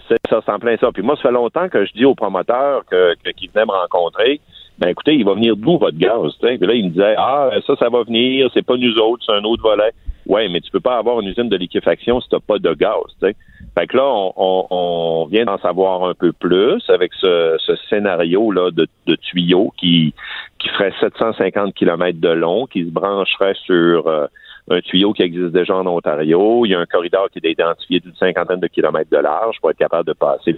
C'est 0.09 0.17
ça, 0.29 0.41
c'est 0.45 0.51
en 0.51 0.59
plein 0.59 0.75
ça. 0.75 0.89
Puis 0.93 1.03
moi, 1.03 1.15
ça 1.15 1.23
fait 1.29 1.31
longtemps 1.31 1.69
que 1.69 1.85
je 1.85 1.93
dis 1.93 2.03
aux 2.03 2.15
promoteurs 2.15 2.83
que, 2.91 3.13
qui 3.31 3.47
venaient 3.47 3.65
me 3.65 3.71
rencontrer, 3.71 4.41
ben 4.77 4.89
écoutez, 4.89 5.15
il 5.15 5.23
va 5.23 5.33
venir 5.33 5.55
d'où 5.55 5.77
votre 5.77 5.97
gaz? 5.97 6.33
Puis 6.41 6.57
là, 6.59 6.73
ils 6.73 6.85
me 6.85 6.89
disaient 6.89 7.15
Ah, 7.17 7.49
ça, 7.65 7.75
ça 7.77 7.87
va 7.87 8.03
venir, 8.03 8.49
c'est 8.53 8.65
pas 8.65 8.75
nous 8.75 8.97
autres, 8.97 9.23
c'est 9.25 9.31
un 9.31 9.43
autre 9.45 9.63
volet. 9.63 9.93
Ouais, 10.25 10.49
mais 10.49 10.59
tu 10.61 10.71
peux 10.71 10.79
pas 10.79 10.97
avoir 10.97 11.19
une 11.19 11.27
usine 11.27 11.49
de 11.49 11.57
liquéfaction 11.57 12.19
si 12.19 12.29
t'as 12.29 12.39
pas 12.39 12.57
de 12.57 12.73
gaz. 12.73 13.03
sais. 13.21 13.35
Fait 13.77 13.87
que 13.87 13.97
là, 13.97 14.05
on, 14.05 15.27
vient 15.29 15.45
d'en 15.45 15.57
savoir 15.57 16.03
un 16.03 16.13
peu 16.13 16.31
plus 16.31 16.81
avec 16.89 17.13
ce, 17.13 17.57
scénario 17.89 18.51
là 18.51 18.71
de, 18.71 18.87
tuyaux 19.15 19.73
qui 19.77 20.13
qui 20.59 20.69
ferait 20.69 20.93
750 20.99 21.73
km 21.73 22.19
de 22.19 22.29
long, 22.29 22.65
qui 22.65 22.85
se 22.85 22.89
brancherait 22.89 23.55
sur 23.65 24.07
euh, 24.07 24.27
un 24.69 24.79
tuyau 24.81 25.13
qui 25.13 25.23
existe 25.23 25.51
déjà 25.51 25.75
en 25.75 25.85
Ontario. 25.85 26.65
Il 26.65 26.69
y 26.69 26.75
a 26.75 26.79
un 26.79 26.85
corridor 26.85 27.29
qui 27.29 27.39
est 27.43 27.51
identifié 27.51 27.99
d'une 27.99 28.15
cinquantaine 28.15 28.59
de 28.59 28.67
kilomètres 28.67 29.11
de 29.11 29.17
large 29.17 29.57
pour 29.59 29.69
être 29.71 29.77
capable 29.77 30.07
de 30.07 30.13
passer 30.13 30.55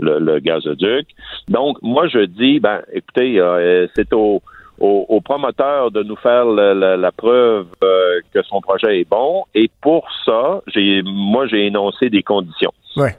le, 0.00 0.38
gazoduc. 0.40 1.06
Donc, 1.48 1.78
moi, 1.82 2.08
je 2.08 2.24
dis, 2.24 2.58
ben, 2.58 2.82
écoutez, 2.92 3.38
euh, 3.38 3.86
c'est 3.94 4.12
au 4.12 4.42
au, 4.78 5.20
promoteur 5.20 5.90
de 5.90 6.02
nous 6.02 6.16
faire 6.16 6.44
la, 6.44 7.12
preuve 7.12 7.66
euh, 7.82 8.20
que 8.32 8.42
son 8.42 8.60
projet 8.60 9.00
est 9.00 9.08
bon. 9.08 9.44
Et 9.54 9.70
pour 9.80 10.06
ça, 10.24 10.60
j'ai 10.66 11.02
moi 11.04 11.46
j'ai 11.46 11.66
énoncé 11.66 12.10
des 12.10 12.22
conditions. 12.22 12.72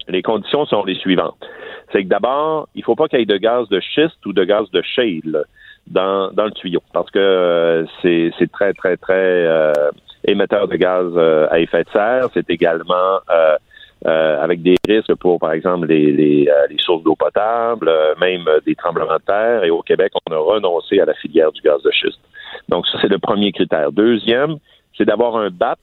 Les 0.07 0.23
conditions 0.23 0.65
sont 0.65 0.83
les 0.85 0.95
suivantes. 0.95 1.37
C'est 1.91 2.03
que 2.03 2.09
d'abord, 2.09 2.67
il 2.73 2.83
faut 2.83 2.95
pas 2.95 3.07
qu'il 3.07 3.19
y 3.19 3.21
ait 3.21 3.25
de 3.25 3.37
gaz 3.37 3.69
de 3.69 3.79
schiste 3.79 4.25
ou 4.25 4.33
de 4.33 4.43
gaz 4.43 4.69
de 4.71 4.81
shale 4.81 5.45
dans, 5.85 6.31
dans 6.31 6.45
le 6.45 6.51
tuyau, 6.51 6.81
parce 6.93 7.09
que 7.11 7.19
euh, 7.19 7.85
c'est 8.01 8.51
très, 8.51 8.73
très, 8.73 8.97
très 8.97 9.13
euh, 9.13 9.71
émetteur 10.25 10.67
de 10.67 10.75
gaz 10.75 11.15
à 11.51 11.59
effet 11.59 11.83
de 11.83 11.89
serre. 11.89 12.29
C'est 12.33 12.49
également 12.49 13.19
euh, 14.05 14.43
avec 14.43 14.61
des 14.61 14.75
risques 14.87 15.15
pour, 15.15 15.39
par 15.39 15.53
exemple, 15.53 15.87
les, 15.87 16.11
les, 16.11 16.47
euh, 16.47 16.67
les 16.69 16.77
sources 16.77 17.03
d'eau 17.03 17.15
potable, 17.15 17.89
euh, 17.89 18.13
même 18.21 18.45
des 18.65 18.75
tremblements 18.75 19.15
de 19.15 19.25
terre. 19.25 19.63
Et 19.63 19.71
au 19.71 19.81
Québec, 19.81 20.11
on 20.29 20.33
a 20.33 20.37
renoncé 20.37 20.99
à 20.99 21.05
la 21.05 21.15
filière 21.15 21.51
du 21.51 21.61
gaz 21.61 21.81
de 21.81 21.89
schiste. 21.89 22.19
Donc, 22.69 22.85
ça, 22.87 22.99
c'est 23.01 23.07
le 23.07 23.17
premier 23.17 23.51
critère. 23.51 23.91
Deuxième, 23.91 24.57
c'est 24.95 25.05
d'avoir 25.05 25.35
un 25.37 25.49
BAP 25.49 25.79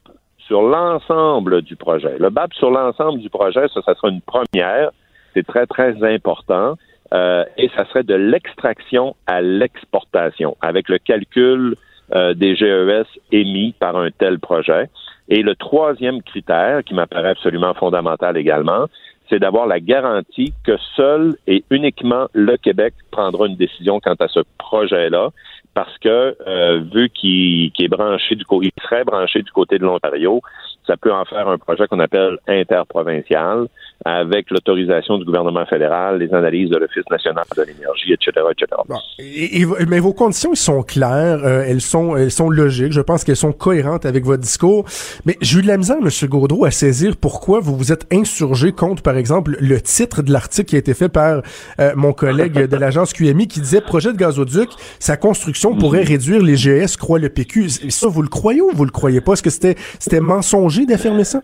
sur 0.47 0.63
l'ensemble 0.63 1.63
du 1.63 1.75
projet. 1.75 2.17
Le 2.19 2.31
BAP 2.31 2.55
sur 2.55 2.71
l'ensemble 2.71 3.19
du 3.19 3.31
projet, 3.31 3.67
ça, 3.75 3.83
ça 3.83 3.95
sera 3.95 4.09
une 4.11 4.21
première. 4.21 4.91
C'est 5.35 5.47
très, 5.47 5.67
très 5.67 5.97
important. 6.05 6.77
et 7.13 7.71
ça 7.77 7.85
serait 7.87 8.05
de 8.05 8.15
l'extraction 8.15 9.17
à 9.27 9.41
l'exportation, 9.41 10.57
avec 10.61 10.89
le 10.89 10.99
calcul 10.99 11.77
des 12.13 12.57
GES 12.57 13.07
émis 13.33 13.75
par 13.79 13.97
un 13.97 14.11
tel 14.11 14.39
projet. 14.39 14.89
Et 15.29 15.43
le 15.43 15.55
troisième 15.55 16.23
critère, 16.23 16.85
qui 16.85 16.95
m'apparaît 16.95 17.31
absolument 17.31 17.75
fondamental 17.75 18.37
également, 18.37 18.87
c'est 19.29 19.39
d'avoir 19.39 19.67
la 19.67 19.81
garantie 19.81 20.53
que 20.65 20.77
seul 20.97 21.35
et 21.47 21.65
uniquement 21.71 22.29
le 22.35 22.57
Québec 22.57 22.95
prendra 23.11 23.47
une 23.47 23.57
décision 23.57 24.01
quant 24.01 24.15
à 24.19 24.29
ce 24.29 24.41
projet-là, 24.59 25.31
parce 25.73 25.97
que 25.99 26.37
euh, 26.47 26.85
vu 26.93 27.09
qu'il 27.11 27.73
est 27.79 27.89
branché 27.89 28.37
serait 28.83 29.05
branché 29.05 29.43
du 29.43 29.51
côté 29.51 29.79
de 29.79 29.85
l'Ontario, 29.85 30.41
ça 30.87 30.97
peut 30.97 31.13
en 31.13 31.25
faire 31.25 31.49
un 31.49 31.59
projet 31.59 31.87
qu'on 31.89 32.01
appelle 32.01 32.39
interprovincial, 32.47 33.67
avec 34.05 34.51
l'autorisation 34.51 35.19
du 35.19 35.25
gouvernement 35.25 35.65
fédéral, 35.67 36.19
les 36.19 36.33
analyses 36.35 36.71
de 36.71 36.77
l'Office 36.77 37.09
national 37.11 37.45
de 37.57 37.63
l'énergie, 37.63 38.13
etc., 38.13 38.47
etc. 38.51 39.87
mais 39.89 39.99
vos 40.01 40.13
conditions, 40.13 40.55
sont 40.55 40.83
claires, 40.83 41.45
euh, 41.45 41.65
elles 41.67 41.81
sont 41.81 42.17
elles 42.17 42.31
sont 42.31 42.51
logiques, 42.51 42.93
je 42.93 43.01
pense 43.01 43.25
qu'elles 43.25 43.37
sont 43.37 43.53
cohérentes 43.53 44.07
avec 44.07 44.25
votre 44.25 44.43
discours, 44.43 44.85
mais 45.25 45.37
j'ai 45.41 45.59
eu 45.59 45.63
de 45.63 45.67
la 45.67 45.77
misère, 45.77 45.97
M. 46.01 46.09
Gaudreau, 46.29 46.65
à 46.65 46.71
saisir 46.71 47.17
pourquoi 47.17 47.61
vous 47.61 47.77
vous 47.77 47.93
êtes 47.93 48.07
insurgé 48.13 48.73
contre, 48.73 49.03
par 49.03 49.17
exemple, 49.17 49.57
le 49.61 49.81
titre 49.81 50.23
de 50.23 50.33
l'article 50.33 50.69
qui 50.69 50.77
a 50.77 50.79
été 50.79 50.95
fait 50.95 51.09
par 51.09 51.43
euh, 51.81 51.93
mon 51.97 52.13
collègue 52.13 52.67
de 52.67 52.77
l'agence 52.77 53.13
QMI 53.13 53.49
qui 53.49 53.61
disait 53.61 53.81
«Projet 53.83 54.13
de 54.13 54.19
gazoduc, 54.19 54.69
sa 54.99 55.17
construction 55.17 55.75
pourrait 55.77 56.03
mhm. 56.03 56.09
réduire 56.09 56.43
les 56.43 56.57
GS, 56.57 56.97
croit 56.97 57.19
le 57.19 57.29
PQ». 57.29 57.69
Ça, 57.91 58.09
vous 58.09 58.23
le 58.23 58.29
croyez 58.29 58.61
ou 58.61 58.71
vous 58.73 58.85
le 58.85 58.91
croyez 58.91 59.21
pas? 59.21 59.33
Est-ce 59.33 59.43
que 59.43 59.51
c'était 59.51 59.77
c'était 59.99 60.21
mensonger 60.21 60.87
d'affirmer 60.87 61.25
ça? 61.25 61.43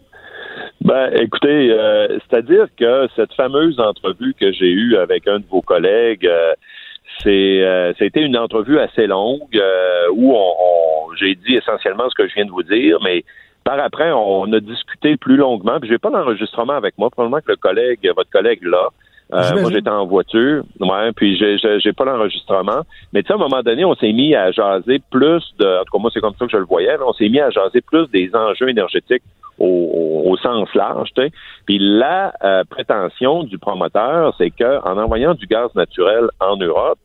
Ben, 0.83 1.11
écoutez, 1.15 1.71
euh, 1.73 2.19
c'est-à-dire 2.19 2.67
que 2.79 3.07
cette 3.15 3.35
fameuse 3.35 3.79
entrevue 3.79 4.35
que 4.39 4.51
j'ai 4.51 4.71
eue 4.71 4.97
avec 4.97 5.29
un 5.29 5.39
de 5.39 5.45
vos 5.47 5.61
collègues, 5.61 6.27
euh, 6.27 6.55
c'est, 7.23 7.63
euh, 7.63 7.93
c'était 7.99 8.23
une 8.23 8.39
entrevue 8.39 8.79
assez 8.79 9.07
longue 9.07 9.57
euh, 9.57 10.07
où 10.15 10.35
on, 10.35 11.15
j'ai 11.17 11.35
dit 11.35 11.57
essentiellement 11.57 12.09
ce 12.09 12.15
que 12.15 12.27
je 12.27 12.35
viens 12.35 12.47
de 12.47 12.51
vous 12.51 12.63
dire, 12.63 12.99
mais 13.05 13.25
par 13.63 13.79
après, 13.79 14.11
on 14.11 14.51
a 14.55 14.61
discuté 14.61 15.19
plus 15.19 15.37
longuement. 15.37 15.79
Puis 15.81 15.91
j'ai 15.91 15.99
pas 15.99 16.09
l'enregistrement 16.09 16.73
avec 16.73 16.97
moi. 16.97 17.11
Probablement 17.11 17.43
que 17.43 17.51
le 17.51 17.57
collègue, 17.57 17.99
votre 18.17 18.31
collègue 18.31 18.63
là. 18.63 18.89
moi, 19.31 19.71
j'étais 19.71 19.91
en 19.91 20.07
voiture, 20.07 20.65
ouais, 20.81 21.13
puis 21.15 21.37
j'ai, 21.37 21.59
j'ai, 21.59 21.93
pas 21.93 22.07
l'enregistrement. 22.07 22.81
Mais 23.13 23.23
tu 23.23 23.27
sais, 23.27 23.35
à 23.35 23.37
un 23.37 23.39
moment 23.39 23.63
donné, 23.63 23.85
on 23.85 23.95
s'est 23.97 24.13
mis 24.13 24.35
à 24.35 24.51
jaser 24.51 25.03
plus 25.11 25.45
de, 25.59 25.81
en 25.81 25.85
tout 25.85 25.93
cas 25.93 25.99
moi, 25.99 26.11
c'est 26.13 26.21
comme 26.21 26.35
ça 26.39 26.47
que 26.47 26.53
je 26.53 26.57
le 26.57 26.65
voyais, 26.65 26.97
on 27.07 27.13
s'est 27.13 27.29
mis 27.29 27.39
à 27.39 27.51
jaser 27.51 27.83
plus 27.83 28.09
des 28.09 28.31
enjeux 28.35 28.71
énergétiques 28.71 29.23
au, 29.61 30.37
sens 30.43 30.73
large. 30.75 31.11
Puis 31.67 31.79
la 31.79 32.33
euh, 32.43 32.65
prétention 32.69 33.43
du 33.43 33.59
promoteur, 33.59 34.35
c'est 34.39 34.51
qu'en 34.51 34.97
envoyant 34.97 35.35
du 35.35 35.47
gaz 35.47 35.75
naturel 35.75 36.29
en 36.41 36.57
Europe, 36.57 36.99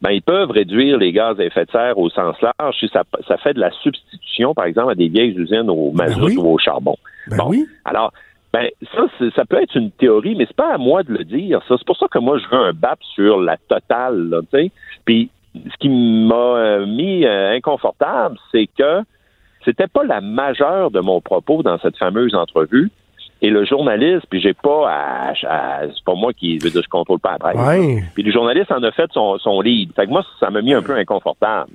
ben, 0.00 0.10
ils 0.10 0.22
peuvent 0.22 0.50
réduire 0.50 0.96
les 0.96 1.12
gaz 1.12 1.38
à 1.40 1.44
effet 1.44 1.64
de 1.64 1.70
serre 1.70 1.98
au 1.98 2.08
sens 2.08 2.36
large 2.40 2.76
si 2.78 2.88
ça, 2.88 3.02
ça 3.26 3.36
fait 3.36 3.54
de 3.54 3.60
la 3.60 3.72
substitution, 3.82 4.54
par 4.54 4.66
exemple, 4.66 4.92
à 4.92 4.94
des 4.94 5.08
vieilles 5.08 5.36
usines 5.36 5.68
au 5.68 5.90
ben 5.90 6.06
mazout 6.06 6.40
ou 6.40 6.54
au 6.54 6.58
charbon. 6.58 6.96
Ben 7.26 7.44
oui. 7.46 7.66
Alors, 7.84 8.12
ben, 8.52 8.68
ça, 8.94 9.06
ça 9.34 9.44
peut 9.44 9.60
être 9.60 9.74
une 9.74 9.90
théorie, 9.90 10.34
mais 10.34 10.46
c'est 10.46 10.56
pas 10.56 10.72
à 10.72 10.78
moi 10.78 11.02
de 11.02 11.12
le 11.12 11.24
dire. 11.24 11.60
Ça, 11.68 11.74
c'est 11.76 11.86
pour 11.86 11.98
ça 11.98 12.06
que 12.08 12.18
moi, 12.18 12.38
je 12.38 12.48
veux 12.48 12.62
un 12.62 12.72
BAP 12.72 12.98
sur 13.14 13.40
la 13.40 13.56
totale. 13.68 14.40
Puis, 15.04 15.30
ce 15.54 15.76
qui 15.80 15.88
m'a 15.88 16.34
euh, 16.34 16.86
mis 16.86 17.26
euh, 17.26 17.52
inconfortable, 17.54 18.38
c'est 18.52 18.68
que 18.78 19.02
c'était 19.64 19.86
pas 19.86 20.04
la 20.04 20.20
majeure 20.20 20.90
de 20.90 21.00
mon 21.00 21.20
propos 21.20 21.62
dans 21.62 21.78
cette 21.78 21.96
fameuse 21.96 22.34
entrevue. 22.34 22.90
Et 23.40 23.50
le 23.50 23.64
journaliste, 23.64 24.26
puis 24.28 24.40
j'ai 24.40 24.54
pas 24.54 24.90
à, 24.90 25.32
c'est 25.34 26.04
pas 26.04 26.14
moi 26.14 26.32
qui 26.32 26.58
veux 26.58 26.70
dire, 26.70 26.82
je 26.82 26.88
contrôle 26.88 27.20
pas 27.20 27.36
après. 27.40 28.02
Puis 28.14 28.24
le 28.24 28.32
journaliste 28.32 28.72
en 28.72 28.82
a 28.82 28.90
fait 28.90 29.08
son, 29.12 29.38
son 29.38 29.60
lead. 29.60 29.92
Fait 29.94 30.06
que 30.06 30.10
moi, 30.10 30.24
ça 30.40 30.50
m'a 30.50 30.60
mis 30.60 30.74
un 30.74 30.82
peu 30.82 30.96
inconfortable. 30.96 31.70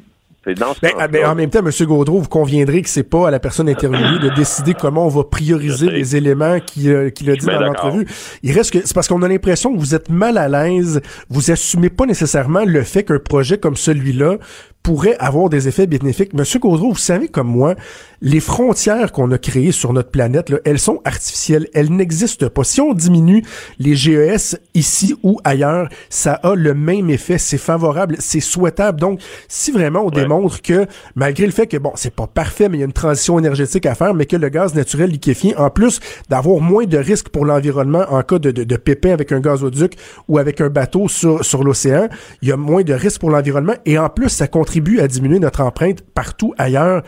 Ben, 0.46 0.56
ah, 1.00 1.08
ben, 1.08 1.26
en 1.26 1.36
même 1.36 1.50
temps, 1.50 1.60
M. 1.60 1.72
Gaudreau, 1.88 2.20
vous 2.20 2.28
conviendrez 2.28 2.82
que 2.82 2.90
c'est 2.90 3.10
pas 3.10 3.30
à 3.30 3.32
la 3.32 3.40
personne 3.40 3.70
interviewée 3.70 4.20
de 4.20 4.28
décider 4.36 4.74
comment 4.74 5.06
on 5.06 5.10
va 5.10 5.24
prioriser 5.24 5.90
les 5.90 6.18
éléments 6.18 6.60
qu'il 6.60 6.90
euh, 6.90 7.08
a 7.08 7.36
dit 7.36 7.46
dans 7.46 7.62
l'entrevue. 7.62 8.06
Il 8.44 8.52
reste 8.52 8.74
que 8.74 8.86
c'est 8.86 8.94
parce 8.94 9.08
qu'on 9.08 9.22
a 9.22 9.28
l'impression 9.30 9.74
que 9.74 9.80
vous 9.80 9.96
êtes 9.96 10.10
mal 10.10 10.38
à 10.38 10.50
l'aise, 10.50 11.02
vous 11.30 11.50
assumez 11.50 11.90
pas 11.90 12.06
nécessairement 12.06 12.66
le 12.66 12.82
fait 12.82 13.04
qu'un 13.04 13.20
projet 13.20 13.58
comme 13.58 13.78
celui-là 13.78 14.36
pourrait 14.84 15.16
avoir 15.20 15.50
des 15.50 15.70
effets 15.70 15.88
bénéfiques. 15.88 16.34
Monsieur 16.34 16.60
Gaudreau, 16.60 16.92
vous 16.92 16.98
savez 16.98 17.30
comme 17.30 17.48
moi, 17.48 17.76
les 18.22 18.42
frontières 18.42 19.14
qu'on 19.14 19.32
a 19.32 19.38
créées 19.38 19.72
sur 19.72 19.94
notre 19.94 20.12
planète, 20.12 20.50
là, 20.50 20.58
elles 20.66 20.80
sont 20.80 21.02
artificielles, 21.06 21.68
elles 21.74 21.92
n'existent 21.92 22.50
pas. 22.50 22.66
Si 22.66 22.82
on 22.82 22.94
diminue 22.94 23.44
les 23.80 23.96
GES 23.96 24.58
ici 24.74 25.16
ou 25.24 25.40
ailleurs, 25.46 25.88
ça 26.10 26.34
a 26.34 26.54
le 26.54 26.74
même 26.74 27.10
effet, 27.10 27.38
c'est 27.38 27.58
favorable, 27.58 28.18
c'est 28.20 28.42
souhaitable. 28.42 29.00
Donc, 29.00 29.22
si 29.48 29.72
vraiment 29.72 30.06
on 30.06 30.10
démontre 30.10 30.62
que, 30.62 30.86
malgré 31.16 31.46
le 31.46 31.54
fait 31.54 31.68
que, 31.68 31.78
bon, 31.78 31.94
c'est 31.96 32.14
pas 32.14 32.28
parfait, 32.28 32.68
mais 32.68 32.78
il 32.78 32.80
y 32.82 32.84
a 32.84 32.86
une 32.86 32.94
transition 32.94 33.40
énergétique 33.40 33.86
à 33.86 33.96
faire, 33.96 34.14
mais 34.14 34.26
que 34.26 34.36
le 34.36 34.50
gaz 34.50 34.76
naturel 34.76 35.10
liquéfié, 35.10 35.56
en 35.58 35.70
plus 35.70 36.02
d'avoir 36.30 36.60
moins 36.60 36.86
de 36.86 36.98
risques 36.98 37.30
pour 37.30 37.46
l'environnement 37.46 38.04
en 38.10 38.22
cas 38.22 38.40
de, 38.40 38.52
de, 38.52 38.66
de 38.66 38.76
pépin 38.76 39.12
avec 39.12 39.32
un 39.32 39.40
gazoduc 39.40 39.96
ou 40.28 40.38
avec 40.38 40.60
un 40.60 40.70
bateau 40.70 41.08
sur, 41.08 41.44
sur 41.46 41.64
l'océan, 41.64 42.10
il 42.42 42.50
y 42.50 42.52
a 42.52 42.58
moins 42.58 42.84
de 42.84 42.94
risques 42.94 43.22
pour 43.22 43.30
l'environnement 43.30 43.76
et 43.86 43.98
en 43.98 44.10
plus, 44.10 44.30
ça 44.30 44.48
contribue 44.48 44.73
à 45.00 45.08
diminuer 45.08 45.40
notre 45.40 45.62
empreinte 45.62 46.04
partout 46.14 46.54
ailleurs. 46.58 47.04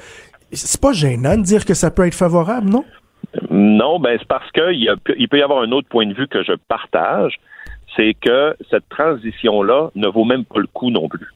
C'est 0.51 0.81
pas 0.81 0.93
gênant 0.93 1.37
de 1.37 1.43
dire 1.43 1.65
que 1.65 1.73
ça 1.73 1.91
peut 1.91 2.05
être 2.05 2.15
favorable, 2.15 2.69
non? 2.69 2.85
Non, 3.49 3.99
ben 3.99 4.17
c'est 4.19 4.27
parce 4.27 4.49
qu'il 4.51 4.89
il 5.17 5.27
peut 5.27 5.37
y 5.37 5.41
avoir 5.41 5.61
un 5.61 5.71
autre 5.71 5.87
point 5.89 6.05
de 6.05 6.13
vue 6.13 6.27
que 6.27 6.43
je 6.43 6.53
partage, 6.67 7.35
c'est 7.95 8.13
que 8.13 8.55
cette 8.69 8.87
transition-là 8.89 9.89
ne 9.95 10.07
vaut 10.07 10.25
même 10.25 10.45
pas 10.45 10.59
le 10.59 10.67
coup 10.67 10.91
non 10.91 11.09
plus. 11.09 11.27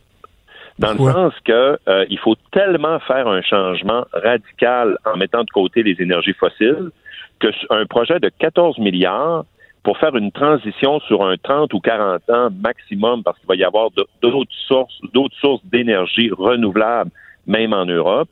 Dans 0.77 0.93
le 0.93 0.97
sens 0.97 1.33
que 1.43 1.77
euh, 1.89 2.05
il 2.09 2.17
faut 2.19 2.35
tellement 2.53 2.99
faire 3.01 3.27
un 3.27 3.41
changement 3.41 4.05
radical 4.13 4.97
en 5.05 5.17
mettant 5.17 5.43
de 5.43 5.49
côté 5.49 5.83
les 5.83 6.01
énergies 6.01 6.33
fossiles 6.33 6.91
que 7.39 7.49
un 7.69 7.85
projet 7.85 8.19
de 8.21 8.29
14 8.39 8.77
milliards 8.79 9.43
pour 9.89 9.97
faire 9.97 10.15
une 10.15 10.31
transition 10.31 10.99
sur 10.99 11.27
un 11.27 11.35
30 11.35 11.73
ou 11.73 11.79
40 11.79 12.29
ans 12.29 12.49
maximum, 12.51 13.23
parce 13.23 13.39
qu'il 13.39 13.47
va 13.47 13.55
y 13.55 13.63
avoir 13.63 13.89
d'autres 14.21 14.45
sources, 14.67 15.01
d'autres 15.15 15.35
sources 15.37 15.65
d'énergie 15.65 16.29
renouvelables, 16.29 17.09
même 17.47 17.73
en 17.73 17.87
Europe, 17.87 18.29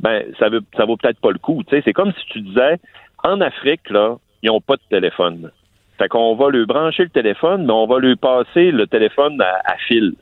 ben 0.00 0.22
ça 0.38 0.50
veut 0.50 0.60
ça 0.76 0.84
vaut 0.84 0.98
peut-être 0.98 1.18
pas 1.18 1.30
le 1.30 1.38
coup. 1.38 1.62
Tu 1.66 1.74
sais, 1.74 1.82
c'est 1.82 1.94
comme 1.94 2.12
si 2.12 2.26
tu 2.26 2.42
disais 2.42 2.76
en 3.24 3.40
Afrique 3.40 3.88
là, 3.88 4.16
ils 4.42 4.50
ont 4.50 4.60
pas 4.60 4.76
de 4.76 4.82
téléphone. 4.90 5.50
Fait 5.96 6.08
qu'on 6.08 6.34
va 6.34 6.50
lui 6.50 6.66
brancher 6.66 7.04
le 7.04 7.08
téléphone, 7.08 7.64
mais 7.64 7.72
on 7.72 7.86
va 7.86 8.00
lui 8.00 8.16
passer 8.16 8.70
le 8.70 8.86
téléphone 8.86 9.40
à, 9.40 9.76
fil. 9.86 10.12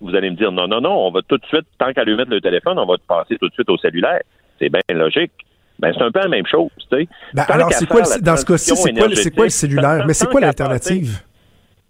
Vous 0.00 0.16
allez 0.16 0.30
me 0.30 0.36
dire 0.36 0.50
non 0.50 0.66
non 0.66 0.80
non, 0.80 0.96
on 1.06 1.12
va 1.12 1.22
tout 1.22 1.38
de 1.38 1.46
suite 1.46 1.66
tant 1.78 1.92
qu'à 1.92 2.02
lui 2.02 2.16
mettre 2.16 2.32
le 2.32 2.40
téléphone, 2.40 2.76
on 2.80 2.86
va 2.86 2.96
te 2.96 3.06
passer 3.06 3.38
tout 3.38 3.48
de 3.48 3.54
suite 3.54 3.70
au 3.70 3.78
cellulaire. 3.78 4.22
C'est 4.58 4.68
bien 4.68 4.82
logique. 4.88 5.30
Ben, 5.78 5.92
c'est 5.96 6.04
un 6.04 6.10
peu 6.10 6.20
la 6.20 6.28
même 6.28 6.46
chose, 6.46 6.70
tu 6.78 6.96
sais. 6.96 7.08
Ben, 7.32 7.44
alors, 7.48 7.72
c'est 7.72 7.86
quoi, 7.86 8.02
dans 8.22 8.36
ce 8.36 8.44
cas-ci, 8.44 8.76
c'est 8.76 8.92
quoi, 8.92 9.08
quoi, 9.34 9.44
le 9.44 9.50
cellulaire? 9.50 10.04
Mais 10.06 10.14
c'est 10.14 10.28
quoi 10.28 10.40
l'alternative? 10.40 11.20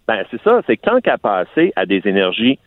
Ben, 0.06 0.24
c'est 0.30 0.42
ça, 0.42 0.60
c'est 0.66 0.80
tant 0.80 1.00
qu'à 1.00 1.18
passer 1.18 1.72
à 1.76 1.86
des 1.86 2.02
énergies 2.04 2.58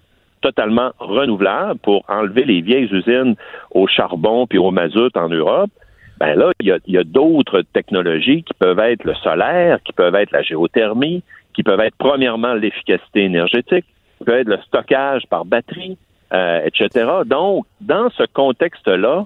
totalement 0.41 0.91
renouvelables 0.99 1.80
pour 1.80 2.03
enlever 2.08 2.43
les 2.43 2.62
vieilles 2.62 2.89
usines 2.91 3.36
au 3.71 3.88
charbon 3.88 4.45
puis 4.47 4.58
au 4.58 4.71
mazout 4.71 5.15
en 5.17 5.30
Europe, 5.30 5.71
ben 6.19 6.36
là, 6.36 6.51
il 6.60 6.67
y 6.67 6.71
a, 6.71 6.77
y 6.88 6.97
a 6.97 7.03
d'autres 7.03 7.62
technologies 7.73 8.43
qui 8.43 8.53
peuvent 8.53 8.80
être 8.80 9.03
le 9.03 9.13
solaire, 9.15 9.80
qui 9.84 9.93
peuvent 9.93 10.15
être 10.15 10.32
la 10.32 10.41
géothermie, 10.41 11.23
qui 11.53 11.63
peuvent 11.63 11.80
être 11.80 11.95
premièrement 11.97 12.53
l'efficacité 12.53 13.23
énergétique, 13.23 13.86
qui 14.17 14.23
peuvent 14.23 14.39
être 14.39 14.47
le 14.47 14.60
stockage 14.65 15.23
par 15.30 15.45
batterie, 15.45 15.97
euh, 16.34 16.62
etc. 16.65 17.10
Donc, 17.25 17.65
dans 17.82 18.10
ce 18.12 18.23
contexte-là, 18.34 19.25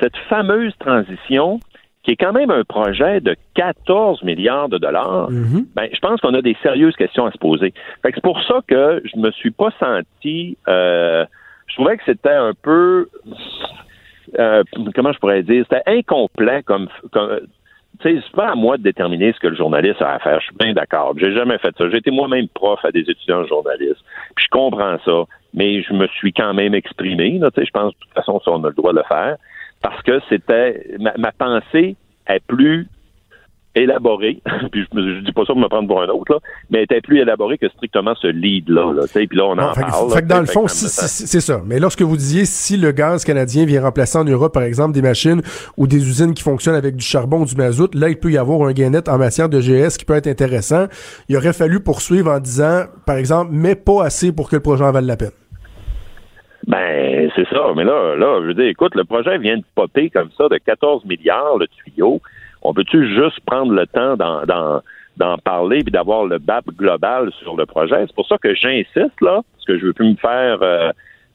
cette 0.00 0.16
fameuse 0.28 0.72
transition 0.78 1.60
qui 2.02 2.12
est 2.12 2.16
quand 2.16 2.32
même 2.32 2.50
un 2.50 2.64
projet 2.64 3.20
de 3.20 3.36
14 3.54 4.24
milliards 4.24 4.68
de 4.68 4.78
dollars, 4.78 5.30
mhm. 5.30 5.66
ben, 5.74 5.88
je 5.92 5.98
pense 6.00 6.20
qu'on 6.20 6.34
a 6.34 6.42
des 6.42 6.56
sérieuses 6.62 6.96
questions 6.96 7.26
à 7.26 7.30
se 7.30 7.38
poser. 7.38 7.72
c'est 8.02 8.22
pour 8.22 8.42
ça 8.42 8.60
que 8.66 9.00
je 9.04 9.20
me 9.20 9.30
suis 9.30 9.52
pas 9.52 9.70
senti, 9.78 10.56
euh, 10.68 11.24
je 11.68 11.74
trouvais 11.74 11.96
que 11.96 12.02
c'était 12.04 12.30
un 12.30 12.52
peu, 12.60 13.08
euh, 14.38 14.64
comment 14.94 15.12
je 15.12 15.18
pourrais 15.18 15.42
dire, 15.44 15.64
c'était 15.68 15.82
incomplet 15.86 16.62
comme, 16.64 16.88
comme 17.12 17.40
c'est 18.02 18.20
pas 18.34 18.50
à 18.50 18.54
moi 18.56 18.78
de 18.78 18.82
déterminer 18.82 19.32
ce 19.32 19.38
que 19.38 19.46
le 19.46 19.54
journaliste 19.54 20.02
a 20.02 20.14
à 20.14 20.18
faire. 20.18 20.40
Je 20.40 20.46
suis 20.46 20.56
bien 20.56 20.72
d'accord. 20.72 21.14
J'ai 21.18 21.32
jamais 21.32 21.58
fait 21.58 21.72
ça. 21.76 21.88
J'ai 21.88 21.98
été 21.98 22.10
moi-même 22.10 22.48
prof 22.48 22.84
à 22.84 22.90
des 22.90 23.02
étudiants 23.02 23.46
journalistes. 23.46 24.02
Puis 24.34 24.46
je 24.46 24.50
comprends 24.50 24.96
ça. 25.04 25.24
Mais 25.54 25.82
je 25.82 25.92
me 25.92 26.08
suis 26.08 26.32
quand 26.32 26.52
même 26.52 26.74
exprimé. 26.74 27.38
Là, 27.38 27.50
je 27.56 27.70
pense 27.70 27.92
de 27.92 27.98
toute 28.00 28.12
façon, 28.14 28.40
ça, 28.44 28.50
on 28.50 28.64
a 28.64 28.68
le 28.68 28.74
droit 28.74 28.92
de 28.92 28.98
le 28.98 29.04
faire 29.04 29.36
parce 29.82 30.02
que 30.02 30.20
c'était 30.28 30.86
ma, 30.98 31.32
pensée 31.32 31.96
est 32.26 32.42
plus 32.46 32.86
élaborée, 33.74 34.42
puis 34.70 34.84
je, 34.92 34.98
ne 34.98 35.20
dis 35.22 35.32
pas 35.32 35.42
ça 35.42 35.54
pour 35.54 35.56
me 35.56 35.68
prendre 35.68 35.88
pour 35.88 36.02
un 36.02 36.08
autre, 36.08 36.34
là, 36.34 36.38
mais 36.70 36.82
était 36.82 37.00
plus 37.00 37.20
élaborée 37.20 37.56
que 37.56 37.68
strictement 37.70 38.14
ce 38.20 38.26
lead-là. 38.26 38.92
Là, 38.92 39.02
puis 39.14 39.28
là, 39.32 39.44
on 39.46 39.52
en 39.52 39.72
parle. 39.72 40.12
Fait, 40.12 40.20
que 40.20 40.26
dans 40.26 40.40
le 40.40 40.46
fond, 40.46 40.68
c'est 40.68 41.40
ça. 41.40 41.62
Mais 41.64 41.78
lorsque 41.78 42.02
vous 42.02 42.16
disiez 42.16 42.44
si 42.44 42.76
le 42.76 42.92
gaz 42.92 43.24
canadien 43.24 43.64
vient 43.64 43.82
remplacer 43.82 44.18
en 44.18 44.24
Europe, 44.24 44.52
par 44.52 44.62
exemple, 44.62 44.92
des 44.92 45.02
machines 45.02 45.40
ou 45.76 45.86
des 45.86 46.06
usines 46.06 46.34
qui 46.34 46.42
fonctionnent 46.42 46.74
avec 46.74 46.96
du 46.96 47.04
charbon 47.04 47.40
ou 47.40 47.44
du 47.46 47.56
mazout, 47.56 47.94
là, 47.94 48.08
il 48.10 48.18
peut 48.18 48.30
y 48.30 48.38
avoir 48.38 48.68
un 48.68 48.72
gain 48.72 48.90
net 48.90 49.08
en 49.08 49.18
matière 49.18 49.48
de 49.48 49.58
GS 49.60 49.96
qui 49.98 50.04
peut 50.04 50.14
être 50.14 50.28
intéressant. 50.28 50.86
Il 51.28 51.36
aurait 51.36 51.54
fallu 51.54 51.80
poursuivre 51.80 52.30
en 52.30 52.40
disant, 52.40 52.84
par 53.06 53.16
exemple, 53.16 53.52
mais 53.54 53.74
pas 53.74 54.04
assez 54.04 54.32
pour 54.32 54.50
que 54.50 54.56
le 54.56 54.62
projet 54.62 54.84
en 54.84 54.92
vaille 54.92 55.06
la 55.06 55.16
peine. 55.16 55.30
Ben, 56.66 57.30
c'est 57.34 57.48
ça. 57.48 57.72
Mais 57.76 57.84
là, 57.84 58.14
là, 58.16 58.38
je 58.40 58.46
veux 58.46 58.54
dire, 58.54 58.66
écoute, 58.66 58.94
le 58.94 59.04
projet 59.04 59.38
vient 59.38 59.56
de 59.56 59.64
popper 59.74 60.10
comme 60.10 60.30
ça 60.36 60.48
de 60.48 60.58
14 60.58 61.04
milliards, 61.04 61.58
le 61.58 61.66
tuyau. 61.66 62.20
On 62.62 62.72
peut-tu 62.72 63.14
juste 63.14 63.40
prendre 63.44 63.72
le 63.72 63.86
temps 63.86 64.16
d'en, 64.16 65.38
parler 65.38 65.78
et 65.78 65.90
d'avoir 65.90 66.24
le 66.24 66.38
BAP 66.38 66.66
global 66.76 67.32
sur 67.42 67.56
le 67.56 67.66
projet? 67.66 68.04
C'est 68.06 68.14
pour 68.14 68.28
ça 68.28 68.38
que 68.38 68.54
j'insiste, 68.54 69.20
là, 69.20 69.40
parce 69.54 69.64
que 69.66 69.78
je 69.78 69.86
veux 69.86 69.92
plus 69.92 70.10
me 70.10 70.16
faire 70.16 70.58
euh, 70.62 70.90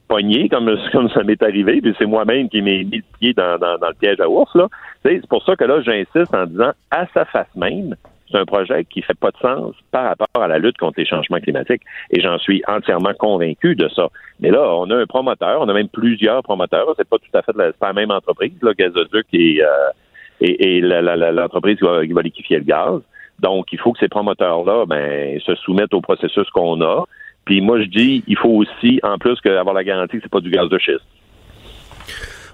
pogner 0.08 0.48
comme, 0.48 0.74
comme 0.92 1.10
ça 1.10 1.22
m'est 1.22 1.42
arrivé, 1.42 1.80
puis 1.82 1.94
c'est 1.98 2.06
moi-même 2.06 2.48
qui 2.48 2.62
m'ai 2.62 2.84
mis 2.84 2.96
le 2.96 3.18
pied 3.18 3.34
dans, 3.34 3.58
dans, 3.58 3.76
dans 3.76 3.88
le 3.88 3.94
piège 3.94 4.20
à 4.20 4.28
ours, 4.28 4.54
là. 4.54 4.68
C'est 5.02 5.26
pour 5.28 5.44
ça 5.44 5.54
que 5.56 5.64
là, 5.64 5.82
j'insiste 5.82 6.34
en 6.34 6.46
disant 6.46 6.72
à 6.90 7.06
sa 7.12 7.26
face 7.26 7.54
même, 7.54 7.94
c'est 8.30 8.38
un 8.38 8.44
projet 8.44 8.84
qui 8.84 9.02
fait 9.02 9.18
pas 9.18 9.30
de 9.30 9.36
sens 9.38 9.74
par 9.90 10.04
rapport 10.04 10.42
à 10.42 10.48
la 10.48 10.58
lutte 10.58 10.78
contre 10.78 10.98
les 10.98 11.06
changements 11.06 11.40
climatiques. 11.40 11.82
Et 12.10 12.20
j'en 12.20 12.38
suis 12.38 12.62
entièrement 12.66 13.14
convaincu 13.18 13.74
de 13.74 13.88
ça. 13.88 14.08
Mais 14.40 14.50
là, 14.50 14.62
on 14.74 14.90
a 14.90 14.96
un 14.96 15.06
promoteur, 15.06 15.60
on 15.60 15.68
a 15.68 15.72
même 15.72 15.88
plusieurs 15.88 16.42
promoteurs. 16.42 16.94
C'est 16.96 17.08
pas 17.08 17.18
tout 17.18 17.36
à 17.36 17.42
fait 17.42 17.56
la, 17.56 17.70
la 17.80 17.92
même 17.92 18.10
entreprise, 18.10 18.52
là, 18.62 18.72
Gazoduc 18.74 19.26
et, 19.32 19.62
euh, 19.62 21.30
l'entreprise 21.32 21.78
qui 21.78 21.84
va, 21.84 22.06
qui 22.06 22.12
va 22.12 22.22
liquéfier 22.22 22.58
le 22.58 22.64
gaz. 22.64 23.00
Donc, 23.40 23.72
il 23.72 23.78
faut 23.78 23.92
que 23.92 24.00
ces 24.00 24.08
promoteurs-là 24.08 24.84
ben, 24.86 25.38
se 25.40 25.54
soumettent 25.56 25.94
au 25.94 26.00
processus 26.00 26.48
qu'on 26.50 26.80
a. 26.82 27.04
Puis 27.44 27.60
moi, 27.60 27.80
je 27.80 27.86
dis, 27.86 28.24
il 28.26 28.36
faut 28.36 28.50
aussi, 28.50 29.00
en 29.02 29.16
plus, 29.16 29.38
avoir 29.46 29.74
la 29.74 29.84
garantie 29.84 30.16
que 30.16 30.22
c'est 30.22 30.30
pas 30.30 30.40
du 30.40 30.50
gaz 30.50 30.68
de 30.68 30.78
schiste. 30.78 31.04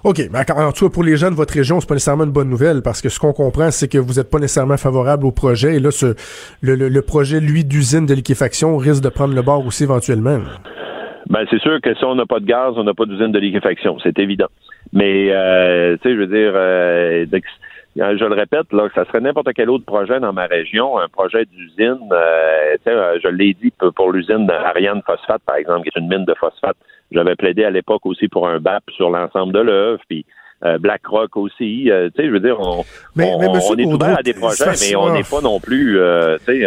OK. 0.05 0.21
Mais 0.31 0.39
en 0.53 0.73
tout 0.73 0.89
cas, 0.89 0.93
pour 0.93 1.03
les 1.03 1.17
gens 1.17 1.31
de 1.31 1.35
votre 1.35 1.55
région, 1.55 1.81
c'est 1.81 1.89
pas 1.89 1.95
nécessairement 1.95 2.25
une 2.25 2.31
bonne 2.31 2.51
nouvelle 2.51 2.83
parce 2.83 3.01
que 3.01 3.09
ce 3.09 3.19
qu'on 3.19 3.33
comprend, 3.33 3.71
c'est 3.71 3.89
que 3.89 3.97
vous 3.97 4.15
n'êtes 4.15 4.31
pas 4.31 4.39
nécessairement 4.39 4.77
favorable 4.77 5.25
au 5.25 5.33
projet. 5.33 5.77
Et 5.77 5.81
là, 5.81 5.91
ce, 5.91 6.15
le, 6.61 6.77
le, 6.77 7.03
projet, 7.03 7.41
lui, 7.41 7.65
d'usine 7.65 8.05
de 8.05 8.13
liquéfaction 8.13 8.77
risque 8.77 9.03
de 9.03 9.09
prendre 9.09 9.35
le 9.35 9.41
bord 9.41 9.67
aussi 9.67 9.85
éventuellement. 9.85 10.41
Ben, 11.31 11.47
c'est 11.51 11.61
sûr 11.61 11.81
que 11.81 11.95
si 11.95 12.05
on 12.05 12.15
n'a 12.15 12.27
pas 12.27 12.39
de 12.39 12.45
gaz, 12.45 12.75
on 12.77 12.85
n'a 12.85 12.93
pas 12.93 13.07
d'usine 13.07 13.33
de 13.33 13.39
liquéfaction. 13.39 13.97
C'est 14.03 14.19
évident. 14.19 14.49
Mais, 14.93 15.31
euh, 15.31 15.97
tu 16.03 16.09
sais, 16.09 16.15
je 16.15 16.21
veux 16.21 16.27
dire, 16.27 16.53
euh, 16.55 17.25
je 17.97 18.25
le 18.25 18.35
répète, 18.35 18.73
là, 18.73 18.89
ça 18.95 19.05
serait 19.05 19.21
n'importe 19.21 19.53
quel 19.55 19.71
autre 19.71 19.85
projet 19.85 20.19
dans 20.21 20.33
ma 20.33 20.47
région, 20.47 20.99
un 20.99 21.09
projet 21.09 21.45
d'usine. 21.45 22.09
Euh, 22.13 22.77
euh 22.87 23.19
je 23.23 23.29
l'ai 23.29 23.55
dit 23.55 23.73
pour 23.95 24.13
l'usine 24.13 24.47
d'Ariane 24.47 25.03
Phosphate, 25.07 25.43
par 25.47 25.57
exemple, 25.57 25.83
qui 25.83 25.91
est 25.95 26.01
une 26.01 26.09
mine 26.09 26.25
de 26.25 26.35
phosphate. 26.35 26.77
J'avais 27.13 27.37
plaidé 27.37 27.65
à 27.65 27.71
l'époque 27.71 28.05
aussi 28.07 28.29
pour 28.29 28.49
un 28.49 28.59
BAP 28.59 28.83
sur 28.91 29.11
l'ensemble 29.11 29.53
de 29.53 29.61
l'œuvre, 29.61 30.03
BlackRock 30.79 31.37
aussi. 31.37 31.91
Euh, 31.91 32.09
tu 32.15 32.23
sais, 32.23 32.29
je 32.29 32.33
veux 32.33 32.41
dire, 32.41 32.57
on, 32.59 32.85
mais, 33.17 33.31
on, 33.35 33.39
on 33.39 33.77
est 33.77 33.85
ouvert 33.85 34.19
à 34.19 34.23
des 34.23 34.33
projets, 34.33 34.65
mais 34.81 34.97
on 34.97 35.13
n'est 35.13 35.23
pas 35.23 35.41
non 35.41 35.61
plus. 35.61 35.99
Euh, 36.01 36.39
sais, 36.47 36.65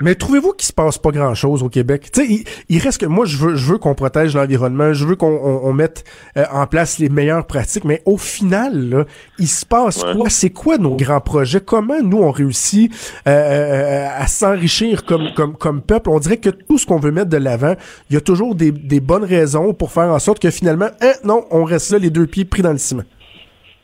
mais 0.00 0.14
trouvez-vous 0.14 0.52
qu'il 0.52 0.66
se 0.66 0.72
passe 0.72 0.98
pas 0.98 1.10
grand-chose 1.10 1.62
au 1.62 1.68
Québec? 1.68 2.10
Tu 2.12 2.26
sais, 2.26 2.44
il, 2.68 2.78
reste 2.78 3.00
que 3.00 3.06
moi, 3.06 3.26
je 3.26 3.36
veux, 3.36 3.56
je 3.56 3.72
veux 3.72 3.78
qu'on 3.78 3.94
protège 3.94 4.34
l'environnement, 4.34 4.92
je 4.92 5.04
veux 5.04 5.16
qu'on 5.16 5.60
on, 5.62 5.72
mette 5.72 6.04
en 6.52 6.66
place 6.66 6.98
les 6.98 7.08
meilleures 7.08 7.46
pratiques, 7.46 7.84
mais 7.84 8.02
au 8.06 8.16
final, 8.16 8.88
là, 8.88 9.04
il 9.38 9.48
se 9.48 9.66
passe 9.66 10.02
quoi? 10.02 10.30
C'est 10.30 10.50
quoi 10.50 10.78
nos 10.78 10.96
grands 10.96 11.20
projets? 11.20 11.60
Comment 11.60 12.00
nous 12.02 12.18
on 12.18 12.30
réussit 12.30 12.92
à 13.24 14.26
s'enrichir 14.26 15.04
comme 15.04 15.32
comme 15.34 15.56
comme 15.56 15.82
peuple? 15.82 16.10
On 16.10 16.18
dirait 16.18 16.38
que 16.38 16.50
tout 16.50 16.78
ce 16.78 16.86
qu'on 16.86 16.98
veut 16.98 17.10
mettre 17.10 17.30
de 17.30 17.36
l'avant, 17.36 17.74
il 18.10 18.14
y 18.14 18.16
a 18.16 18.20
toujours 18.20 18.54
des, 18.54 18.72
des 18.72 19.00
bonnes 19.00 19.24
raisons 19.24 19.74
pour 19.74 19.92
faire 19.92 20.10
en 20.10 20.18
sorte 20.18 20.38
que 20.38 20.50
finalement, 20.50 20.88
hein, 21.00 21.12
non, 21.24 21.44
on 21.50 21.64
reste 21.64 21.90
là 21.90 21.98
les 21.98 22.10
deux 22.10 22.26
pieds 22.26 22.44
pris 22.44 22.62
dans 22.62 22.72
le 22.72 22.78
ciment. 22.78 23.04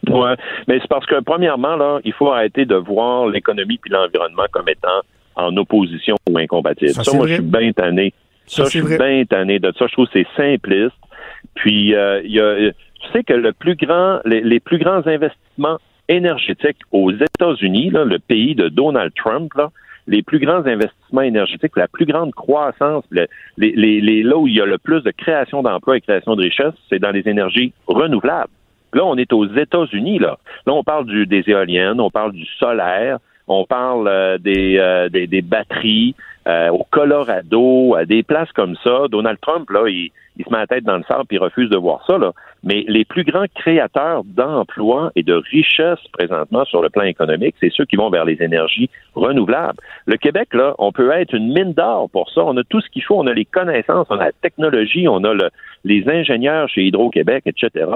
Ouais, 0.09 0.35
mais 0.67 0.79
c'est 0.81 0.89
parce 0.89 1.07
que 1.07 1.21
premièrement 1.21 1.77
là, 1.77 2.01
il 2.05 2.13
faut 2.13 2.31
arrêter 2.33 2.65
de 2.65 2.75
voir 2.75 3.27
l'économie 3.27 3.79
puis 3.79 3.91
l'environnement 3.91 4.45
comme 4.51 4.69
étant 4.69 5.01
en 5.37 5.57
opposition 5.57 6.17
ou 6.29 6.39
incompatibles. 6.39 6.93
Ça, 6.93 7.13
moi, 7.15 7.27
je 7.27 7.35
suis 7.35 7.43
bien 7.43 7.73
tanné. 7.73 8.13
Ça, 8.47 8.65
je 8.65 8.71
suis 8.71 8.99
bien 8.99 9.25
tanné 9.25 9.59
de 9.59 9.73
ça. 9.79 9.87
Je 9.87 9.93
trouve 9.93 10.07
que 10.07 10.13
c'est 10.13 10.27
simpliste. 10.37 10.97
Puis, 11.55 11.95
euh, 11.95 12.21
il 12.25 12.33
y 12.33 12.41
a, 12.41 12.73
tu 13.01 13.13
sais 13.13 13.23
que 13.23 13.33
le 13.33 13.53
plus 13.53 13.77
grand, 13.77 14.21
les, 14.25 14.61
plus 14.61 14.79
grands 14.79 15.07
investissements 15.07 15.79
énergétiques 16.09 16.79
aux 16.91 17.13
États-Unis, 17.13 17.91
le 17.91 18.19
pays 18.19 18.55
de 18.55 18.69
Donald 18.69 19.13
Trump, 19.15 19.53
là, 19.55 19.71
les 20.07 20.23
plus 20.23 20.41
grands 20.41 20.67
investissements 20.67 21.23
énergétiques, 21.23 21.77
la 21.77 21.87
plus 21.87 22.05
grande 22.07 22.33
croissance, 22.33 23.05
les, 23.13 23.29
les, 23.57 24.01
les, 24.01 24.23
là 24.23 24.37
où 24.37 24.49
il 24.49 24.55
y 24.55 24.61
a 24.61 24.67
le 24.67 24.79
plus 24.79 25.03
de 25.03 25.13
création 25.13 25.63
d'emplois 25.63 25.97
et 25.97 26.01
création 26.01 26.35
de 26.35 26.43
richesses, 26.43 26.75
c'est 26.89 26.99
dans 26.99 27.11
les 27.11 27.27
énergies 27.29 27.73
renouvelables. 27.87 28.51
Là, 28.93 29.05
on 29.05 29.17
est 29.17 29.33
aux 29.33 29.47
États-Unis, 29.47 30.19
là. 30.19 30.39
Là, 30.67 30.73
on 30.73 30.83
parle 30.83 31.07
du, 31.07 31.27
des 31.27 31.45
éoliennes, 31.47 32.01
on 32.01 32.11
parle 32.11 32.33
du 32.33 32.45
solaire, 32.59 33.19
on 33.49 33.65
parle 33.65 34.09
euh, 34.09 34.39
des, 34.39 34.79
euh, 34.79 35.09
des, 35.09 35.27
des, 35.27 35.43
batteries 35.43 36.15
euh, 36.47 36.69
au 36.71 36.87
Colorado, 36.91 37.97
à 37.97 38.05
des 38.05 38.23
places 38.23 38.53
comme 38.53 38.77
ça. 38.83 39.07
Donald 39.11 39.39
Trump, 39.41 39.69
là, 39.71 39.89
il, 39.89 40.11
il 40.37 40.45
se 40.45 40.51
met 40.51 40.59
la 40.59 40.67
tête 40.67 40.85
dans 40.85 40.97
le 40.97 41.03
sable 41.03 41.27
et 41.31 41.39
refuse 41.39 41.69
de 41.69 41.77
voir 41.77 42.05
ça. 42.07 42.17
Là. 42.17 42.33
Mais 42.63 42.85
les 42.89 43.05
plus 43.05 43.25
grands 43.25 43.47
créateurs 43.55 44.23
d'emplois 44.25 45.11
et 45.17 45.23
de 45.23 45.35
richesses 45.35 46.07
présentement 46.13 46.65
sur 46.65 46.81
le 46.81 46.91
plan 46.91 47.03
économique, 47.03 47.57
c'est 47.61 47.73
ceux 47.73 47.85
qui 47.85 47.97
vont 47.97 48.09
vers 48.09 48.25
les 48.25 48.41
énergies 48.41 48.89
renouvelables. 49.15 49.79
Le 50.07 50.17
Québec, 50.17 50.49
là, 50.53 50.75
on 50.79 50.93
peut 50.93 51.11
être 51.13 51.35
une 51.35 51.53
mine 51.53 51.73
d'or 51.73 52.09
pour 52.11 52.31
ça. 52.31 52.43
On 52.45 52.57
a 52.57 52.65
tout 52.65 52.81
ce 52.81 52.89
qu'il 52.91 53.03
faut. 53.03 53.19
On 53.19 53.27
a 53.27 53.35
les 53.35 53.45
connaissances, 53.45 54.07
on 54.11 54.19
a 54.19 54.27
la 54.27 54.33
technologie, 54.33 55.09
on 55.09 55.25
a 55.25 55.35
le, 55.35 55.51
les 55.85 56.09
ingénieurs 56.09 56.69
chez 56.69 56.85
Hydro-Québec, 56.85 57.45
etc. 57.47 57.87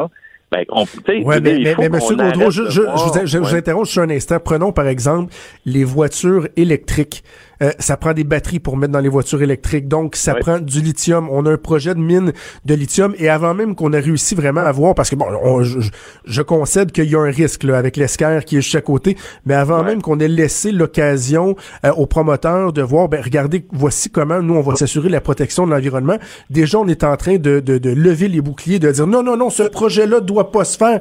Ben, 1.07 1.41
mais, 1.41 1.41
mais, 1.41 1.75
mais, 1.79 1.85
M. 1.87 1.99
Gaudreau, 1.99 2.51
je, 2.51 2.71
je, 2.71 2.83
je, 2.83 3.27
je, 3.27 3.39
vous 3.39 3.55
interromps 3.55 3.89
sur 3.89 4.03
un 4.03 4.11
instant. 4.11 4.39
Prenons 4.43 4.73
par 4.73 4.87
exemple 4.87 5.33
les 5.65 5.85
voitures 5.85 6.49
électriques. 6.57 7.23
Euh, 7.63 7.71
ça 7.79 7.97
prend 7.97 8.13
des 8.13 8.25
batteries 8.25 8.59
pour 8.59 8.77
mettre 8.77 8.93
dans 8.93 9.01
les 9.01 9.09
voitures 9.09 9.43
électriques. 9.43 9.89
Donc, 9.89 10.17
ça 10.17 10.35
prend 10.35 10.59
du 10.59 10.81
lithium. 10.81 11.29
On 11.31 11.47
a 11.47 11.53
un 11.53 11.57
projet 11.57 11.95
de 11.95 12.01
mine 12.01 12.33
de 12.65 12.75
lithium. 12.75 13.15
Et 13.19 13.29
avant 13.29 13.55
même 13.55 13.75
qu'on 13.75 13.93
ait 13.93 14.01
réussi 14.01 14.35
vraiment 14.35 14.61
à 14.61 14.73
voir, 14.73 14.95
parce 14.95 15.11
que 15.11 15.17
bon, 15.17 15.27
je, 15.63 16.43
concède 16.43 16.93
qu'il 16.93 17.11
y 17.11 17.17
a 17.17 17.21
un 17.21 17.31
risque 17.31 17.63
là, 17.63 17.79
avec 17.79 17.97
l'esquerre 17.97 18.45
qui 18.45 18.59
est 18.59 18.61
juste 18.61 18.75
à 18.75 18.81
côté, 18.81 19.17
mais 19.47 19.55
avant 19.55 19.83
même 19.83 20.03
qu'on 20.03 20.19
ait 20.21 20.29
laissé 20.29 20.73
l'occasion 20.73 21.57
euh, 21.85 21.93
aux 21.93 22.07
promoteurs 22.07 22.73
de 22.73 22.83
voir, 22.83 23.09
ben 23.09 23.23
regardez, 23.23 23.65
voici 23.73 24.11
comment 24.11 24.43
nous, 24.43 24.55
on 24.55 24.61
va 24.61 24.75
s'assurer 24.77 25.09
la 25.09 25.21
protection 25.21 25.67
de 25.67 25.73
l'environnement. 25.73 26.19
Déjà, 26.51 26.79
on 26.79 26.89
est 26.89 27.05
en 27.05 27.17
train 27.17 27.37
de, 27.37 27.61
de, 27.61 27.79
de 27.79 27.91
lever 27.91 28.29
les 28.29 28.41
boucliers, 28.41 28.79
de 28.79 28.91
dire 28.91 29.07
non, 29.07 29.23
non, 29.23 29.37
non, 29.37 29.49
ce 29.49 29.63
projet-là 29.63 30.21
doit 30.21 30.44
pas 30.45 30.65
se 30.65 30.77
faire. 30.77 31.01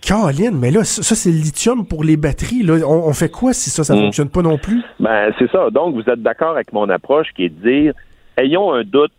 Caroline, 0.00 0.58
mais 0.58 0.72
là, 0.72 0.82
ça, 0.82 1.14
c'est 1.14 1.30
le 1.30 1.36
lithium 1.36 1.86
pour 1.86 2.02
les 2.02 2.16
batteries. 2.16 2.64
Là. 2.64 2.84
On, 2.84 3.12
fait 3.12 3.30
quoi 3.30 3.52
si 3.52 3.70
ça, 3.70 3.84
ça 3.84 3.94
ne 3.94 4.00
hmm. 4.00 4.04
fonctionne 4.06 4.30
pas 4.30 4.42
non 4.42 4.58
plus? 4.58 4.82
Ben, 4.98 5.32
c'est 5.38 5.48
ça. 5.50 5.70
Donc, 5.70 5.94
vous 5.94 6.10
êtes 6.10 6.22
d'accord 6.22 6.50
avec 6.50 6.72
mon 6.72 6.88
approche 6.90 7.28
qui 7.36 7.44
est 7.44 7.48
de 7.50 7.70
dire, 7.70 7.94
ayons 8.36 8.72
un 8.72 8.82
doute 8.82 9.12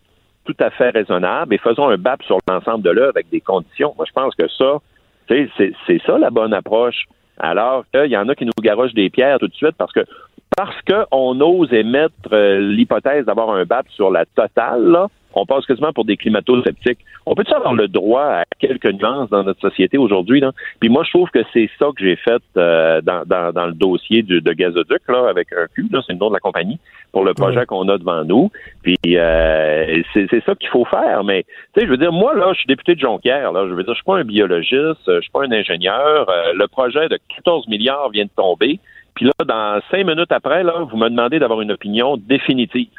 tout 0.44 0.56
à 0.60 0.70
fait 0.72 0.90
raisonnable 0.90 1.54
et 1.54 1.58
faisons 1.58 1.88
un 1.88 1.98
BAP 1.98 2.24
sur 2.24 2.38
l'ensemble 2.50 2.84
de 2.84 2.90
l'œuvre 2.90 3.14
avec 3.16 3.30
des 3.30 3.40
conditions. 3.40 3.94
Moi, 3.96 4.06
je 4.08 4.14
pense 4.14 4.36
que 4.36 4.48
ça, 4.50 4.80
c'est 5.30 6.02
ça 6.06 6.18
la 6.18 6.30
bonne 6.30 6.54
approche. 6.54 7.06
Alors 7.40 7.86
qu'il 7.94 8.12
y 8.12 8.18
en 8.18 8.28
a 8.30 8.36
qui 8.36 8.46
nous 8.46 8.52
garochent 8.62 8.94
des 8.94 9.10
pierres 9.10 9.40
tout 9.40 9.48
de 9.48 9.56
suite 9.56 9.76
parce 9.78 9.92
que 9.92 10.02
parce 10.56 10.76
qu'on 10.82 11.40
ose 11.42 11.74
émettre 11.74 12.14
euh, 12.32 12.60
l'hypothèse 12.60 13.26
d'avoir 13.26 13.50
un 13.50 13.66
BAP 13.66 13.88
sur 13.90 14.12
la 14.12 14.24
totale, 14.26 14.84
là, 14.84 15.08
on 15.36 15.46
passe 15.46 15.66
quasiment 15.66 15.94
pour 15.94 16.06
des 16.06 16.18
climato-sceptiques. 16.18 17.00
On 17.26 17.36
peut-tu 17.36 17.54
avoir 17.54 17.74
le 17.74 17.88
droit 17.88 18.24
à 18.24 18.44
quelques 18.60 18.92
nuances 18.92 19.30
dans 19.30 19.44
notre 19.44 19.62
société 19.62 19.98
aujourd'hui? 19.98 20.40
Là? 20.40 20.52
Puis 20.80 20.90
moi, 20.90 21.04
je 21.04 21.12
trouve 21.12 21.30
que 21.30 21.40
c'est 21.54 21.70
ça 21.80 21.88
que 21.96 22.04
j'ai 22.04 22.16
fait 22.16 22.42
euh, 22.58 23.02
dans, 23.02 23.24
dans, 23.26 23.66
le 23.66 23.74
dossier 23.74 24.22
du, 24.22 24.42
de 24.42 24.54
Gazoduc, 24.54 25.02
là, 25.08 25.28
avec 25.30 25.52
un 25.54 25.68
Q, 25.74 25.88
c'est 25.92 26.14
le 26.14 26.20
nom 26.20 26.30
de 26.30 26.34
la 26.34 26.40
compagnie, 26.40 26.80
pour 27.12 27.24
le 27.24 27.34
projet 27.34 27.66
qu'on 27.66 27.88
a 27.90 27.98
devant 27.98 28.24
nous. 28.24 28.52
Puis 28.82 28.98
euh, 29.08 30.02
c'est, 30.14 30.44
ça 30.46 30.56
qu'il 30.56 30.70
faut 30.70 30.86
faire. 30.86 31.24
Mais, 31.24 31.44
tu 31.74 31.82
sais, 31.82 31.86
je 31.86 31.92
veux 31.92 31.98
dire, 31.98 32.12
moi, 32.12 32.34
là, 32.36 32.52
je 32.54 32.60
suis 32.60 32.68
député 32.68 32.96
de 32.96 33.00
Jonquière, 33.00 33.52
là, 33.52 33.66
je 33.68 33.74
veux 33.74 33.84
dire, 33.84 33.94
je 33.94 33.98
suis 33.98 34.06
pas 34.06 34.18
un 34.18 34.24
biologiste, 34.24 35.02
je 35.08 35.22
suis 35.22 35.32
pas 35.32 35.44
un 35.44 35.52
ingénieur. 35.52 36.30
Euh, 36.30 36.54
le 36.56 36.68
projet 36.68 37.08
de 37.10 37.18
14 37.36 37.68
milliards 37.68 38.10
vient 38.10 38.26
de 38.26 38.30
tomber. 38.36 38.80
Puis 39.16 39.26
là, 39.26 39.32
dans 39.46 39.80
cinq 39.92 40.06
minutes 40.06 40.32
après, 40.32 40.64
là, 40.64 40.88
vous 40.90 40.98
me 40.98 41.10
demandez 41.10 41.40
d'avoir 41.40 41.62
une 41.62 41.72
opinion 41.72 42.18
définitive. 42.18 42.90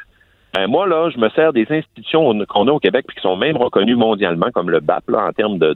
Ben, 0.55 0.67
moi, 0.67 0.87
là, 0.87 1.09
je 1.09 1.19
me 1.19 1.29
sers 1.29 1.51
des 1.51 1.65
institutions 1.69 2.45
qu'on 2.45 2.67
a 2.67 2.71
au 2.71 2.79
Québec 2.79 3.05
puis 3.07 3.17
qui 3.17 3.21
sont 3.21 3.35
même 3.35 3.57
reconnues 3.57 3.95
mondialement, 3.95 4.51
comme 4.53 4.69
le 4.69 4.79
BAP, 4.79 5.09
là, 5.09 5.27
en 5.27 5.33
termes 5.33 5.57
de, 5.57 5.75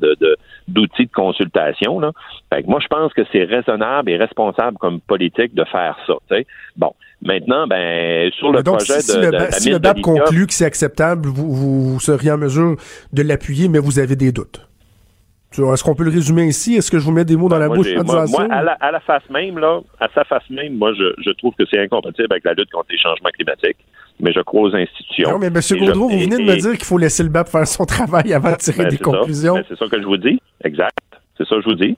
d'outils 0.68 1.06
de, 1.06 1.12
consultation. 1.12 2.00
Là. 2.00 2.12
moi, 2.66 2.80
je 2.82 2.88
pense 2.88 3.14
que 3.14 3.24
c'est 3.32 3.44
raisonnable 3.44 4.10
et 4.10 4.16
responsable 4.16 4.78
comme 4.78 5.02
politique 5.02 5.54
de 5.54 5.66
faire 5.66 5.98
ça. 6.08 6.14
Bon. 6.78 6.94
Maintenant, 7.22 7.68
ben, 7.68 8.32
sur 8.32 8.54
le 8.54 8.64
projet 8.64 9.02
si, 9.02 9.18
de, 9.18 9.26
le, 9.26 9.52
si 9.52 9.72
le 9.72 9.80
BAP 9.80 10.00
conclut 10.00 10.48
que 10.48 10.54
c'est 10.54 10.64
acceptable, 10.64 11.28
vous, 11.28 11.54
vous 11.54 12.00
seriez 12.00 12.32
en 12.32 12.38
mesure 12.38 12.78
de 13.12 13.22
l'appuyer, 13.22 13.68
mais 13.68 13.80
vous 13.80 14.00
avez 14.00 14.16
des 14.16 14.32
doutes. 14.32 14.66
Est-ce 15.52 15.84
qu'on 15.84 15.96
peut 15.96 16.06
le 16.06 16.12
résumer 16.12 16.46
ici? 16.46 16.76
Est-ce 16.76 16.92
que 16.92 17.00
je 17.00 17.04
vous 17.04 17.12
mets 17.12 17.26
des 17.26 17.36
mots 17.36 17.50
dans 17.50 17.58
la 17.58 17.68
bouche 17.68 17.88
en 17.98 18.04
moi, 18.06 18.26
moi 18.28 18.48
à, 18.52 18.64
la, 18.64 18.74
à, 18.74 18.92
la, 18.92 19.00
face 19.00 19.28
même, 19.30 19.58
là, 19.58 19.82
à 20.00 20.08
sa 20.14 20.24
face 20.24 20.48
même, 20.50 20.78
moi, 20.78 20.94
je, 20.94 21.14
je 21.26 21.32
trouve 21.32 21.54
que 21.56 21.66
c'est 21.70 21.80
incompatible 21.80 22.28
avec 22.30 22.46
la 22.46 22.54
lutte 22.54 22.72
contre 22.72 22.88
les 22.92 23.00
changements 23.00 23.32
climatiques. 23.32 23.78
Mais 24.20 24.34
je 24.34 24.42
crois 24.42 24.62
aux 24.62 24.76
institutions. 24.76 25.32
Non, 25.32 25.40
mais 25.40 25.48
M. 25.48 25.54
Gaudreau, 25.54 26.10
vous 26.10 26.20
venez 26.20 26.38
de 26.38 26.44
me 26.44 26.56
dire 26.56 26.72
qu'il 26.72 26.86
faut 26.86 26.98
laisser 26.98 27.24
le 27.24 27.30
BAP 27.30 27.48
faire 27.48 27.68
son 27.68 27.86
travail 27.96 28.34
avant 28.34 28.52
de 28.52 28.58
tirer 28.58 28.84
ben, 28.84 28.90
des 28.90 28.98
conclusions. 28.98 29.56
Ben, 29.56 29.66
c'est 29.68 29.78
ça 29.78 29.88
que 29.88 30.00
je 30.00 30.06
vous 30.06 30.18
dis. 30.18 30.42
Exact. 30.64 30.98
C'est 31.38 31.48
ça 31.48 31.56
que 31.56 31.62
je 31.62 31.70
vous 31.70 31.76
dis. 31.76 31.98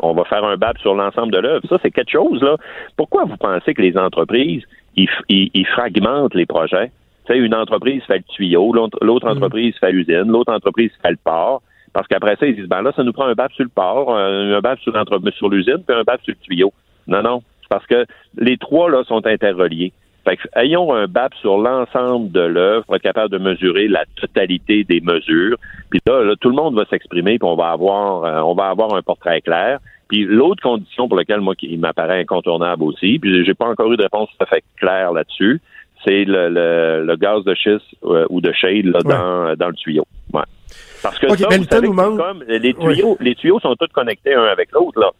On 0.00 0.14
va 0.14 0.24
faire 0.24 0.44
un 0.44 0.56
BAP 0.56 0.78
sur 0.78 0.94
l'ensemble 0.94 1.32
de 1.32 1.38
l'œuvre. 1.38 1.66
Ça, 1.68 1.78
c'est 1.82 1.90
quelque 1.90 2.10
chose, 2.10 2.42
là. 2.42 2.56
Pourquoi 2.96 3.24
vous 3.24 3.36
pensez 3.36 3.74
que 3.74 3.82
les 3.82 3.96
entreprises, 3.96 4.62
ils, 4.96 5.08
ils, 5.28 5.66
fragmentent 5.66 6.34
les 6.34 6.46
projets? 6.46 6.90
Tu 7.26 7.32
sais, 7.32 7.38
une 7.38 7.54
entreprise 7.54 8.02
fait 8.04 8.18
le 8.18 8.24
tuyau, 8.24 8.72
l'autre 8.72 9.26
mm. 9.26 9.30
entreprise 9.30 9.74
fait 9.78 9.92
l'usine, 9.92 10.24
l'autre 10.26 10.52
entreprise 10.52 10.90
fait 11.02 11.10
le 11.10 11.18
port 11.22 11.62
parce 11.92 12.08
qu'après 12.08 12.36
ça, 12.36 12.46
ils 12.46 12.56
disent, 12.56 12.68
ben 12.68 12.82
là, 12.82 12.92
ça 12.96 13.02
nous 13.02 13.12
prend 13.12 13.26
un 13.26 13.34
BAP 13.34 13.52
sur 13.52 13.64
le 13.64 13.70
port, 13.70 14.16
un, 14.16 14.60
BAP 14.60 14.78
sur, 14.80 14.92
sur 15.36 15.48
l'usine, 15.48 15.82
puis 15.86 15.96
un 15.96 16.04
BAP 16.04 16.22
sur 16.22 16.34
le 16.34 16.40
tuyau. 16.40 16.72
Non, 17.06 17.22
non. 17.22 17.42
parce 17.68 17.86
que 17.86 18.06
les 18.38 18.56
trois, 18.56 18.90
là, 18.90 19.04
sont 19.04 19.26
interreliés. 19.26 19.92
Fait 20.24 20.36
que, 20.36 20.42
ayons 20.54 20.94
un 20.94 21.06
BAP 21.06 21.34
sur 21.34 21.58
l'ensemble 21.58 22.30
de 22.30 22.40
l'œuvre 22.40 22.84
pour 22.84 22.94
être 22.96 23.02
capable 23.02 23.30
de 23.30 23.38
mesurer 23.38 23.88
la 23.88 24.04
totalité 24.16 24.84
des 24.84 25.00
mesures. 25.00 25.56
Puis 25.90 26.00
là, 26.06 26.34
tout 26.40 26.48
le 26.48 26.54
monde 26.54 26.76
va 26.76 26.84
s'exprimer, 26.84 27.38
puis 27.38 27.48
on 27.48 27.56
va 27.56 27.70
avoir 27.70 28.24
euh, 28.24 28.40
on 28.40 28.54
va 28.54 28.68
avoir 28.68 28.94
un 28.94 29.02
portrait 29.02 29.40
clair. 29.40 29.78
Puis 30.08 30.24
l'autre 30.24 30.62
condition 30.62 31.08
pour 31.08 31.16
laquelle 31.16 31.40
moi 31.40 31.54
qui 31.54 31.76
m'apparaît 31.76 32.20
incontournable 32.20 32.84
aussi, 32.84 33.18
puis 33.18 33.44
j'ai 33.44 33.54
pas 33.54 33.66
encore 33.66 33.92
eu 33.92 33.96
de 33.96 34.02
réponse 34.02 34.28
tout 34.30 34.44
à 34.44 34.46
fait 34.46 34.62
claire 34.76 35.12
là-dessus, 35.12 35.60
c'est 36.04 36.24
le, 36.24 36.48
le, 37.04 37.16
gaz 37.16 37.44
de 37.44 37.54
schiste 37.54 37.86
euh, 38.04 38.26
ou 38.28 38.40
de 38.40 38.52
shade 38.52 38.86
là, 38.86 39.00
dans, 39.00 39.56
dans 39.56 39.68
le 39.68 39.74
tuyau. 39.74 40.04
Ouais. 40.32 40.42
Parce 41.02 41.18
que 41.18 41.28
ça, 41.28 41.48
vous 41.48 41.64
savez, 41.64 41.88
comme 41.88 42.44
les 42.46 42.74
tuyaux, 42.74 43.16
les 43.20 43.34
tuyaux 43.34 43.60
sont 43.60 43.74
tous 43.76 43.88
connectés 43.92 44.34
un 44.34 44.44
avec 44.44 44.70
l'autre. 44.72 45.00
Là. 45.00 45.10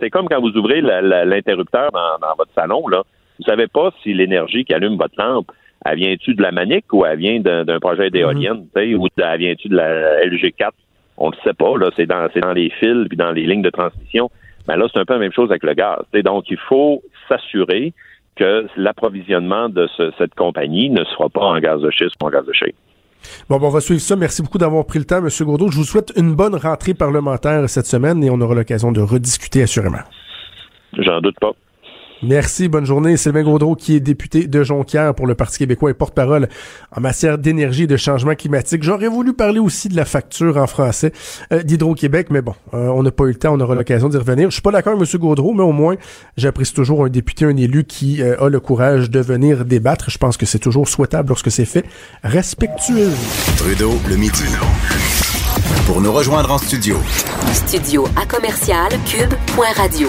C'est 0.00 0.10
comme 0.10 0.28
quand 0.28 0.40
vous 0.40 0.56
ouvrez 0.56 0.80
l'interrupteur 0.80 1.90
dans, 1.92 2.34
votre 2.36 2.52
salon. 2.54 2.88
Là. 2.88 3.02
Vous 3.38 3.44
savez 3.46 3.66
pas 3.66 3.90
si 4.02 4.12
l'énergie 4.12 4.64
qui 4.64 4.74
allume 4.74 4.96
votre 4.96 5.14
lampe, 5.18 5.50
elle 5.84 5.98
vient-tu 5.98 6.34
de 6.34 6.42
la 6.42 6.52
manique 6.52 6.92
ou 6.92 7.04
elle 7.04 7.18
vient 7.18 7.40
d'un 7.40 7.80
projet 7.80 8.10
d'éolienne, 8.10 8.66
mm-hmm. 8.74 8.96
ou 8.96 9.08
elle 9.16 9.38
vient-tu 9.38 9.68
de 9.68 9.76
la 9.76 10.24
LG4? 10.26 10.70
On 11.18 11.30
ne 11.30 11.36
sait 11.44 11.54
pas. 11.54 11.76
Là, 11.76 11.90
c'est 11.96 12.06
dans, 12.06 12.28
dans 12.40 12.52
les 12.52 12.70
fils 12.70 13.08
puis 13.08 13.16
dans 13.16 13.32
les 13.32 13.46
lignes 13.46 13.62
de 13.62 13.70
transmission. 13.70 14.30
Mais 14.68 14.74
ben 14.74 14.80
là, 14.80 14.86
c'est 14.92 15.00
un 15.00 15.04
peu 15.04 15.14
la 15.14 15.20
même 15.20 15.32
chose 15.32 15.50
avec 15.50 15.64
le 15.64 15.74
gaz. 15.74 15.98
Donc, 16.24 16.44
il 16.50 16.58
faut 16.68 17.02
s'assurer 17.28 17.92
que 18.36 18.66
l'approvisionnement 18.76 19.68
de 19.68 19.88
cette 20.18 20.34
compagnie 20.34 20.88
ne 20.88 21.04
sera 21.04 21.28
pas 21.28 21.44
en 21.44 21.58
gaz 21.58 21.80
de 21.80 21.90
schiste 21.90 22.14
ou 22.22 22.26
en 22.26 22.30
gaz 22.30 22.46
de 22.46 22.52
shale. 22.52 22.72
Bon, 23.48 23.58
on 23.60 23.68
va 23.68 23.80
suivre 23.80 24.00
ça. 24.00 24.16
Merci 24.16 24.42
beaucoup 24.42 24.58
d'avoir 24.58 24.86
pris 24.86 24.98
le 24.98 25.04
temps, 25.04 25.18
M. 25.18 25.28
Gourdeau. 25.42 25.68
Je 25.70 25.76
vous 25.76 25.84
souhaite 25.84 26.12
une 26.16 26.34
bonne 26.34 26.54
rentrée 26.54 26.94
parlementaire 26.94 27.68
cette 27.68 27.86
semaine 27.86 28.22
et 28.24 28.30
on 28.30 28.40
aura 28.40 28.54
l'occasion 28.54 28.92
de 28.92 29.00
rediscuter 29.00 29.62
assurément. 29.62 30.02
J'en 30.98 31.20
doute 31.20 31.38
pas. 31.40 31.52
Merci, 32.22 32.68
bonne 32.68 32.86
journée. 32.86 33.16
Sylvain 33.16 33.42
Gaudreau, 33.42 33.74
qui 33.74 33.96
est 33.96 34.00
député 34.00 34.46
de 34.46 34.62
Jonquière 34.62 35.12
pour 35.12 35.26
le 35.26 35.34
Parti 35.34 35.58
québécois 35.58 35.90
et 35.90 35.94
porte-parole 35.94 36.48
en 36.96 37.00
matière 37.00 37.36
d'énergie 37.36 37.82
et 37.82 37.86
de 37.88 37.96
changement 37.96 38.36
climatique. 38.36 38.84
J'aurais 38.84 39.08
voulu 39.08 39.32
parler 39.32 39.58
aussi 39.58 39.88
de 39.88 39.96
la 39.96 40.04
facture 40.04 40.56
en 40.56 40.68
français 40.68 41.12
euh, 41.52 41.64
d'Hydro-Québec, 41.64 42.28
mais 42.30 42.40
bon, 42.40 42.54
euh, 42.74 42.88
on 42.88 43.02
n'a 43.02 43.10
pas 43.10 43.24
eu 43.24 43.28
le 43.28 43.34
temps, 43.34 43.54
on 43.54 43.60
aura 43.60 43.74
l'occasion 43.74 44.08
d'y 44.08 44.16
revenir. 44.16 44.50
Je 44.50 44.54
suis 44.54 44.62
pas 44.62 44.70
d'accord 44.70 44.94
avec 44.94 45.12
M. 45.12 45.20
Gaudreau, 45.20 45.52
mais 45.52 45.64
au 45.64 45.72
moins, 45.72 45.96
j'apprécie 46.36 46.74
toujours 46.74 47.04
un 47.04 47.08
député, 47.08 47.44
un 47.44 47.56
élu 47.56 47.84
qui 47.84 48.22
euh, 48.22 48.40
a 48.40 48.48
le 48.48 48.60
courage 48.60 49.10
de 49.10 49.18
venir 49.18 49.64
débattre. 49.64 50.08
Je 50.08 50.18
pense 50.18 50.36
que 50.36 50.46
c'est 50.46 50.60
toujours 50.60 50.88
souhaitable 50.88 51.30
lorsque 51.30 51.50
c'est 51.50 51.64
fait 51.64 51.84
respectueux. 52.22 53.10
Trudeau, 53.56 53.94
le 54.08 54.16
midi. 54.16 54.44
Pour 55.86 56.00
nous 56.00 56.12
rejoindre 56.12 56.52
en 56.52 56.58
studio. 56.58 56.96
Studio 57.52 58.06
à 58.16 58.26
commercial 58.26 58.90
cube.radio. 59.06 60.08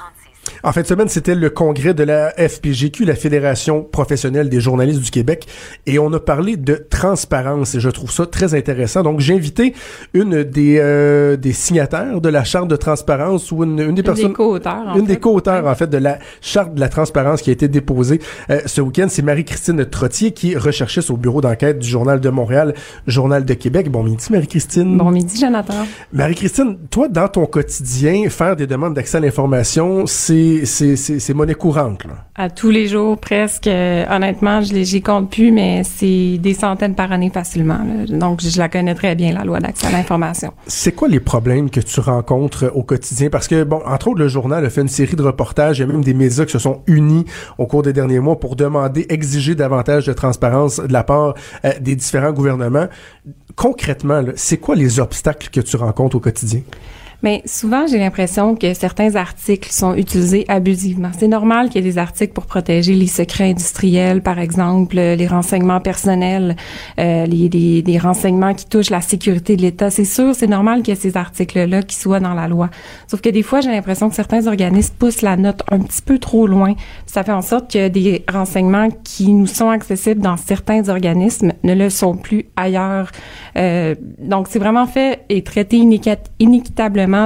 En 0.63 0.71
fin 0.71 0.81
de 0.81 0.87
semaine, 0.87 1.07
c'était 1.07 1.35
le 1.35 1.49
congrès 1.49 1.93
de 1.93 2.03
la 2.03 2.31
FPGQ, 2.37 3.05
la 3.05 3.15
Fédération 3.15 3.83
professionnelle 3.83 4.49
des 4.49 4.61
journalistes 4.61 5.01
du 5.01 5.11
Québec, 5.11 5.47
et 5.85 5.97
on 5.99 6.11
a 6.13 6.19
parlé 6.19 6.57
de 6.57 6.75
transparence, 6.89 7.75
et 7.75 7.79
je 7.79 7.89
trouve 7.89 8.11
ça 8.11 8.25
très 8.25 8.53
intéressant. 8.53 9.03
Donc, 9.03 9.19
j'ai 9.19 9.33
invité 9.33 9.73
une 10.13 10.43
des, 10.43 10.77
euh, 10.79 11.35
des 11.37 11.53
signataires 11.53 12.21
de 12.21 12.29
la 12.29 12.43
charte 12.43 12.67
de 12.67 12.75
transparence, 12.75 13.51
ou 13.51 13.63
une, 13.63 13.79
une 13.79 13.95
des 13.95 14.03
personnes... 14.03 14.25
Une 14.25 14.31
des 14.31 14.35
co-auteurs, 14.35 14.97
Une 14.97 15.05
des 15.05 15.17
co-auteurs, 15.17 15.65
en 15.65 15.75
fait, 15.75 15.87
de 15.87 15.97
la 15.97 16.19
charte 16.41 16.75
de 16.75 16.79
la 16.79 16.89
transparence 16.89 17.41
qui 17.41 17.49
a 17.49 17.53
été 17.53 17.67
déposée 17.67 18.19
euh, 18.49 18.59
ce 18.65 18.81
week-end. 18.81 19.07
C'est 19.09 19.21
Marie-Christine 19.21 19.85
Trottier, 19.85 20.31
qui 20.31 20.53
est 20.53 20.57
recherchiste 20.57 21.09
au 21.09 21.17
bureau 21.17 21.41
d'enquête 21.41 21.79
du 21.79 21.87
Journal 21.87 22.19
de 22.19 22.29
Montréal, 22.29 22.73
Journal 23.07 23.45
de 23.45 23.53
Québec. 23.53 23.89
Bon 23.89 24.03
midi, 24.03 24.27
Marie-Christine. 24.29 24.97
Bon 24.97 25.11
midi, 25.11 25.39
Jonathan. 25.39 25.85
Marie-Christine, 26.13 26.77
toi, 26.89 27.07
dans 27.07 27.27
ton 27.27 27.45
quotidien, 27.45 28.29
faire 28.29 28.55
des 28.55 28.67
demandes 28.67 28.93
d'accès 28.93 29.17
à 29.17 29.19
l'information, 29.21 30.05
c'est, 30.05 30.50
c'est, 30.65 30.95
c'est, 30.95 31.19
c'est 31.19 31.33
monnaie 31.33 31.53
courante, 31.53 32.05
là. 32.05 32.25
À 32.35 32.49
tous 32.49 32.69
les 32.69 32.87
jours, 32.87 33.17
presque. 33.17 33.67
Euh, 33.67 34.05
honnêtement, 34.09 34.61
je 34.61 34.83
j'y 34.83 35.01
compte 35.01 35.29
plus, 35.29 35.51
mais 35.51 35.83
c'est 35.83 36.37
des 36.37 36.53
centaines 36.53 36.95
par 36.95 37.11
année 37.11 37.29
facilement. 37.29 37.79
là. 37.79 38.17
Donc, 38.17 38.41
je 38.41 38.57
la 38.57 38.69
connais 38.69 38.95
très 38.95 39.15
bien, 39.15 39.33
la 39.33 39.43
loi 39.43 39.59
d'accès 39.59 39.87
à 39.87 39.91
l'information. 39.91 40.51
C'est 40.67 40.93
quoi 40.93 41.07
les 41.07 41.19
problèmes 41.19 41.69
que 41.69 41.79
tu 41.79 41.99
rencontres 41.99 42.71
au 42.73 42.83
quotidien? 42.83 43.29
Parce 43.29 43.47
que, 43.47 43.63
bon, 43.63 43.81
entre 43.85 44.07
autres, 44.09 44.19
le 44.19 44.27
journal 44.27 44.65
a 44.65 44.69
fait 44.69 44.81
une 44.81 44.87
série 44.87 45.15
de 45.15 45.23
reportages. 45.23 45.79
Il 45.79 45.81
y 45.81 45.83
a 45.83 45.87
même 45.87 46.03
des 46.03 46.13
médias 46.13 46.45
qui 46.45 46.51
se 46.51 46.59
sont 46.59 46.81
unis 46.87 47.25
au 47.57 47.65
cours 47.67 47.83
des 47.83 47.93
derniers 47.93 48.19
mois 48.19 48.39
pour 48.39 48.55
demander, 48.55 49.05
exiger 49.09 49.55
davantage 49.55 50.05
de 50.05 50.13
transparence 50.13 50.79
de 50.79 50.93
la 50.93 51.03
part 51.03 51.35
euh, 51.65 51.71
des 51.79 51.95
différents 51.95 52.31
gouvernements. 52.31 52.87
Concrètement, 53.55 54.21
là, 54.21 54.31
c'est 54.35 54.57
quoi 54.57 54.75
les 54.75 54.99
obstacles 54.99 55.49
que 55.49 55.61
tu 55.61 55.75
rencontres 55.75 56.15
au 56.15 56.19
quotidien? 56.19 56.61
Mais 57.23 57.41
souvent, 57.45 57.85
j'ai 57.87 57.99
l'impression 57.99 58.55
que 58.55 58.73
certains 58.73 59.15
articles 59.15 59.71
sont 59.71 59.95
utilisés 59.95 60.45
abusivement. 60.47 61.11
C'est 61.17 61.27
normal 61.27 61.69
qu'il 61.69 61.83
y 61.83 61.87
ait 61.87 61.91
des 61.91 61.97
articles 61.97 62.33
pour 62.33 62.45
protéger 62.47 62.93
les 62.93 63.07
secrets 63.07 63.49
industriels, 63.51 64.21
par 64.21 64.39
exemple, 64.39 64.97
euh, 64.97 65.15
les 65.15 65.27
renseignements 65.27 65.79
personnels, 65.79 66.55
euh, 66.99 67.25
les, 67.25 67.47
les, 67.49 67.81
les 67.83 67.97
renseignements 67.99 68.53
qui 68.53 68.65
touchent 68.65 68.89
la 68.89 69.01
sécurité 69.01 69.55
de 69.55 69.61
l'État. 69.61 69.89
C'est 69.91 70.05
sûr, 70.05 70.33
c'est 70.33 70.47
normal 70.47 70.81
qu'il 70.81 70.93
y 70.95 70.97
ait 70.97 70.99
ces 70.99 71.15
articles-là 71.15 71.83
qui 71.83 71.95
soient 71.95 72.19
dans 72.19 72.33
la 72.33 72.47
loi. 72.47 72.69
Sauf 73.07 73.21
que 73.21 73.29
des 73.29 73.43
fois, 73.43 73.61
j'ai 73.61 73.71
l'impression 73.71 74.09
que 74.09 74.15
certains 74.15 74.47
organismes 74.47 74.95
poussent 74.97 75.21
la 75.21 75.37
note 75.37 75.61
un 75.69 75.79
petit 75.79 76.01
peu 76.01 76.17
trop 76.17 76.47
loin. 76.47 76.73
Ça 77.05 77.23
fait 77.23 77.31
en 77.31 77.41
sorte 77.41 77.71
que 77.71 77.87
des 77.87 78.23
renseignements 78.31 78.89
qui 79.03 79.31
nous 79.31 79.47
sont 79.47 79.69
accessibles 79.69 80.21
dans 80.21 80.37
certains 80.37 80.89
organismes 80.89 81.53
ne 81.63 81.75
le 81.75 81.89
sont 81.89 82.15
plus 82.15 82.45
ailleurs. 82.55 83.11
Euh, 83.57 83.93
donc, 84.19 84.47
c'est 84.49 84.59
vraiment 84.59 84.87
fait 84.87 85.21
et 85.29 85.43
traité 85.43 85.77
iniquit- 85.77 86.17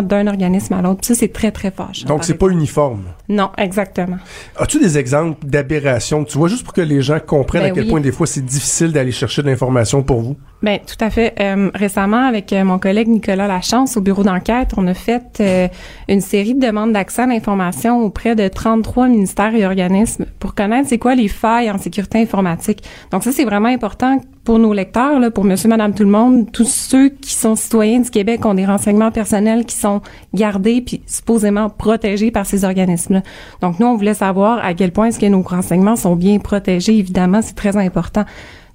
d'un 0.02 0.28
organisme 0.28 0.74
à 0.74 0.82
l'autre. 0.82 1.00
Ça, 1.04 1.16
c'est 1.16 1.32
très, 1.32 1.52
très 1.52 1.72
fâcheux. 1.72 2.06
Donc, 2.06 2.24
c'est 2.24 2.36
pas 2.36 2.48
uniforme. 2.48 3.04
Non, 3.30 3.52
exactement. 3.58 4.18
As-tu 4.58 4.80
des 4.80 4.98
exemples 4.98 5.46
d'aberrations 5.46 6.24
que 6.24 6.30
tu 6.30 6.38
vois 6.38 6.48
juste 6.48 6.64
pour 6.64 6.74
que 6.74 6.82
les 6.82 7.02
gens 7.02 7.20
comprennent 7.20 7.64
Ben 7.64 7.72
à 7.72 7.74
quel 7.74 7.86
oui. 7.86 7.90
point 7.90 8.02
des 8.02 8.12
fois 8.12 8.28
c'est 8.28 8.46
difficile 8.46 8.92
d'aller 8.92 9.12
chercher 9.12 9.42
de 9.42 9.48
l'information 9.48 10.04
pour 10.04 10.22
vous? 10.22 10.36
Ben 10.62 10.80
tout 10.80 11.04
à 11.04 11.10
fait. 11.10 11.34
Euh, 11.40 11.70
récemment, 11.74 12.28
avec 12.28 12.54
euh, 12.54 12.64
mon 12.64 12.80
collègue 12.80 13.08
Nicolas 13.08 13.48
Lachance 13.48 13.98
au 13.98 14.02
bureau 14.02 14.24
d'enquête, 14.24 14.72
on 14.78 14.88
a 14.88 14.94
fait 14.94 15.40
euh, 15.40 15.68
une 16.08 16.22
série 16.22 16.54
de 16.54 16.66
demandes 16.66 16.94
d'accès 16.94 17.24
à 17.24 17.28
l'information 17.28 18.02
auprès 18.02 18.36
de 18.36 18.48
33 18.48 19.08
ministères 19.08 19.56
et 19.56 19.66
organismes 19.66 20.26
pour 20.40 20.56
connaître 20.56 20.90
c'est 20.90 21.00
quoi 21.00 21.16
les 21.16 21.28
failles 21.28 21.72
en 21.72 21.78
sécurité 21.78 22.20
informatique. 22.20 22.84
Donc 23.12 23.24
ça, 23.24 23.32
c'est 23.32 23.46
vraiment 23.46 23.70
important 23.70 24.20
pour 24.46 24.60
nos 24.60 24.74
lecteurs, 24.74 25.20
pour 25.34 25.44
monsieur, 25.44 25.68
madame, 25.68 25.94
tout 25.94 26.04
le 26.04 26.10
monde, 26.10 26.52
tous 26.52 26.70
ceux 26.70 27.10
qui 27.10 27.34
sont 27.34 27.56
citoyens 27.56 28.00
du 28.00 28.10
Québec 28.12 28.46
ont 28.46 28.54
des 28.54 28.66
renseignements 28.66 29.12
personnels 29.12 29.66
qui 29.66 29.76
sont 29.76 30.02
gardés 30.34 30.82
puis 30.82 31.02
supposément 31.08 31.70
protégés 31.70 32.32
par 32.32 32.46
ces 32.46 32.64
organismes-là. 32.64 33.24
Donc 33.62 33.80
nous, 33.80 33.88
on 33.88 33.98
voulait 33.98 34.14
savoir 34.14 34.64
à 34.64 34.74
quel 34.74 34.92
point 34.92 35.08
est-ce 35.08 35.20
que 35.20 35.26
nos 35.26 35.42
renseignements 35.42 35.96
sont 35.96 36.16
bien 36.16 36.38
protégés. 36.38 36.98
Évidemment, 36.98 37.42
c'est 37.42 37.56
très 37.56 37.76
important. 37.76 38.24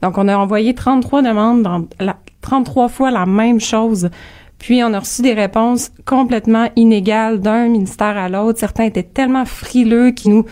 Donc, 0.03 0.19
on 0.19 0.29
a 0.29 0.37
envoyé 0.37 0.75
33 0.75 1.23
demandes, 1.23 1.63
dans 1.63 1.87
la, 1.99 2.17
33 2.41 2.89
fois 2.89 3.11
la 3.11 3.27
même 3.27 3.61
chose. 3.61 4.11
Puis, 4.59 4.83
on 4.83 4.93
a 4.93 4.99
reçu 4.99 5.23
des 5.23 5.35
réponses 5.35 5.91
complètement 6.05 6.69
inégales 6.77 7.41
d'un 7.41 7.69
ministère 7.69 8.17
à 8.17 8.29
l'autre. 8.29 8.59
Certains 8.59 8.85
étaient 8.85 9.03
tellement 9.03 9.45
frileux 9.45 10.11
qu'ils 10.11 10.33
nous, 10.33 10.45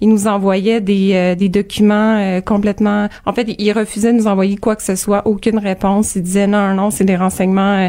ils 0.00 0.08
nous 0.08 0.26
envoyaient 0.26 0.80
des, 0.80 1.12
euh, 1.14 1.34
des 1.34 1.48
documents 1.48 2.18
euh, 2.18 2.40
complètement... 2.40 3.08
En 3.24 3.32
fait, 3.32 3.54
ils 3.58 3.72
refusaient 3.72 4.12
de 4.12 4.18
nous 4.18 4.26
envoyer 4.26 4.56
quoi 4.56 4.76
que 4.76 4.82
ce 4.82 4.94
soit, 4.94 5.26
aucune 5.26 5.58
réponse. 5.58 6.16
Ils 6.16 6.22
disaient 6.22 6.46
non, 6.46 6.74
non, 6.74 6.90
c'est 6.90 7.04
des 7.04 7.16
renseignements 7.16 7.88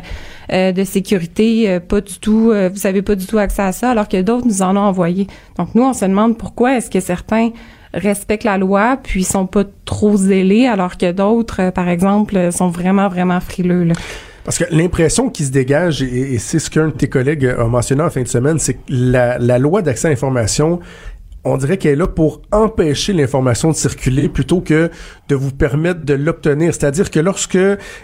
euh, 0.51 0.71
de 0.71 0.83
sécurité, 0.83 1.79
pas 1.81 2.01
du 2.01 2.19
tout, 2.19 2.53
vous 2.73 2.87
avez 2.87 3.01
pas 3.01 3.15
du 3.15 3.25
tout 3.25 3.37
accès 3.37 3.61
à 3.61 3.71
ça, 3.71 3.91
alors 3.91 4.07
que 4.07 4.21
d'autres 4.21 4.47
nous 4.47 4.61
en 4.61 4.77
ont 4.77 4.81
envoyé. 4.81 5.27
Donc, 5.57 5.75
nous, 5.75 5.83
on 5.83 5.93
se 5.93 6.05
demande 6.05 6.37
pourquoi 6.37 6.77
est-ce 6.77 6.89
que 6.89 7.01
certains 7.01 7.49
respectent 7.93 8.45
la 8.45 8.57
loi 8.57 8.97
puis 9.01 9.23
sont 9.23 9.45
pas 9.45 9.63
trop 9.85 10.15
zélés 10.17 10.67
alors 10.67 10.97
que 10.97 11.11
d'autres 11.11 11.71
par 11.71 11.87
exemple 11.87 12.51
sont 12.51 12.67
vraiment 12.67 13.07
vraiment 13.07 13.39
frileux 13.39 13.85
là. 13.85 13.93
Parce 14.43 14.57
que 14.59 14.65
l'impression 14.71 15.29
qui 15.29 15.43
se 15.43 15.51
dégage, 15.51 16.01
et, 16.01 16.37
c'est 16.37 16.59
ce 16.59 16.69
qu'un 16.69 16.87
de 16.87 16.93
tes 16.93 17.09
collègues 17.09 17.45
a 17.45 17.65
mentionné 17.65 18.03
en 18.03 18.09
fin 18.09 18.21
de 18.21 18.27
semaine, 18.29 18.59
c'est 18.59 18.75
que 18.75 18.79
la 18.89 19.59
loi 19.59 19.81
d'accès 19.81 20.07
à 20.07 20.09
l'information, 20.11 20.79
on 21.43 21.57
dirait 21.57 21.77
qu'elle 21.77 21.93
est 21.93 21.95
là 21.97 22.07
pour 22.07 22.41
empêcher 22.51 23.13
l'information 23.13 23.69
de 23.71 23.75
circuler 23.75 24.27
plutôt 24.29 24.61
que 24.61 24.89
de 25.29 25.35
vous 25.35 25.51
permettre 25.51 26.03
de 26.05 26.13
l'obtenir. 26.13 26.73
C'est-à-dire 26.73 27.09
que 27.09 27.19
lorsque 27.19 27.57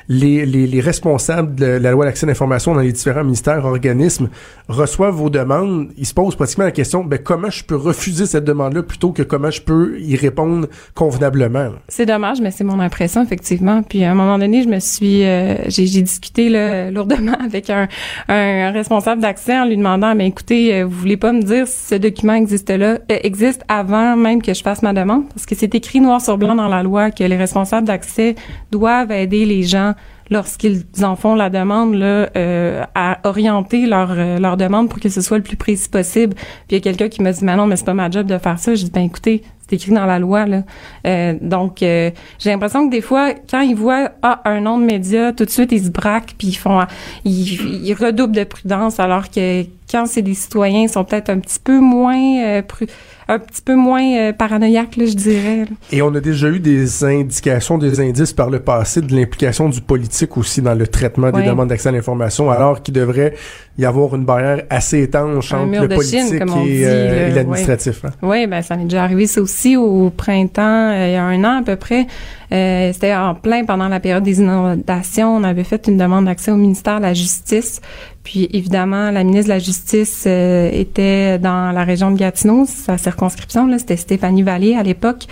les, 0.08 0.46
les, 0.46 0.68
les 0.68 0.82
responsables 0.82 1.56
de 1.56 1.66
la 1.66 1.92
loi 1.92 2.06
d'accès 2.06 2.26
à 2.26 2.28
l'information 2.28 2.74
dans 2.74 2.82
les 2.82 2.92
différents 2.92 3.24
ministères, 3.24 3.66
organismes, 3.66 4.30
reçoivent 4.68 5.16
vos 5.16 5.30
demandes, 5.30 5.90
ils 5.98 6.06
se 6.06 6.14
posent 6.14 6.36
pratiquement 6.36 6.66
la 6.66 6.72
question, 6.72 7.04
ben, 7.04 7.20
comment 7.20 7.50
je 7.50 7.64
peux 7.64 7.76
refuser 7.76 8.26
cette 8.26 8.46
demande-là 8.46 8.84
plutôt 8.84 9.12
que 9.12 9.24
comment 9.24 9.52
je 9.52 9.62
peux 9.62 10.00
y 10.00 10.16
répondre 10.16 10.68
convenablement. 10.96 11.72
C'est 11.88 12.06
dommage 12.06 12.42
mais 12.42 12.52
c'est 12.52 12.64
mon 12.64 12.80
impression 12.80 13.24
effectivement. 13.24 13.84
Puis 13.84 14.04
à 14.04 14.12
un 14.12 14.16
moment 14.16 14.38
donné, 14.38 14.64
je 14.64 14.70
me 14.70 14.80
suis 14.80 15.24
euh, 15.26 15.56
j'ai 15.68 16.02
discuté 16.02 16.50
là, 16.50 16.92
lourdement 16.92 17.38
avec 17.46 17.70
un, 17.70 17.88
un 18.28 18.72
responsable 18.72 19.22
d'accès 19.22 19.58
en 19.58 19.66
lui 19.66 19.78
demandant 19.78 20.16
mais 20.16 20.28
écoutez, 20.28 20.76
euh, 20.76 20.86
vous 20.86 20.98
voulez 20.98 21.18
pas 21.18 21.34
me 21.34 21.42
dire 21.42 21.68
si 21.68 21.88
ce 21.88 21.96
document 21.96 22.34
existe 22.34 22.70
là 22.70 23.00
euh, 23.12 23.20
existe 23.34 23.64
avant 23.68 24.16
même 24.16 24.42
que 24.42 24.54
je 24.54 24.62
fasse 24.62 24.82
ma 24.84 24.94
demande 24.94 25.28
parce 25.30 25.46
que 25.46 25.56
c'est 25.56 25.74
écrit 25.74 26.00
noir 26.00 26.22
sur 26.22 26.38
blanc 26.38 26.56
dans 26.56 26.68
la 26.68 26.84
loi 26.84 27.10
que 27.12 27.24
les 27.24 27.36
responsables 27.36 27.88
d'accès 27.88 28.36
doivent 28.72 29.12
aider 29.12 29.46
les 29.46 29.64
gens 29.64 29.94
lorsqu'ils 30.30 30.84
en 31.04 31.16
font 31.16 31.36
la 31.36 31.50
demande 31.50 31.96
là, 31.96 32.30
euh, 32.38 32.84
à 32.96 33.20
orienter 33.24 33.86
leur 33.88 34.12
euh, 34.12 34.40
leur 34.40 34.56
demande 34.58 34.88
pour 34.90 35.00
que 35.00 35.10
ce 35.10 35.22
soit 35.22 35.38
le 35.38 35.44
plus 35.44 35.58
précis 35.58 35.90
possible. 35.90 36.34
Puis 36.36 36.72
il 36.72 36.76
y 36.76 36.78
a 36.78 36.82
quelqu'un 36.82 37.10
qui 37.10 37.22
m'a 37.22 37.32
dit 37.32 37.44
mais 37.44 37.56
non 37.56 37.66
mais 37.66 37.76
c'est 37.76 37.86
pas 37.86 37.94
ma 37.94 38.10
job 38.10 38.28
de 38.28 38.38
faire 38.38 38.58
ça. 38.60 38.74
J'ai 38.76 38.86
dit 38.86 38.92
ben 38.92 39.04
écoutez 39.04 39.44
c'est 39.68 39.76
écrit 39.76 39.92
dans 39.92 40.06
la 40.06 40.20
loi 40.20 40.46
là. 40.46 40.62
Euh, 41.08 41.34
donc 41.42 41.82
euh, 41.84 42.12
j'ai 42.40 42.52
l'impression 42.52 42.86
que 42.88 42.92
des 42.92 43.02
fois 43.02 43.32
quand 43.50 43.62
ils 43.62 43.76
voient 43.76 44.12
ah 44.22 44.42
un 44.46 44.62
nom 44.62 44.78
de 44.78 44.86
média 44.86 45.34
tout 45.34 45.46
de 45.46 45.50
suite 45.50 45.72
ils 45.72 45.86
se 45.86 45.90
braquent 45.90 46.36
puis 46.38 46.48
ils 46.50 46.56
font 46.56 46.80
ils, 47.26 47.86
ils 47.86 47.94
redoublent 47.94 48.36
de 48.36 48.44
prudence 48.46 49.00
alors 49.00 49.30
que 49.30 49.64
quand 49.92 50.06
c'est 50.06 50.22
des 50.22 50.34
citoyens 50.34 50.84
ils 50.84 50.90
sont 50.90 51.04
peut-être 51.04 51.30
un 51.30 51.40
petit 51.40 51.60
peu 51.64 51.80
moins 51.80 52.18
euh, 52.44 52.62
pru- 52.62 52.90
un 53.28 53.40
petit 53.40 53.62
peu 53.62 53.76
moins 53.76 54.04
euh, 54.18 54.34
paranoïaques 54.34 54.96
là 54.98 55.06
je 55.06 55.14
dirais. 55.14 55.58
là. 55.60 55.76
Et 55.92 56.02
on 56.02 56.14
a 56.16 56.20
déjà 56.20 56.50
eu 56.50 56.60
des 56.60 57.04
indications, 57.04 57.78
des 57.78 58.00
indices 58.00 58.34
par 58.34 58.50
le 58.50 58.60
passé 58.60 59.02
de 59.02 59.16
l'implication 59.16 59.70
du 59.70 59.82
politique 59.82 60.38
aussi 60.38 60.62
dans 60.62 60.74
le 60.76 60.88
traitement 60.88 61.32
des 61.32 61.44
demandes 61.46 61.70
d'accès 61.70 61.90
à 61.90 61.92
l'information, 61.92 62.50
alors 62.50 62.82
qu'il 62.82 62.94
devrait 62.94 63.34
y 63.78 63.86
avoir 63.86 64.14
une 64.16 64.24
barrière 64.26 64.64
assez 64.70 65.02
étanche 65.02 65.52
Un 65.54 65.62
entre 65.68 65.82
le 65.82 65.88
politique 65.96 66.20
Chine, 66.28 66.40
comme 66.40 66.50
et, 66.68 66.82
euh, 66.86 67.30
et 67.30 67.32
l'administratif. 67.32 68.06
hein. 68.06 68.10
Oui, 68.22 68.46
ben 68.46 68.62
ça 68.62 68.76
m'est 68.76 68.84
déjà 68.84 69.04
arrivé 69.04 69.26
ça 69.26 69.42
aussi 69.42 69.76
au 69.78 70.10
printemps, 70.12 70.92
euh, 70.92 71.08
il 71.08 71.14
y 71.14 71.16
a 71.16 71.24
un 71.24 71.44
an 71.44 71.60
à 71.60 71.64
peu 71.64 71.76
près. 71.76 72.06
Euh, 72.52 72.92
C'était 72.94 73.16
en 73.16 73.34
plein 73.34 73.66
pendant 73.66 73.88
la 73.88 74.00
période 74.00 74.24
des 74.24 74.40
inondations. 74.40 75.36
On 75.38 75.44
avait 75.44 75.64
fait 75.64 75.88
une 75.88 75.98
demande 75.98 76.26
d'accès 76.26 76.52
au 76.52 76.56
ministère 76.56 76.98
de 76.98 77.02
la 77.04 77.14
Justice. 77.16 77.82
Puis 78.24 78.48
évidemment, 78.54 79.12
la 79.12 79.24
ministre 79.24 79.50
de 79.50 79.54
la 79.54 79.60
Justice 79.60 80.24
euh, 80.28 80.70
était 80.72 81.40
dans 81.40 81.72
la 81.72 81.84
région 81.84 82.10
de 82.12 82.18
Gatineau, 82.18 82.66
sa 82.66 82.98
circonscription. 82.98 83.68
Là, 83.68 83.80
c'était 83.80 83.98
Stéphanie 83.98 84.44
Vallée 84.44 84.76
à 84.76 84.84
l'époque. 84.84 85.26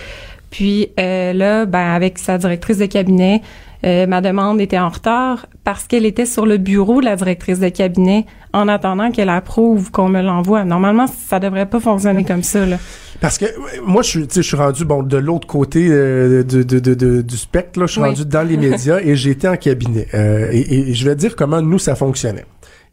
Puis 0.50 0.88
euh, 1.00 1.32
là, 1.32 1.64
ben 1.64 1.78
avec 1.92 2.18
sa 2.18 2.36
directrice 2.36 2.76
de 2.76 2.84
cabinet, 2.86 3.40
euh, 3.84 4.06
ma 4.06 4.20
demande 4.20 4.60
était 4.60 4.78
en 4.78 4.90
retard 4.90 5.46
parce 5.64 5.84
qu'elle 5.84 6.04
était 6.04 6.26
sur 6.26 6.44
le 6.44 6.58
bureau 6.58 7.00
de 7.00 7.06
la 7.06 7.16
directrice 7.16 7.58
de 7.58 7.70
cabinet 7.70 8.26
en 8.52 8.68
attendant 8.68 9.10
qu'elle 9.10 9.30
approuve 9.30 9.90
qu'on 9.90 10.08
me 10.10 10.20
l'envoie. 10.20 10.64
Normalement, 10.64 11.06
ça 11.06 11.40
devrait 11.40 11.66
pas 11.66 11.80
fonctionner 11.80 12.24
comme 12.24 12.42
ça. 12.42 12.66
Là. 12.66 12.76
Parce 13.22 13.38
que 13.38 13.46
moi, 13.86 14.02
je 14.02 14.08
suis, 14.08 14.26
tu 14.28 14.34
sais, 14.34 14.42
je 14.42 14.48
suis 14.48 14.56
rendu 14.56 14.84
bon 14.84 15.02
de 15.02 15.16
l'autre 15.16 15.46
côté 15.46 15.88
euh, 15.90 16.42
de, 16.42 16.62
de, 16.62 16.78
de, 16.78 17.22
du 17.22 17.36
spectre. 17.36 17.80
Là, 17.80 17.86
je 17.86 17.92
suis 17.92 18.00
Oui. 18.02 18.08
rendu 18.08 18.26
dans 18.26 18.46
les 18.46 18.58
médias 18.58 18.98
et 19.02 19.12
été 19.12 19.48
en 19.48 19.56
cabinet. 19.56 20.06
Euh, 20.12 20.48
et, 20.52 20.90
et 20.90 20.94
je 20.94 21.08
vais 21.08 21.14
dire 21.16 21.34
comment 21.34 21.62
nous 21.62 21.78
ça 21.78 21.94
fonctionnait. 21.96 22.44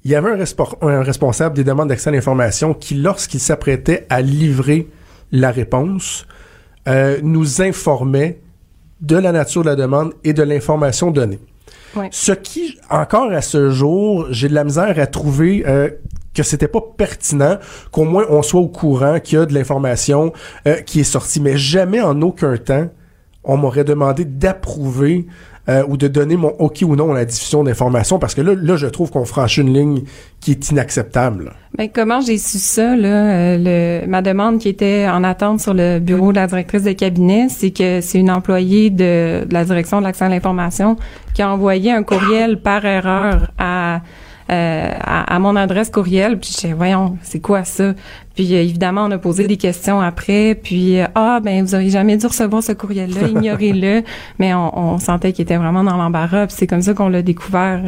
Il 0.06 0.12
y 0.12 0.16
avait 0.16 0.32
un, 0.32 0.38
respo- 0.38 0.78
un 0.82 1.04
responsable 1.04 1.56
des 1.56 1.64
demandes 1.64 1.90
d'accès 1.90 2.10
à 2.10 2.14
l'information 2.14 2.74
qui, 2.74 2.96
lorsqu'il 2.96 3.40
s'apprêtait 3.40 4.06
à 4.10 4.22
livrer 4.22 4.88
la 5.32 5.52
réponse, 5.52 6.26
euh, 6.88 7.20
nous 7.22 7.62
informait 7.62 8.42
de 9.02 9.18
la 9.18 9.32
nature 9.32 9.64
de 9.64 9.70
la 9.70 9.76
demande 9.76 10.14
et 10.24 10.34
de 10.34 10.44
l'information 10.44 11.12
donnée. 11.12 11.40
Ouais. 11.96 12.10
Ce 12.12 12.32
qui, 12.32 12.78
encore 12.90 13.32
à 13.32 13.42
ce 13.42 13.72
jour, 13.72 14.28
j'ai 14.32 14.48
de 14.48 14.54
la 14.54 14.64
misère 14.64 14.98
à 15.00 15.08
trouver 15.08 15.64
euh, 15.68 15.90
que 16.34 16.44
c'était 16.44 16.68
pas 16.68 16.82
pertinent, 16.96 17.58
qu'au 17.92 18.06
moins 18.06 18.26
on 18.30 18.42
soit 18.42 18.62
au 18.62 18.68
courant 18.68 19.20
qu'il 19.20 19.40
y 19.40 19.42
a 19.42 19.46
de 19.46 19.54
l'information 19.54 20.32
euh, 20.68 20.76
qui 20.76 21.02
est 21.02 21.04
sortie. 21.04 21.42
Mais 21.42 21.58
jamais 21.58 22.02
en 22.02 22.22
aucun 22.22 22.58
temps 22.58 22.88
on 23.44 23.58
m'aurait 23.58 23.86
demandé 23.86 24.26
d'approuver 24.26 25.26
euh, 25.70 25.84
ou 25.88 25.98
de 25.98 26.08
donner 26.08 26.36
mon 26.36 26.50
OK 26.60 26.80
ou 26.82 26.96
non 26.96 27.12
à 27.12 27.14
la 27.16 27.26
diffusion 27.26 27.64
d'informations 27.64 28.18
parce 28.18 28.34
que 28.34 28.42
là, 28.42 28.56
là, 28.60 28.76
je 28.76 28.88
trouve 28.88 29.12
qu'on 29.12 29.26
franchit 29.26 29.62
une 29.62 29.74
ligne 29.74 30.02
qui 30.40 30.52
est 30.52 30.72
inacceptable. 30.72 31.54
Ben, 31.78 31.90
comment 31.94 32.22
j'ai 32.22 32.38
su 32.40 32.58
ça, 32.58 32.96
là? 32.96 33.08
Euh, 33.08 34.02
le, 34.02 34.08
ma 34.08 34.22
demande 34.22 34.58
qui 34.58 34.70
était 34.70 35.08
en 35.08 35.24
attente 35.24 35.60
sur 35.60 35.74
le 35.74 36.00
bureau 36.00 36.32
de 36.32 36.38
la 36.38 36.48
directrice 36.48 36.84
de 36.84 36.94
cabinet, 36.94 37.50
c'est 37.50 37.72
que 37.72 38.02
c'est 38.02 38.18
une 38.18 38.32
employée 38.32 38.90
de, 38.90 39.46
la 39.52 39.64
direction 39.64 40.00
de 40.00 40.06
l'accès 40.06 40.26
à 40.26 40.30
l'information 40.30 40.98
qui 41.36 41.44
a 41.44 41.52
envoyé 41.52 41.92
un 41.92 42.04
courriel 42.04 42.60
par 42.62 42.84
erreur 42.86 43.52
à 43.60 44.02
euh, 44.52 44.92
à, 45.00 45.38
mon 45.38 45.56
adresse 45.56 45.92
courriel. 45.92 46.40
Puis 46.40 46.56
je 46.60 46.74
voyons, 46.74 47.20
c'est 47.22 47.40
quoi 47.40 47.64
ça? 47.64 47.94
Puis 48.36 48.56
euh, 48.56 48.62
évidemment, 48.62 49.06
on 49.06 49.12
a 49.12 49.18
posé 49.18 49.48
des 49.48 49.58
questions 49.58 50.00
après. 50.00 50.56
Puis 50.56 51.00
euh, 51.00 51.06
ah 51.16 51.40
ben 51.44 51.64
vous 51.64 51.76
auriez 51.76 51.90
jamais 51.90 52.18
dû 52.18 52.26
recevoir 52.26 52.64
ce 52.64 52.72
courriel-là, 52.72 53.28
ignorez-le. 53.30 54.04
Mais 54.40 54.54
on, 54.54 54.78
on 54.78 54.98
sentait 54.98 55.34
qu'il 55.34 55.44
était 55.44 55.58
vraiment 55.58 55.84
dans 55.84 55.98
l'embarras. 55.98 56.48
Puis 56.48 56.56
c'est 56.58 56.68
comme 56.68 56.82
ça 56.82 56.94
qu'on 56.94 57.10
l'a 57.10 57.22
découvert. 57.22 57.82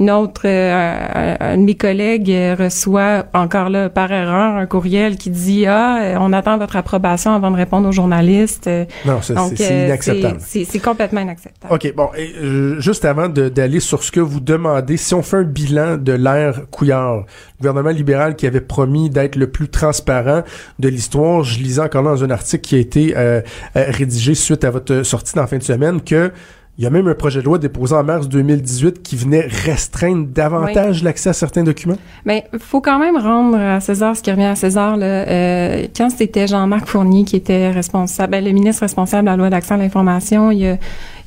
Une 0.00 0.10
autre, 0.10 0.42
euh, 0.44 1.36
un 1.38 1.56
de 1.56 1.62
mes 1.62 1.76
collègues 1.76 2.32
reçoit 2.58 3.26
encore 3.34 3.68
là 3.68 3.88
par 3.88 4.10
erreur 4.10 4.56
un 4.56 4.66
courriel 4.66 5.16
qui 5.16 5.30
dit 5.30 5.66
ah 5.66 6.16
on 6.20 6.32
attend 6.32 6.58
votre 6.58 6.76
approbation 6.76 7.32
avant 7.32 7.50
de 7.50 7.56
répondre 7.56 7.88
aux 7.88 7.92
journalistes. 7.92 8.68
Non, 9.06 9.20
c'est 9.22 9.86
inacceptable. 9.86 10.38
C'est 10.40 10.82
complètement 10.82 11.20
inacceptable. 11.20 11.72
Ok 11.72 11.94
bon, 11.94 12.08
et, 12.16 12.32
juste 12.80 13.04
avant 13.04 13.28
d'aller 13.28 13.80
sur 13.80 14.02
ce 14.02 14.10
que 14.10 14.20
vous 14.20 14.40
demandez, 14.40 14.96
si 14.96 15.14
on 15.14 15.22
fait 15.22 15.38
un 15.38 15.42
bilan 15.42 15.96
de 15.96 16.12
l'ère 16.12 16.62
Couillard, 16.70 17.24
gouvernement 17.60 17.90
libéral 17.90 18.34
qui 18.34 18.46
avait 18.46 18.60
promis 18.60 19.08
d'être 19.10 19.36
le 19.36 19.48
plus 19.48 19.68
transparent 19.68 19.91
de 19.92 20.88
l'histoire. 20.88 21.44
Je 21.44 21.58
lisais 21.58 21.80
encore 21.80 22.02
dans 22.02 22.24
un 22.24 22.30
article 22.30 22.62
qui 22.62 22.74
a 22.74 22.78
été 22.78 23.14
euh, 23.16 23.40
euh, 23.76 23.84
rédigé 23.88 24.34
suite 24.34 24.64
à 24.64 24.70
votre 24.70 25.02
sortie 25.02 25.34
dans 25.34 25.42
la 25.42 25.46
fin 25.46 25.58
de 25.58 25.62
semaine 25.62 26.00
que 26.00 26.32
il 26.78 26.84
y 26.84 26.86
a 26.86 26.90
même 26.90 27.06
un 27.06 27.14
projet 27.14 27.40
de 27.40 27.44
loi 27.44 27.58
déposé 27.58 27.94
en 27.94 28.02
mars 28.02 28.28
2018 28.28 29.02
qui 29.02 29.14
venait 29.14 29.46
restreindre 29.46 30.26
davantage 30.26 31.02
l'accès 31.02 31.28
à 31.28 31.32
certains 31.34 31.64
documents. 31.64 31.98
Mais 32.24 32.46
il 32.52 32.58
faut 32.58 32.80
quand 32.80 32.98
même 32.98 33.18
rendre 33.18 33.58
à 33.58 33.78
César 33.80 34.16
ce 34.16 34.22
qui 34.22 34.30
revient 34.30 34.44
à 34.44 34.54
César. 34.54 34.96
Là. 34.96 35.06
Euh, 35.06 35.86
quand 35.94 36.08
c'était 36.08 36.46
Jean-Marc 36.46 36.86
Fournier 36.86 37.24
qui 37.24 37.36
était 37.36 37.70
responsable, 37.70 38.32
ben, 38.32 38.44
le 38.44 38.52
ministre 38.52 38.80
responsable 38.82 39.24
de 39.24 39.30
la 39.30 39.36
loi 39.36 39.50
d'accès 39.50 39.74
à 39.74 39.76
l'information, 39.76 40.50
il 40.50 40.66
a 40.66 40.76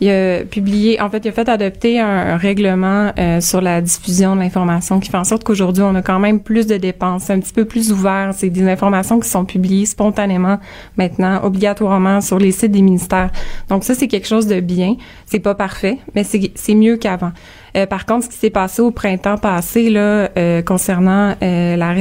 il 0.02 0.10
a 0.10 0.44
publié, 0.44 1.00
en 1.02 1.10
fait, 1.10 1.24
il 1.26 1.30
a 1.30 1.32
fait 1.32 1.48
adopter 1.48 2.00
un, 2.00 2.38
règlement 2.38 3.12
euh, 3.18 3.40
sur 3.40 3.62
la 3.62 3.82
diffusion 3.82 4.36
de 4.36 4.42
l'information 4.42 5.00
qui 5.00 5.10
fait 5.10 5.18
en 5.18 5.24
sorte 5.24 5.44
qu'aujourd'hui, 5.44 5.84
on 5.84 5.96
a 5.96 6.02
quand 6.02 6.20
même 6.20 6.42
plus 6.42 6.68
de 6.68 6.78
dépenses, 6.78 7.30
un 7.30 7.40
petit 7.40 7.54
peu 7.54 7.66
plus 7.66 7.92
ouvert. 7.92 8.32
C'est 8.34 8.50
des 8.50 8.68
informations 8.68 9.20
qui 9.20 9.30
sont 9.30 9.46
publiées 9.46 9.86
spontanément 9.86 10.60
maintenant, 10.98 11.42
obligatoirement 11.44 12.22
sur 12.22 12.40
les 12.40 12.52
sites 12.52 12.72
des 12.72 12.82
ministères. 12.82 13.32
Donc 13.70 13.84
ça, 13.84 13.96
c'est 13.96 14.08
quelque 14.08 14.28
chose 14.28 14.48
de 14.48 14.60
bien. 14.60 14.96
C'est 15.26 15.40
pas 15.40 15.56
parfait, 15.56 16.00
mais 16.14 16.24
c'est 16.24 16.76
mieux 16.76 16.98
qu'avant. 16.98 17.32
Euh, 17.78 17.86
par 17.86 18.06
contre, 18.06 18.26
ce 18.26 18.30
qui 18.30 18.38
s'est 18.38 18.50
passé 18.50 18.82
au 18.82 18.92
printemps 18.92 19.38
passé 19.38 19.90
là, 19.90 20.30
euh, 20.38 20.62
concernant 20.62 21.36
la 21.42 21.94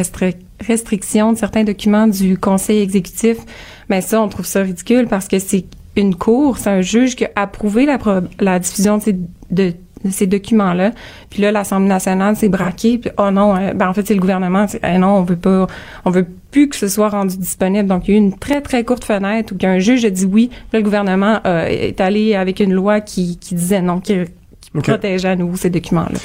restriction 0.66 1.32
de 1.32 1.38
certains 1.38 1.64
documents 1.64 2.06
du 2.06 2.38
Conseil 2.38 2.80
exécutif, 2.80 3.38
mais 3.88 4.00
ben 4.00 4.02
ça, 4.02 4.20
on 4.20 4.28
trouve 4.28 4.46
ça 4.46 4.62
ridicule 4.62 5.06
parce 5.08 5.28
que 5.28 5.38
c'est 5.38 5.64
une 5.96 6.14
cour, 6.14 6.58
c'est 6.58 6.70
un 6.70 6.80
juge 6.80 7.16
qui 7.16 7.24
a 7.24 7.30
approuvé 7.36 7.86
la, 7.86 7.98
la 8.40 8.58
diffusion 8.58 8.98
de 8.98 9.02
ces, 9.02 9.16
de, 9.50 9.72
ces 10.10 10.26
documents-là. 10.26 10.92
Puis 11.30 11.42
là, 11.42 11.52
l'Assemblée 11.52 11.88
nationale 11.88 12.36
s'est 12.36 12.48
braquée. 12.48 12.98
Puis 12.98 13.10
oh 13.18 13.30
non, 13.30 13.56
euh, 13.56 13.72
ben 13.72 13.88
en 13.88 13.94
fait 13.94 14.06
c'est 14.06 14.14
le 14.14 14.20
gouvernement. 14.20 14.66
Eh 14.82 14.98
non, 14.98 15.18
on 15.18 15.22
veut 15.22 15.36
pas, 15.36 15.66
on 16.04 16.10
veut 16.10 16.26
plus 16.50 16.68
que 16.68 16.76
ce 16.76 16.88
soit 16.88 17.08
rendu 17.08 17.36
disponible. 17.36 17.88
Donc 17.88 18.08
il 18.08 18.12
y 18.12 18.14
a 18.14 18.20
eu 18.20 18.22
une 18.22 18.36
très 18.36 18.60
très 18.60 18.84
courte 18.84 19.04
fenêtre 19.04 19.54
où 19.54 19.66
un 19.66 19.78
juge 19.78 20.04
a 20.04 20.10
dit 20.10 20.26
oui. 20.26 20.48
Puis 20.48 20.58
là, 20.72 20.78
le 20.80 20.84
gouvernement 20.84 21.40
euh, 21.46 21.66
est 21.66 22.00
allé 22.00 22.34
avec 22.34 22.60
une 22.60 22.72
loi 22.72 23.00
qui, 23.00 23.38
qui 23.38 23.54
disait 23.54 23.82
non, 23.82 24.00
qui, 24.00 24.16
protégeait 24.82 25.28
à 25.28 25.36
nouveau 25.36 25.56
ces 25.56 25.70
documents-là. 25.70 26.18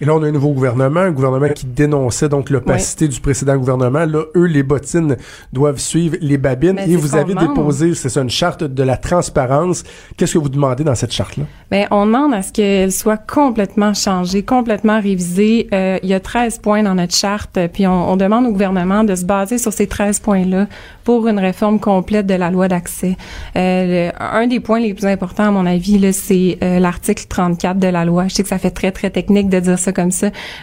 Et 0.00 0.04
là, 0.04 0.14
on 0.14 0.22
a 0.22 0.26
un 0.26 0.32
nouveau 0.32 0.50
gouvernement, 0.50 1.00
un 1.00 1.10
gouvernement 1.10 1.48
qui 1.48 1.66
dénonçait 1.66 2.28
donc 2.28 2.50
l'opacité 2.50 3.08
du 3.08 3.20
précédent 3.20 3.56
gouvernement. 3.56 4.04
Là, 4.04 4.24
eux, 4.34 4.44
les 4.44 4.62
bottines 4.62 5.16
doivent 5.52 5.78
suivre 5.78 6.16
les 6.20 6.38
babines. 6.38 6.78
et 6.78 6.96
vous 6.96 7.16
avez 7.16 7.34
déposé, 7.34 7.94
c'est 7.94 8.08
ça, 8.08 8.20
une 8.20 8.30
charte 8.30 8.64
de 8.64 8.82
la 8.82 8.96
transparence. 8.96 9.84
Qu'est-ce 10.16 10.34
que 10.34 10.38
vous 10.38 10.48
demandez 10.48 10.84
dans 10.84 10.94
cette 10.94 11.12
charte-là? 11.12 11.44
Bien, 11.70 11.86
on 11.90 12.06
demande 12.06 12.34
à 12.34 12.42
ce 12.42 12.52
qu'elle 12.52 12.92
soit 12.92 13.16
complètement 13.16 13.94
changée, 13.94 14.42
complètement 14.42 15.00
révisée. 15.00 15.68
Euh, 15.72 15.98
il 16.02 16.08
y 16.08 16.14
a 16.14 16.20
13 16.20 16.58
points 16.58 16.82
dans 16.82 16.94
notre 16.94 17.14
charte, 17.14 17.58
puis 17.72 17.86
on, 17.86 18.12
on, 18.12 18.16
demande 18.16 18.46
au 18.46 18.52
gouvernement 18.52 19.04
de 19.04 19.14
se 19.14 19.24
baser 19.24 19.58
sur 19.58 19.72
ces 19.72 19.86
13 19.86 20.20
points-là 20.20 20.66
pour 21.06 21.28
une 21.28 21.38
réforme 21.38 21.78
complète 21.78 22.26
de 22.26 22.34
la 22.34 22.50
loi 22.50 22.66
d'accès. 22.66 23.16
Euh, 23.56 24.10
un 24.18 24.48
des 24.48 24.58
points 24.58 24.80
les 24.80 24.92
plus 24.92 25.06
importants, 25.06 25.44
à 25.44 25.50
mon 25.52 25.64
avis, 25.64 26.12
c'est 26.12 26.58
euh, 26.62 26.80
l'article 26.80 27.26
34 27.28 27.78
de 27.78 27.86
la 27.86 28.04
loi. 28.04 28.26
Je 28.26 28.34
sais 28.34 28.42
que 28.42 28.48
ça 28.48 28.58
fait 28.58 28.72
très, 28.72 28.90
très 28.90 29.10
technique 29.10 29.48
de 29.48 29.60
dire 29.60 29.78
comme 29.92 30.10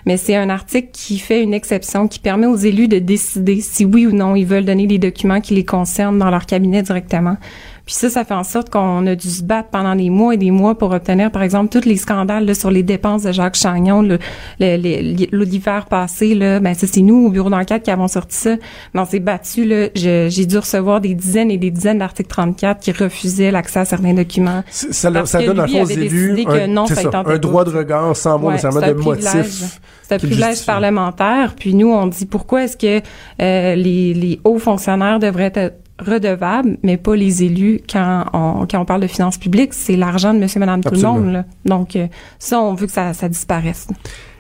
mais 0.05 0.17
c'est 0.17 0.35
un 0.35 0.49
article 0.49 0.89
qui 0.91 1.19
fait 1.19 1.41
une 1.43 1.53
exception, 1.53 2.07
qui 2.07 2.19
permet 2.19 2.47
aux 2.47 2.55
élus 2.55 2.87
de 2.87 2.99
décider 2.99 3.61
si 3.61 3.85
oui 3.85 4.07
ou 4.07 4.11
non 4.11 4.35
ils 4.35 4.45
veulent 4.45 4.65
donner 4.65 4.87
des 4.87 4.99
documents 4.99 5.41
qui 5.41 5.53
les 5.53 5.65
concernent 5.65 6.17
dans 6.17 6.29
leur 6.29 6.45
cabinet 6.45 6.81
directement. 6.81 7.37
Puis 7.85 7.95
ça, 7.95 8.09
ça 8.09 8.23
fait 8.23 8.33
en 8.33 8.45
sorte 8.45 8.69
qu'on 8.69 9.05
a 9.07 9.15
dû 9.15 9.29
se 9.29 9.43
battre 9.43 9.69
pendant 9.69 9.95
des 9.95 10.09
mois 10.09 10.33
et 10.33 10.37
des 10.37 10.51
mois 10.51 10.77
pour 10.77 10.91
obtenir, 10.91 11.31
par 11.31 11.41
exemple, 11.43 11.69
tous 11.69 11.85
les 11.85 11.97
scandales 11.97 12.45
là, 12.45 12.53
sur 12.53 12.71
les 12.71 12.81
dépenses 12.83 13.23
de 13.23 13.33
Jacques 13.33 13.55
Chagnon 13.55 14.17
l'hiver 14.59 15.85
passé. 15.87 16.33
Là, 16.33 16.61
ben 16.61 16.73
ça, 16.73 16.87
c'est 16.87 17.01
nous 17.01 17.25
au 17.25 17.29
bureau 17.29 17.49
d'enquête 17.49 17.83
qui 17.83 17.91
avons 17.91 18.07
sorti 18.07 18.37
ça. 18.37 18.55
Mais 18.93 19.01
on 19.01 19.05
s'est 19.05 19.19
battu. 19.19 19.65
Là, 19.65 19.87
j'ai 19.95 20.45
dû 20.45 20.57
recevoir 20.57 21.01
des 21.01 21.13
dizaines 21.13 21.51
et 21.51 21.57
des 21.57 21.71
dizaines 21.71 21.99
d'articles 21.99 22.29
34 22.29 22.79
qui 22.79 22.91
refusaient 22.93 23.51
l'accès 23.51 23.79
à 23.79 23.85
certains 23.85 24.13
documents. 24.13 24.63
Ça, 24.69 25.25
ça 25.25 25.41
donne 25.43 25.59
à 25.59 25.67
élus 25.67 26.45
un, 26.47 26.67
non, 26.67 26.85
ça, 26.85 27.01
un 27.25 27.37
droit 27.37 27.65
de 27.65 27.71
regard 27.71 28.15
sans 28.15 28.39
mot 28.39 28.51
nécessairement 28.51 28.87
de 28.87 28.93
motif. 28.93 29.79
C'est 30.03 30.15
un 30.15 30.17
privilège 30.17 30.65
parlementaire. 30.65 31.53
Puis 31.57 31.73
nous, 31.73 31.91
on 31.91 32.07
dit 32.07 32.25
pourquoi 32.25 32.63
est-ce 32.63 32.77
que 32.77 33.05
euh, 33.41 33.75
les, 33.75 34.13
les 34.13 34.39
hauts 34.43 34.59
fonctionnaires 34.59 35.19
devraient 35.19 35.51
être 35.53 35.73
redevables, 35.99 36.77
mais 36.83 36.97
pas 36.97 37.15
les 37.15 37.43
élus 37.43 37.81
quand 37.89 38.25
on, 38.33 38.65
quand 38.69 38.79
on 38.79 38.85
parle 38.85 39.01
de 39.01 39.07
finances 39.07 39.37
publiques. 39.37 39.73
C'est 39.73 39.95
l'argent 39.95 40.33
de 40.33 40.39
monsieur, 40.39 40.59
madame, 40.59 40.81
tout 40.81 40.93
le 40.93 41.01
monde. 41.01 41.31
Là. 41.31 41.45
Donc, 41.65 41.95
euh, 41.95 42.07
ça, 42.39 42.59
on 42.59 42.73
veut 42.73 42.87
que 42.87 42.91
ça, 42.91 43.13
ça 43.13 43.29
disparaisse. 43.29 43.87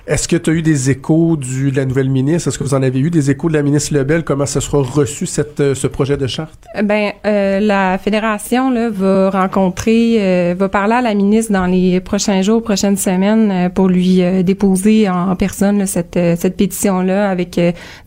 Est-ce 0.05 0.27
que 0.27 0.35
tu 0.35 0.49
as 0.49 0.53
eu 0.53 0.61
des 0.61 0.89
échos 0.89 1.37
du, 1.37 1.71
de 1.71 1.77
la 1.77 1.85
nouvelle 1.85 2.09
ministre? 2.09 2.49
Est-ce 2.49 2.59
que 2.59 2.65
vous 2.65 2.73
en 2.73 2.83
avez 2.83 2.99
eu 2.99 3.09
des 3.09 3.31
échos 3.31 3.47
de 3.47 3.53
la 3.53 3.63
ministre 3.63 3.93
Lebel? 3.93 4.25
Comment 4.25 4.45
ça 4.45 4.59
sera 4.59 4.79
reçu, 4.79 5.25
cette, 5.25 5.61
euh, 5.61 5.75
ce 5.75 5.87
projet 5.87 6.17
de 6.17 6.27
charte? 6.27 6.65
Ben, 6.83 7.13
euh, 7.25 7.61
la 7.61 7.97
fédération 7.97 8.69
là, 8.69 8.89
va 8.89 9.29
rencontrer, 9.29 10.17
euh, 10.19 10.55
va 10.59 10.67
parler 10.67 10.95
à 10.95 11.01
la 11.01 11.13
ministre 11.13 11.53
dans 11.53 11.67
les 11.67 12.01
prochains 12.01 12.41
jours, 12.41 12.61
prochaines 12.61 12.97
semaines, 12.97 13.71
pour 13.73 13.87
lui 13.87 14.21
déposer 14.43 15.07
en 15.07 15.33
personne 15.37 15.85
cette, 15.85 16.19
cette 16.37 16.57
pétition-là 16.57 17.29
avec 17.29 17.57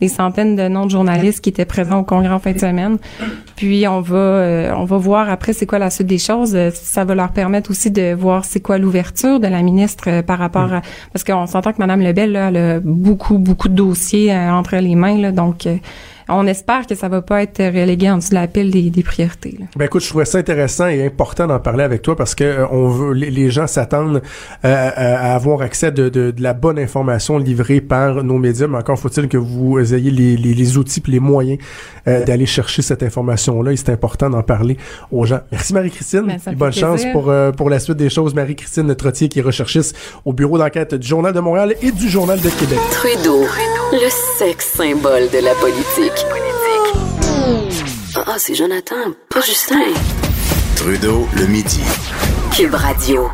des 0.01 0.09
centaines 0.09 0.55
de 0.55 0.69
noms 0.69 0.85
de 0.85 0.91
journalistes 0.91 1.41
qui 1.41 1.49
étaient 1.49 1.65
présents 1.65 2.01
au 2.01 2.05
congrès 2.05 2.35
en 2.35 2.39
fin 2.39 2.53
de 2.53 2.59
semaine. 2.59 2.99
Puis 3.57 3.89
on 3.89 4.03
va, 4.03 4.75
on 4.77 4.85
va 4.85 4.97
voir 4.99 5.31
après 5.31 5.55
c'est 5.55 5.65
quoi 5.65 5.79
la 5.79 5.89
suite 5.89 6.09
des 6.09 6.19
choses. 6.19 6.57
Ça 6.75 7.07
va 7.07 7.15
leur 7.15 7.33
permettre 7.33 7.71
aussi 7.71 7.91
de 7.91 8.13
voir 8.13 8.45
c'est 8.45 8.61
quoi 8.61 8.77
l'ouverture 8.77 9.41
de 9.41 9.47
la 9.47 9.63
ministre 9.63 10.21
par 10.21 10.39
rapport 10.39 10.75
à, 10.75 10.83
parce 11.15 11.25
qu'on 11.25 11.47
s'entend 11.47 11.73
que 11.73 11.86
Madame 11.87 12.01
Lebel, 12.01 12.33
là, 12.33 12.47
a 12.49 12.81
beaucoup, 12.81 13.39
beaucoup 13.39 13.69
de 13.69 13.75
dossiers 13.75 14.33
euh, 14.33 14.51
entre 14.51 14.75
les 14.77 14.97
mains, 14.97 15.19
là, 15.19 15.31
donc 15.31 15.69
euh, 15.69 15.77
on 16.29 16.47
espère 16.47 16.87
que 16.87 16.95
ça 16.95 17.09
va 17.09 17.23
pas 17.23 17.43
être 17.43 17.63
relégué 17.63 18.11
en 18.11 18.19
dessous 18.19 18.31
de 18.31 18.35
la 18.35 18.49
pile 18.49 18.71
des, 18.71 18.91
des 18.91 19.03
priorités. 19.03 19.57
Là. 19.61 19.67
Ben 19.77 19.85
écoute, 19.85 20.03
je 20.03 20.09
trouvais 20.09 20.25
ça 20.25 20.39
intéressant 20.39 20.89
et 20.89 21.05
important 21.05 21.47
d'en 21.47 21.61
parler 21.61 21.85
avec 21.85 22.03
toi 22.03 22.17
parce 22.17 22.35
que 22.35 22.45
euh, 22.45 22.67
on 22.71 22.89
veut, 22.89 23.13
les, 23.13 23.51
gens 23.51 23.67
s'attendent 23.67 24.23
euh, 24.65 24.91
à, 24.95 25.35
avoir 25.35 25.63
accès 25.63 25.93
de, 25.93 26.09
de, 26.09 26.31
de, 26.33 26.43
la 26.43 26.53
bonne 26.53 26.79
information 26.79 27.39
livrée 27.39 27.81
par 27.81 28.25
nos 28.25 28.39
médias, 28.39 28.67
mais 28.67 28.79
encore 28.79 28.99
faut-il 28.99 29.29
que 29.29 29.37
vous 29.37 29.79
ayez 29.95 30.11
les, 30.11 30.37
les, 30.37 30.55
les 30.55 30.79
outils 30.79 31.03
et 31.07 31.11
les 31.11 31.21
moyens 31.21 31.59
euh, 32.09 32.25
d'aller 32.25 32.47
chercher 32.47 32.83
cette 32.83 33.03
information-là 33.03 33.73
et 33.73 33.77
c'est 33.77 33.91
important 33.91 34.29
d'en 34.29 34.43
parler 34.43 34.77
aux 35.13 35.25
gens. 35.27 35.41
Merci 35.53 35.75
Marie-Christine 35.75 36.27
ben, 36.27 36.55
bonne 36.55 36.73
chance 36.73 37.05
pour, 37.13 37.33
pour 37.57 37.71
la 37.71 37.79
suite 37.79 37.97
des 37.97 38.11
choses. 38.11 38.35
Marie-Christine 38.35 38.95
Trottier 38.95 39.29
qui 39.29 39.39
est 39.39 39.43
recherchiste 39.43 39.97
au 40.25 40.33
bureau 40.33 40.59
d'enquête 40.59 40.95
du 40.95 41.07
Journal 41.07 41.33
de 41.33 41.41
Montréal 41.41 41.75
et 41.83 41.93
du 41.93 42.09
Journal 42.09 42.41
de 42.41 42.49
Québec. 42.49 42.79
Trudeau, 42.91 43.45
le 43.93 44.09
sexe 44.39 44.73
symbole 44.77 45.29
de 45.31 45.45
la 45.45 45.55
politique. 45.55 46.16
Ah, 48.29 48.39
c'est 48.39 48.55
Jonathan, 48.55 48.95
pas 49.31 49.41
Justin. 49.41 49.77
Trudeau, 50.77 51.27
le 51.37 51.47
midi. 51.47 51.81
Cube 52.55 52.75
Radio. 52.75 53.29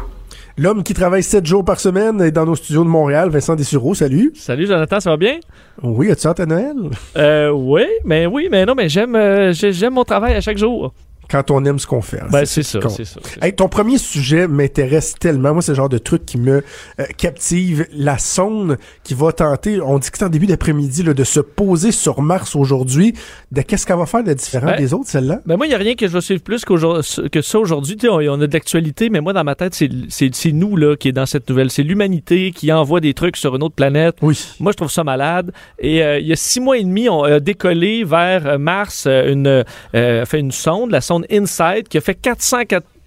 L'homme 0.58 0.82
qui 0.82 0.92
travaille 0.92 1.22
sept 1.22 1.46
jours 1.46 1.64
par 1.64 1.80
semaine 1.80 2.20
est 2.20 2.30
dans 2.30 2.44
nos 2.44 2.56
studios 2.56 2.84
de 2.84 2.88
Montréal, 2.88 3.30
Vincent 3.30 3.56
Dessureau, 3.56 3.94
salut. 3.94 4.32
Salut 4.34 4.66
Jonathan, 4.66 5.00
ça 5.00 5.10
va 5.10 5.16
bien? 5.16 5.40
Oui, 5.82 6.10
as-tu 6.10 6.26
hâte 6.26 6.40
à 6.40 6.46
Noël? 6.46 6.74
Euh, 7.16 7.50
oui, 7.50 7.84
mais 8.04 8.26
oui, 8.26 8.48
mais 8.50 8.66
non, 8.66 8.74
mais 8.74 8.88
j'aime, 8.88 9.16
euh, 9.16 9.52
j'aime 9.52 9.94
mon 9.94 10.04
travail 10.04 10.34
à 10.34 10.40
chaque 10.40 10.58
jour. 10.58 10.92
Quand 11.32 11.50
on 11.50 11.64
aime 11.64 11.78
ce 11.78 11.86
qu'on 11.86 12.02
fait. 12.02 12.20
hein. 12.20 12.26
Ben, 12.30 12.44
C'est 12.44 12.62
ça, 12.62 12.78
c'est. 12.88 13.42
Hey, 13.42 13.54
ton 13.54 13.68
premier 13.68 13.98
sujet 13.98 14.46
m'intéresse 14.46 15.14
tellement. 15.18 15.52
Moi, 15.54 15.62
c'est 15.62 15.72
le 15.72 15.76
genre 15.76 15.88
de 15.88 15.98
truc 15.98 16.24
qui 16.26 16.38
me 16.38 16.62
euh, 17.00 17.04
captive. 17.16 17.86
La 17.94 18.18
sonde 18.18 18.76
qui 19.02 19.14
va 19.14 19.32
tenter, 19.32 19.80
on 19.80 19.98
dit 19.98 20.10
que 20.10 20.18
c'est 20.18 20.24
en 20.24 20.28
début 20.28 20.46
d'après-midi, 20.46 21.02
de 21.02 21.24
se 21.24 21.40
poser 21.40 21.90
sur 21.90 22.20
Mars 22.22 22.54
aujourd'hui. 22.54 23.14
De 23.50 23.62
qu'est-ce 23.62 23.86
qu'elle 23.86 23.96
va 23.96 24.06
faire 24.06 24.22
de 24.22 24.32
différent 24.34 24.66
Ben, 24.66 24.76
des 24.76 24.92
autres, 24.94 25.08
celle-là? 25.08 25.40
Ben 25.46 25.56
moi, 25.56 25.66
il 25.66 25.70
n'y 25.70 25.74
a 25.74 25.78
rien 25.78 25.94
que 25.94 26.06
je 26.06 26.12
vais 26.12 26.20
suivre 26.20 26.42
plus 26.42 26.64
que 26.64 27.42
ça 27.42 27.58
aujourd'hui. 27.58 27.96
On, 28.04 28.16
on 28.16 28.40
a 28.40 28.46
de 28.46 28.52
l'actualité, 28.52 29.08
mais 29.10 29.20
moi, 29.20 29.32
dans 29.32 29.44
ma 29.44 29.54
tête, 29.54 29.74
c'est- 29.74 30.52
nous 30.52 30.76
là 30.76 30.96
qui 30.96 31.08
est 31.08 31.12
dans 31.12 31.24
cette 31.26 31.48
nouvelle. 31.48 31.70
C'est 31.70 31.82
l'humanité 31.82 32.50
qui 32.52 32.70
envoie 32.72 33.00
des 33.00 33.14
trucs 33.14 33.36
sur 33.38 33.56
une 33.56 33.62
autre 33.62 33.74
planète. 33.74 34.16
Oui. 34.20 34.38
Moi, 34.60 34.72
je 34.72 34.76
trouve 34.76 34.90
ça 34.90 35.02
malade. 35.02 35.52
Et 35.78 36.02
euh, 36.02 36.18
il 36.18 36.26
y 36.26 36.32
a 36.32 36.36
six 36.36 36.60
mois 36.60 36.76
et 36.76 36.84
demi, 36.84 37.08
on 37.08 37.22
a 37.22 37.40
décollé 37.40 38.04
vers 38.04 38.46
euh, 38.46 38.58
Mars 38.58 39.06
une, 39.06 39.64
euh, 39.94 40.24
fait 40.26 40.38
une 40.40 40.52
sonde, 40.52 40.90
la 40.90 41.00
sonde 41.00 41.21
InSight, 41.30 41.88
qui 41.88 41.98
a 41.98 42.00
fait 42.00 42.14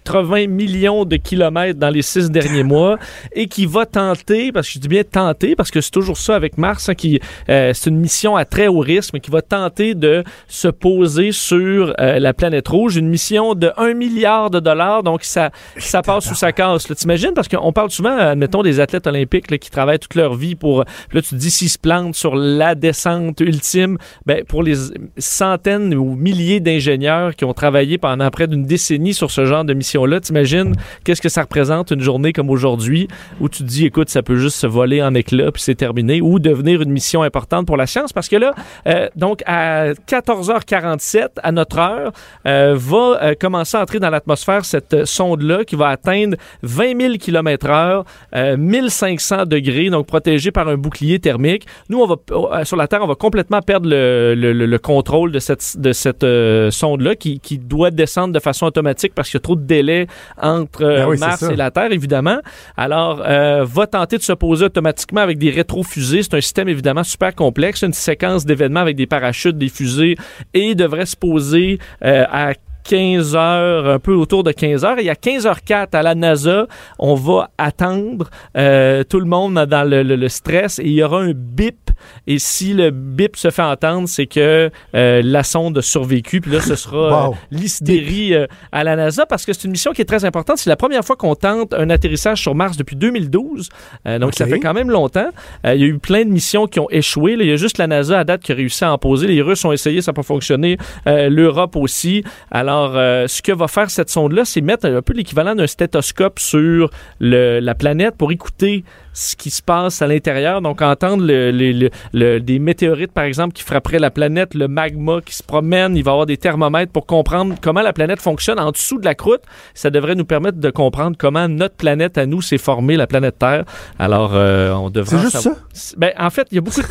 480 0.06 0.46
millions 0.46 1.04
de 1.04 1.16
kilomètres 1.16 1.78
dans 1.78 1.90
les 1.90 2.02
six 2.02 2.30
derniers 2.30 2.62
mois 2.62 2.98
et 3.32 3.46
qui 3.46 3.66
va 3.66 3.86
tenter, 3.86 4.52
parce 4.52 4.68
que 4.68 4.74
je 4.74 4.78
dis 4.78 4.88
bien 4.88 5.02
tenter, 5.02 5.56
parce 5.56 5.70
que 5.70 5.80
c'est 5.80 5.90
toujours 5.90 6.16
ça 6.16 6.34
avec 6.36 6.58
Mars, 6.58 6.88
hein, 6.88 6.94
qui 6.94 7.20
euh, 7.48 7.72
c'est 7.74 7.90
une 7.90 7.98
mission 7.98 8.36
à 8.36 8.44
très 8.44 8.68
haut 8.68 8.78
risque, 8.78 9.12
mais 9.12 9.20
qui 9.20 9.30
va 9.30 9.42
tenter 9.42 9.94
de 9.94 10.24
se 10.48 10.68
poser 10.68 11.32
sur 11.32 11.94
euh, 12.00 12.18
la 12.18 12.32
planète 12.32 12.68
rouge, 12.68 12.96
une 12.96 13.08
mission 13.08 13.54
de 13.54 13.72
1 13.76 13.94
milliard 13.94 14.50
de 14.50 14.60
dollars, 14.60 15.02
donc 15.02 15.24
ça, 15.24 15.50
ça 15.76 16.02
passe 16.02 16.28
sous 16.28 16.34
sa 16.34 16.52
casse. 16.52 16.86
T'imagines? 16.86 17.32
Parce 17.34 17.48
qu'on 17.48 17.72
parle 17.72 17.90
souvent, 17.90 18.16
admettons, 18.16 18.62
des 18.62 18.80
athlètes 18.80 19.06
olympiques 19.06 19.50
là, 19.50 19.58
qui 19.58 19.70
travaillent 19.70 19.98
toute 19.98 20.14
leur 20.14 20.34
vie 20.34 20.54
pour... 20.54 20.84
Là, 21.12 21.22
tu 21.22 21.30
te 21.30 21.34
dis, 21.34 21.50
s'ils 21.50 21.68
se 21.68 21.78
plantent 21.78 22.14
sur 22.14 22.36
la 22.36 22.74
descente 22.74 23.40
ultime, 23.40 23.98
ben, 24.24 24.44
pour 24.44 24.62
les 24.62 24.74
centaines 25.18 25.94
ou 25.94 26.14
milliers 26.14 26.60
d'ingénieurs 26.60 27.34
qui 27.34 27.44
ont 27.44 27.52
travaillé 27.52 27.98
pendant 27.98 28.30
près 28.30 28.46
d'une 28.46 28.64
décennie 28.64 29.14
sur 29.14 29.30
ce 29.30 29.44
genre 29.44 29.64
de 29.64 29.74
mission-là, 29.96 30.20
t'imagines 30.20 30.72
qu'est-ce 31.04 31.22
que 31.22 31.28
ça 31.28 31.42
représente 31.42 31.90
une 31.90 32.00
journée 32.00 32.32
comme 32.32 32.50
aujourd'hui 32.50 33.08
où 33.40 33.48
tu 33.48 33.58
te 33.62 33.68
dis, 33.68 33.86
écoute, 33.86 34.08
ça 34.10 34.22
peut 34.22 34.36
juste 34.36 34.56
se 34.56 34.66
voler 34.66 35.02
en 35.02 35.14
éclats 35.14 35.50
puis 35.52 35.62
c'est 35.62 35.74
terminé 35.74 36.20
ou 36.20 36.38
devenir 36.38 36.82
une 36.82 36.90
mission 36.90 37.22
importante 37.22 37.66
pour 37.66 37.76
la 37.76 37.86
science? 37.86 38.12
Parce 38.12 38.28
que 38.28 38.36
là, 38.36 38.54
euh, 38.86 39.08
donc 39.16 39.42
à 39.46 39.92
14h47 39.92 41.28
à 41.42 41.52
notre 41.52 41.78
heure, 41.78 42.12
euh, 42.46 42.74
va 42.76 43.18
euh, 43.22 43.34
commencer 43.38 43.76
à 43.76 43.82
entrer 43.82 43.98
dans 43.98 44.10
l'atmosphère 44.10 44.64
cette 44.64 45.04
sonde-là 45.04 45.64
qui 45.64 45.76
va 45.76 45.88
atteindre 45.88 46.36
20 46.62 47.00
000 47.00 47.14
km 47.18 47.66
heure, 47.70 48.04
euh, 48.34 48.56
1500 48.56 49.46
degrés, 49.46 49.88
donc 49.90 50.06
protégée 50.06 50.50
par 50.50 50.68
un 50.68 50.76
bouclier 50.76 51.18
thermique. 51.18 51.66
Nous, 51.88 51.98
on 52.00 52.06
va 52.06 52.64
sur 52.64 52.76
la 52.76 52.86
Terre, 52.88 53.00
on 53.02 53.06
va 53.06 53.14
complètement 53.14 53.60
perdre 53.62 53.88
le, 53.88 54.34
le- 54.34 54.52
le- 54.52 54.66
le 54.66 54.78
contrôle 54.78 55.32
de 55.32 55.38
cette, 55.38 55.78
de 55.78 55.92
cette 55.92 56.24
sonde-là 56.70 57.14
qui, 57.16 57.40
qui 57.40 57.58
doit 57.58 57.90
descendre 57.90 58.32
de 58.34 58.40
façon 58.40 58.66
automatique 58.66 59.12
parce 59.14 59.28
qu'il 59.30 59.38
y 59.38 59.40
a 59.40 59.42
trop 59.42 59.56
de 59.56 59.62
délai 59.86 60.06
entre 60.40 60.82
euh, 60.82 60.98
Ben 60.98 61.08
oui, 61.08 61.18
Mars 61.18 61.42
et 61.42 61.56
la 61.56 61.70
Terre, 61.70 61.92
évidemment. 61.92 62.38
Alors, 62.76 63.22
euh, 63.24 63.64
va 63.64 63.86
tenter 63.86 64.18
de 64.18 64.22
se 64.22 64.32
poser 64.32 64.66
automatiquement 64.66 65.20
avec 65.20 65.38
des 65.38 65.50
rétrofusées. 65.50 66.22
C'est 66.22 66.34
un 66.34 66.40
système 66.40 66.68
évidemment 66.68 67.04
super 67.04 67.34
complexe, 67.34 67.82
une 67.82 67.92
séquence 67.92 68.44
d'événements 68.44 68.80
avec 68.80 68.96
des 68.96 69.06
parachutes, 69.06 69.58
des 69.58 69.68
fusées, 69.68 70.16
et 70.54 70.74
devrait 70.74 71.06
se 71.06 71.16
poser 71.16 71.78
euh, 72.04 72.24
à 72.30 72.52
15 72.88 73.34
heures, 73.36 73.86
un 73.88 73.98
peu 73.98 74.14
autour 74.14 74.42
de 74.44 74.52
15 74.52 74.84
heures. 74.84 74.98
Et 74.98 75.08
à 75.10 75.14
15h04 75.14 75.88
à 75.92 76.02
la 76.02 76.14
NASA, 76.14 76.66
on 76.98 77.14
va 77.14 77.50
attendre 77.58 78.30
euh, 78.56 79.02
tout 79.04 79.20
le 79.20 79.26
monde 79.26 79.54
dans 79.66 79.88
le, 79.88 80.02
le- 80.02 80.16
le 80.16 80.28
stress 80.28 80.78
et 80.78 80.84
il 80.84 80.92
y 80.92 81.02
aura 81.02 81.20
un 81.22 81.32
bip. 81.34 81.90
Et 82.26 82.38
si 82.38 82.74
le 82.74 82.90
bip 82.90 83.36
se 83.36 83.50
fait 83.50 83.62
entendre, 83.62 84.08
c'est 84.08 84.26
que 84.26 84.70
euh, 84.94 85.22
la 85.24 85.42
sonde 85.42 85.78
a 85.78 85.82
survécu. 85.82 86.40
Puis 86.40 86.50
là, 86.52 86.60
ce 86.60 86.74
sera 86.76 86.96
Wow. 87.26 87.32
euh, 87.32 87.36
l'hystérie 87.50 88.34
euh, 88.34 88.46
à 88.72 88.84
la 88.84 88.96
NASA 88.96 89.26
parce 89.26 89.44
que 89.44 89.52
c'est 89.52 89.64
une 89.64 89.70
mission 89.72 89.92
qui 89.92 90.02
est 90.02 90.06
très 90.06 90.24
importante. 90.24 90.58
C'est 90.58 90.70
la 90.70 90.76
première 90.76 91.04
fois 91.04 91.16
qu'on 91.16 91.34
tente 91.34 91.74
un 91.74 91.90
atterrissage 91.90 92.40
sur 92.40 92.54
Mars 92.54 92.76
depuis 92.76 92.96
2012. 92.96 93.68
Euh, 94.06 94.18
donc, 94.18 94.34
ça 94.34 94.46
fait 94.46 94.60
quand 94.60 94.74
même 94.74 94.90
longtemps. 94.90 95.28
Il 95.64 95.80
y 95.80 95.84
a 95.84 95.86
eu 95.86 95.98
plein 95.98 96.24
de 96.24 96.30
missions 96.30 96.66
qui 96.66 96.80
ont 96.80 96.88
échoué. 96.90 97.36
Là, 97.36 97.44
il 97.44 97.50
y 97.50 97.52
a 97.52 97.56
juste 97.56 97.78
la 97.78 97.86
NASA 97.86 98.18
à 98.20 98.24
date 98.24 98.42
qui 98.42 98.52
a 98.52 98.54
réussi 98.54 98.84
à 98.84 98.92
en 98.92 98.98
poser. 98.98 99.26
Les 99.26 99.42
Russes 99.42 99.64
ont 99.64 99.72
essayé, 99.72 100.00
ça 100.02 100.12
n'a 100.12 100.14
pas 100.14 100.22
fonctionné. 100.22 100.76
L'Europe 101.06 101.76
aussi. 101.76 102.22
Alors, 102.50 102.75
euh, 102.84 103.26
ce 103.26 103.42
que 103.42 103.52
va 103.52 103.68
faire 103.68 103.90
cette 103.90 104.10
sonde-là, 104.10 104.44
c'est 104.44 104.60
mettre 104.60 104.86
un 104.86 105.02
peu 105.02 105.12
l'équivalent 105.12 105.54
d'un 105.54 105.66
stéthoscope 105.66 106.38
sur 106.38 106.90
la 107.20 107.74
planète 107.74 108.16
pour 108.16 108.32
écouter 108.32 108.84
ce 109.18 109.34
qui 109.34 109.50
se 109.50 109.62
passe 109.62 110.02
à 110.02 110.06
l'intérieur. 110.06 110.60
Donc, 110.60 110.82
entendre 110.82 111.24
le- 111.24 111.50
le- 111.50 111.88
le- 112.12 112.38
des 112.38 112.58
météorites, 112.58 113.12
par 113.12 113.24
exemple, 113.24 113.54
qui 113.54 113.62
frapperaient 113.62 113.98
la 113.98 114.10
planète, 114.10 114.54
le 114.54 114.68
magma 114.68 115.20
qui 115.24 115.34
se 115.34 115.42
promène. 115.42 115.96
Il 115.96 116.04
va 116.04 116.10
y 116.10 116.12
avoir 116.12 116.26
des 116.26 116.36
thermomètres 116.36 116.92
pour 116.92 117.06
comprendre 117.06 117.54
comment 117.62 117.80
la 117.80 117.94
planète 117.94 118.20
fonctionne 118.20 118.60
en 118.60 118.70
dessous 118.72 118.98
de 118.98 119.06
la 119.06 119.14
croûte. 119.14 119.40
Ça 119.72 119.88
devrait 119.88 120.14
nous 120.16 120.26
permettre 120.26 120.58
de 120.58 120.70
comprendre 120.70 121.16
comment 121.18 121.48
notre 121.48 121.76
planète 121.76 122.18
à 122.18 122.26
nous 122.26 122.42
s'est 122.42 122.58
formée, 122.58 122.96
la 122.96 123.06
planète 123.06 123.38
Terre. 123.38 123.64
Alors, 123.98 124.32
euh, 124.34 124.72
on 124.74 124.90
devrait... 124.90 125.16
C'est 125.16 125.22
juste 125.22 125.36
savoir- 125.38 125.56
Ben, 125.96 126.12
en 126.18 126.28
fait, 126.28 126.46
il 126.52 126.56
y 126.56 126.58
a 126.58 126.60
beaucoup 126.60 126.82
de... 126.82 126.86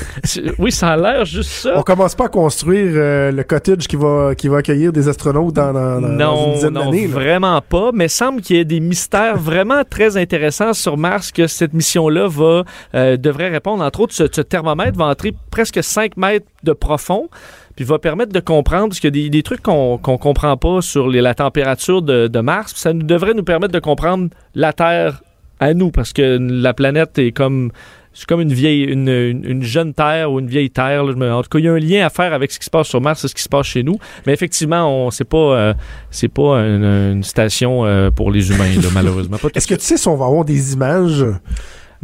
Oui, 0.59 0.71
ça 0.71 0.89
a 0.93 0.97
l'air 0.97 1.26
juste 1.26 1.51
ça. 1.51 1.73
On 1.78 1.84
commence 1.84 2.15
pas 2.15 2.26
à 2.26 2.30
construire 2.30 2.91
euh, 2.95 3.32
le 3.32 3.43
cottage 3.43 3.88
qui 3.88 3.97
va, 3.97 4.34
qui 4.36 4.47
va 4.47 4.57
accueillir 4.57 4.91
des 4.91 5.07
astronautes 5.07 5.53
dans, 5.53 5.71
dans- 5.73 6.01
dans- 6.01 6.01
dans 6.01 6.07
une 6.09 6.17
Non, 6.17 6.53
dizaine 6.53 6.73
non, 6.73 6.86
d'années. 6.86 7.07
là. 7.07 7.13
vraiment 7.13 7.61
pas. 7.61 7.91
Mais 7.93 8.07
semble 8.07 8.41
qu'il 8.41 8.55
y 8.55 8.59
ait 8.59 8.65
des 8.65 8.80
mystères 8.80 9.38
vraiment 9.38 9.84
très 9.88 10.17
intéressants 10.17 10.73
sur 10.73 10.97
Mars 10.97 11.32
que 11.32 11.45
cette 11.45 11.73
mission-là 11.73 12.14
va 12.22 12.63
euh, 12.93 13.18
devrait 13.18 13.49
répondre. 13.49 13.84
Entre 13.84 13.99
autres, 13.99 14.13
ce, 14.13 14.41
thermomètre 14.41 14.97
va 14.97 15.05
entrer 15.05 15.34
presque 15.51 15.84
5 15.84 16.18
mètres 16.18 16.47
de 16.63 16.74
profond 16.74 17.30
puis 17.76 17.84
va 17.84 17.99
permettre 17.99 18.32
de 18.32 18.39
comprendre, 18.39 18.89
parce 18.89 19.01
qu'il 19.01 19.16
y 19.18 19.26
a 19.26 19.30
des, 19.30 19.43
trucs 19.43 19.61
qu'on 19.61 19.97
qu'on 19.97 20.18
comprend 20.18 20.55
pas 20.55 20.82
sur 20.82 21.09
la 21.09 21.34
température 21.34 22.01
de, 22.01 22.39
Mars, 22.39 22.74
ça 22.76 22.93
nous, 22.93 23.03
devrait 23.03 23.34
nous 23.34 23.43
permettre 23.43 23.74
de 23.74 23.80
comprendre 23.80 24.30
la 24.53 24.72
Terre 24.72 25.22
à 25.59 25.74
nous, 25.74 25.91
parce 25.91 26.13
que 26.13 26.38
la 26.39 26.74
planète 26.74 27.20
est 27.20 27.32
comme 27.32 27.72
c'est 28.16 28.28
comme 28.28 28.39
une 28.39 28.53
vieille, 28.53 28.84
une, 28.84 29.09
une- 29.09 29.43
une 29.43 29.61
jeune 29.61 29.93
Terre 29.93 30.32
ou 30.32 30.39
une 30.39 30.47
vieille 30.47 30.72
Terre. 30.72 31.03
en 31.03 31.43
tout 31.43 31.49
cas, 31.49 31.59
il 31.59 31.66
y 31.66 31.68
a 31.68 31.74
un 31.74 31.80
lien 31.80 32.05
à 32.05 32.09
faire 32.09 32.34
avec 32.34 32.49
ce 32.51 32.57
qui 32.57 32.66
se 32.66 32.70
passe 32.70 32.88
sur 32.88 33.01
Mars 33.01 33.26
et 33.26 33.28
ce 33.28 33.36
qui 33.36 33.41
se 33.41 33.49
passe 33.49 33.68
chez 33.68 33.84
nous. 33.84 33.97
Mais 34.26 34.32
effectivement, 34.32 34.88
on 34.89 35.11
c'est 35.11 35.26
pas, 35.26 35.38
euh, 35.38 35.74
c'est 36.11 36.30
pas 36.30 36.59
une, 36.59 37.24
station 37.24 37.86
euh, 37.86 38.11
pour 38.11 38.32
les 38.32 38.51
humains, 38.51 38.72
malheureusement. 38.93 39.38
Est-ce 39.53 39.68
que 39.68 39.76
tu 39.76 39.82
sais 39.82 39.97
si 39.97 40.07
on 40.07 40.16
va 40.16 40.28
avoir 40.28 40.45
des 40.45 40.74
images 40.74 41.26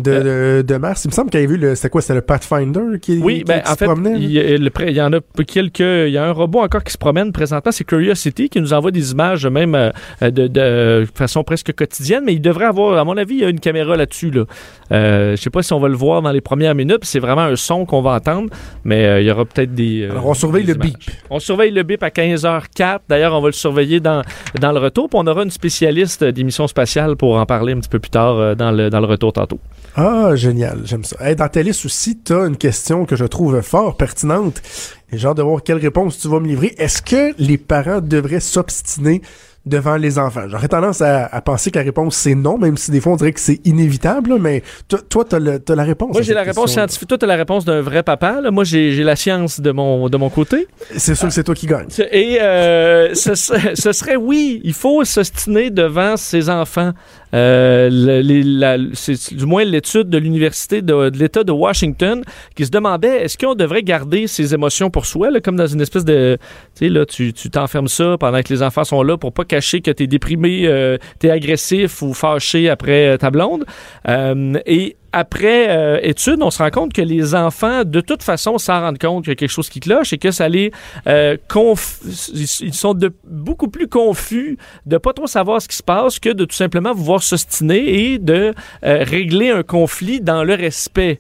de, 0.02 0.12
de, 0.22 0.64
de 0.68 0.76
Mars? 0.78 1.06
Il 1.06 1.10
me 1.10 1.14
semble 1.14 1.30
qu'il 1.30 1.40
y 1.40 1.44
avait 1.44 1.54
vu 1.54 1.58
le. 1.60 1.76
C'était 1.76 1.90
quoi? 1.90 2.02
C'était 2.02 2.16
le 2.16 2.22
Pathfinder 2.22 3.00
qui, 3.02 3.20
Oui, 3.20 3.40
qui- 3.40 3.44
ben, 3.46 3.62
qui 3.62 3.70
en 3.70 3.74
se 3.74 3.78
fait, 3.78 3.86
promenait? 3.86 4.18
il 4.20 4.32
y, 4.32 5.02
en 5.02 5.14
a 5.14 5.20
quelques. 5.48 5.80
Il 5.80 6.10
y 6.12 6.18
a 6.18 6.26
un 6.26 6.32
robot 6.32 6.60
encore 6.62 6.84
qui 6.84 6.92
se 6.94 6.98
promène 6.98 7.32
présentement, 7.32 7.72
c'est 7.72 7.84
Curiosity, 7.84 8.50
qui 8.50 8.60
nous 8.62 8.74
envoie 8.74 8.92
des 8.92 9.12
images 9.12 9.46
même 9.48 9.76
euh, 9.76 9.92
de, 10.22 10.48
de 10.48 11.08
façon 11.16 11.44
presque 11.44 11.74
quotidienne, 11.74 12.24
mais 12.26 12.34
il 12.34 12.42
devrait 12.42 12.66
avoir, 12.66 12.98
à 12.98 13.04
mon 13.04 13.18
avis, 13.18 13.36
il 13.36 13.42
y 13.42 13.46
a 13.46 13.50
une 13.50 13.60
caméra 13.60 13.96
là-dessus. 13.96 14.32
Là. 14.32 14.44
Euh, 14.92 15.36
je 15.36 15.42
sais 15.42 15.50
pas 15.50 15.62
si 15.64 15.74
on 15.74 15.80
va 15.80 15.88
le 15.88 15.96
voir 15.96 16.22
dans 16.22 16.32
les 16.32 16.42
premières 16.42 16.76
minutes, 16.76 17.02
c'est 17.04 17.20
vraiment 17.20 17.42
un 17.42 17.56
son 17.56 17.86
qu'on 17.86 18.02
va 18.02 18.12
entendre, 18.16 18.50
mais 18.84 19.06
euh, 19.06 19.22
il 19.22 19.28
y 19.28 19.32
aura 19.32 19.46
peut-être 19.46 19.74
des. 19.74 20.04
euh, 20.04 20.12
Alors, 20.12 20.28
on 20.28 20.34
surveille 20.34 20.66
le 20.66 20.76
images. 20.76 20.88
bip. 20.90 20.98
On 21.30 21.40
surveille 21.40 21.72
le 21.72 21.84
bip 21.84 22.04
à 22.04 22.10
15h04. 22.10 23.00
D'ailleurs, 23.10 23.34
on 23.34 23.42
va 23.42 23.48
le 23.48 23.54
surveiller 23.54 24.00
dans, 24.00 24.22
dans 24.60 24.72
le 24.72 24.80
retour, 24.80 25.10
puis 25.10 25.20
on 25.22 25.28
aura 25.28 25.44
une 25.44 25.52
spécialiste 25.52 26.24
d'émission 26.24 26.68
spatiale 26.68 27.16
pour 27.16 27.38
en 27.38 27.46
parler 27.46 27.74
un 27.74 27.80
petit 27.80 27.90
peu 27.90 28.00
plus 28.00 28.12
tard 28.12 28.38
euh, 28.38 28.56
dans, 28.56 28.72
le, 28.72 28.90
dans 28.90 29.00
le 29.00 29.06
retour 29.08 29.34
tantôt. 29.34 29.60
Ah, 29.96 30.36
génial, 30.36 30.82
j'aime 30.86 31.04
ça. 31.04 31.18
Hey, 31.20 31.36
dans 31.36 31.50
ta 31.50 31.62
liste 31.62 31.86
aussi, 31.86 32.18
t'as 32.18 32.48
une 32.48 32.58
question 32.58 33.06
que 33.06 33.16
je 33.16 33.26
trouve 33.26 33.60
fort 33.62 33.98
pertinente. 33.98 34.62
Et 35.12 35.18
j'ai 35.18 35.28
hâte 35.28 35.38
de 35.38 35.42
voir 35.44 35.62
quelle 35.64 35.78
réponse 35.80 36.18
tu 36.18 36.30
vas 36.30 36.40
me 36.40 36.48
livrer. 36.48 36.74
Est-ce 36.78 37.02
que 37.02 37.34
les 37.38 37.58
parents 37.58 38.00
devraient 38.00 38.40
s'obstiner 38.40 39.22
devant 39.66 39.98
les 39.98 40.18
enfants? 40.18 40.48
J'aurais 40.48 40.70
tendance 40.70 41.02
à, 41.02 41.26
à 41.26 41.42
penser 41.42 41.70
que 41.72 41.78
la 41.78 41.84
réponse 41.84 42.16
c'est 42.16 42.34
non, 42.36 42.58
même 42.58 42.78
si 42.78 42.90
des 42.92 43.02
fois 43.02 43.12
on 43.12 43.16
dirait 43.18 43.34
que 43.34 43.40
c'est 43.42 43.60
inévitable, 43.68 44.30
là, 44.32 44.38
mais 44.40 44.64
toi, 44.88 45.26
le- 45.38 45.60
t'as 45.60 45.76
la 45.76 45.84
réponse. 45.84 46.14
Moi, 46.14 46.22
j'ai 46.22 46.34
la 46.34 46.44
réponse 46.44 46.72
scientifique. 46.72 47.10
Toi, 47.10 47.18
tu 47.18 47.26
as 47.26 47.28
la 47.28 47.36
réponse 47.36 47.66
d'un 47.66 47.82
vrai 47.82 48.02
papa. 48.02 48.40
Là. 48.40 48.50
Moi, 48.50 48.64
j'ai 48.64 49.04
la 49.04 49.18
science 49.18 49.60
de 49.60 49.72
mon, 49.72 50.08
de 50.08 50.16
mon 50.16 50.30
côté. 50.30 50.68
C'est 50.96 51.16
sûr 51.16 51.28
que 51.28 51.34
c'est 51.34 51.44
toi 51.44 51.54
qui 51.56 51.68
gagne. 51.68 51.90
Et 52.12 52.38
euh, 52.42 53.14
ce, 53.14 53.36
serait, 53.36 53.76
ce 53.76 53.92
serait, 53.92 54.16
oui, 54.16 54.62
il 54.64 54.74
faut 54.74 55.04
s'ostiner 55.04 55.70
devant 55.70 56.16
ses 56.16 56.50
enfants. 56.50 56.94
Euh, 57.34 58.90
c'est 58.94 59.36
du 59.36 59.46
moins 59.46 59.64
l'étude 59.64 60.10
de 60.10 60.18
l'université 60.18 60.82
de, 60.82 61.10
de 61.10 61.18
l'État 61.18 61.44
de 61.44 61.52
Washington 61.52 62.24
qui 62.56 62.66
se 62.66 62.72
demandait 62.72 63.24
est-ce 63.24 63.38
qu'on 63.38 63.56
devrait 63.56 63.84
garder 63.84 64.28
ses 64.28 64.54
émotions 64.54 64.90
pour 64.90 65.06
soi, 65.06 65.32
là, 65.32 65.40
comme 65.40 65.56
dans 65.56 65.68
une 65.68 65.82
espèce 65.82 66.06
de, 66.06 66.38
tu 66.78 66.90
là, 66.90 67.06
tu 67.06 67.34
tu 67.34 67.50
t'enfermes 67.50 67.88
ça 67.88 68.18
pendant 68.20 68.42
que 68.42 68.54
les 68.54 68.64
enfants 68.64 68.84
sont 68.84 69.04
là 69.04 69.18
pour 69.18 69.34
pas 69.34 69.46
cacher 69.46 69.82
que 69.82 69.92
t'es 69.92 70.08
déprimé, 70.08 70.64
euh, 70.66 70.98
t'es 71.20 71.30
agressif 71.30 72.02
ou 72.02 72.14
fâché 72.14 72.70
après 72.70 73.08
euh, 73.08 73.18
ta 73.18 73.32
blonde. 73.32 73.66
Euh, 74.08 74.60
après 75.14 75.70
euh, 75.70 76.00
étude, 76.02 76.38
on 76.42 76.52
se 76.52 76.62
rend 76.62 76.70
compte 76.70 76.94
que 76.94 77.02
les 77.02 77.36
enfants, 77.36 77.84
de 77.84 78.02
toute 78.02 78.24
façon, 78.24 78.58
s'en 78.58 78.82
rendent 78.82 78.98
compte 78.98 79.24
qu'il 79.24 79.32
y 79.32 79.34
a 79.34 79.36
quelque 79.36 79.50
chose 79.50 79.70
qui 79.70 79.80
cloche 79.80 80.14
et 80.14 80.18
que 80.18 80.32
ça 80.32 80.48
les 80.48 80.72
euh, 81.08 81.38
ils 82.34 82.74
sont 82.74 82.98
beaucoup 83.26 83.68
plus 83.68 83.88
confus 83.88 84.58
de 84.86 84.98
pas 84.98 85.14
trop 85.14 85.28
savoir 85.28 85.62
ce 85.62 85.68
qui 85.68 85.76
se 85.76 85.84
passe 85.84 86.20
que 86.20 86.30
de 86.30 86.46
tout 86.46 86.56
simplement 86.56 86.94
vouloir 86.94 87.24
s'ostiner 87.24 88.12
et 88.12 88.20
de 88.20 88.54
euh, 88.84 89.04
régler 89.04 89.50
un 89.50 89.64
conflit 89.64 90.22
dans 90.22 90.44
le 90.44 90.54
respect. 90.54 91.20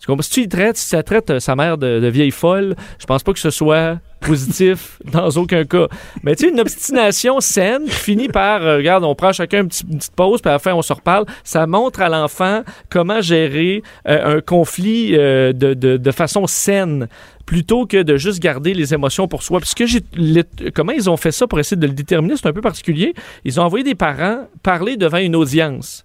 Tu 0.00 0.06
comprends? 0.06 0.22
Si 0.22 0.30
tu 0.30 0.48
traites, 0.48 0.76
si 0.78 0.96
tu 0.96 1.02
traites 1.04 1.38
sa 1.40 1.54
mère 1.54 1.76
de, 1.76 2.08
vieille 2.08 2.30
folle, 2.30 2.74
je 2.98 3.04
pense 3.06 3.22
pas 3.22 3.32
que 3.34 3.38
ce 3.38 3.50
soit 3.50 3.98
positif 4.20 4.98
dans 5.12 5.28
aucun 5.30 5.64
cas. 5.64 5.88
Mais 6.22 6.34
tu 6.34 6.46
sais, 6.46 6.50
une 6.52 6.60
obstination 6.60 7.40
saine 7.40 7.84
qui 7.84 7.90
finit 7.90 8.28
par, 8.28 8.62
euh, 8.62 8.76
regarde, 8.78 9.04
on 9.04 9.14
prend 9.14 9.32
chacun 9.32 9.60
une, 9.62 9.68
petite- 9.68 10.10
pause, 10.16 10.40
puis 10.40 10.48
à 10.48 10.54
la 10.54 10.58
fin, 10.58 10.72
on 10.74 10.82
se 10.82 10.92
reparle. 10.92 11.26
Ça 11.44 11.66
montre 11.66 12.00
à 12.00 12.08
l'enfant 12.08 12.62
comment 12.88 13.20
gérer 13.20 13.82
euh, 14.08 14.36
un 14.38 14.40
conflit 14.40 15.14
euh, 15.16 15.52
de, 15.52 15.74
de, 15.74 16.10
façon 16.10 16.46
saine 16.46 17.06
plutôt 17.46 17.86
que 17.86 18.02
de 18.02 18.16
juste 18.16 18.40
garder 18.40 18.74
les 18.74 18.94
émotions 18.94 19.28
pour 19.28 19.42
soi. 19.42 19.60
Puis 19.60 19.70
ce 19.70 19.74
que 19.74 19.86
j'ai, 19.86 20.00
les- 20.14 20.44
comment 20.74 20.92
ils 20.92 21.10
ont 21.10 21.16
fait 21.16 21.32
ça 21.32 21.46
pour 21.46 21.60
essayer 21.60 21.76
de 21.80 21.86
le 21.86 21.92
déterminer, 21.92 22.36
c'est 22.36 22.46
un 22.48 22.52
peu 22.52 22.60
particulier. 22.62 23.14
Ils 23.44 23.60
ont 23.60 23.64
envoyé 23.64 23.84
des 23.84 23.94
parents 23.94 24.46
parler 24.62 24.96
devant 24.96 25.18
une 25.18 25.36
audience. 25.36 26.04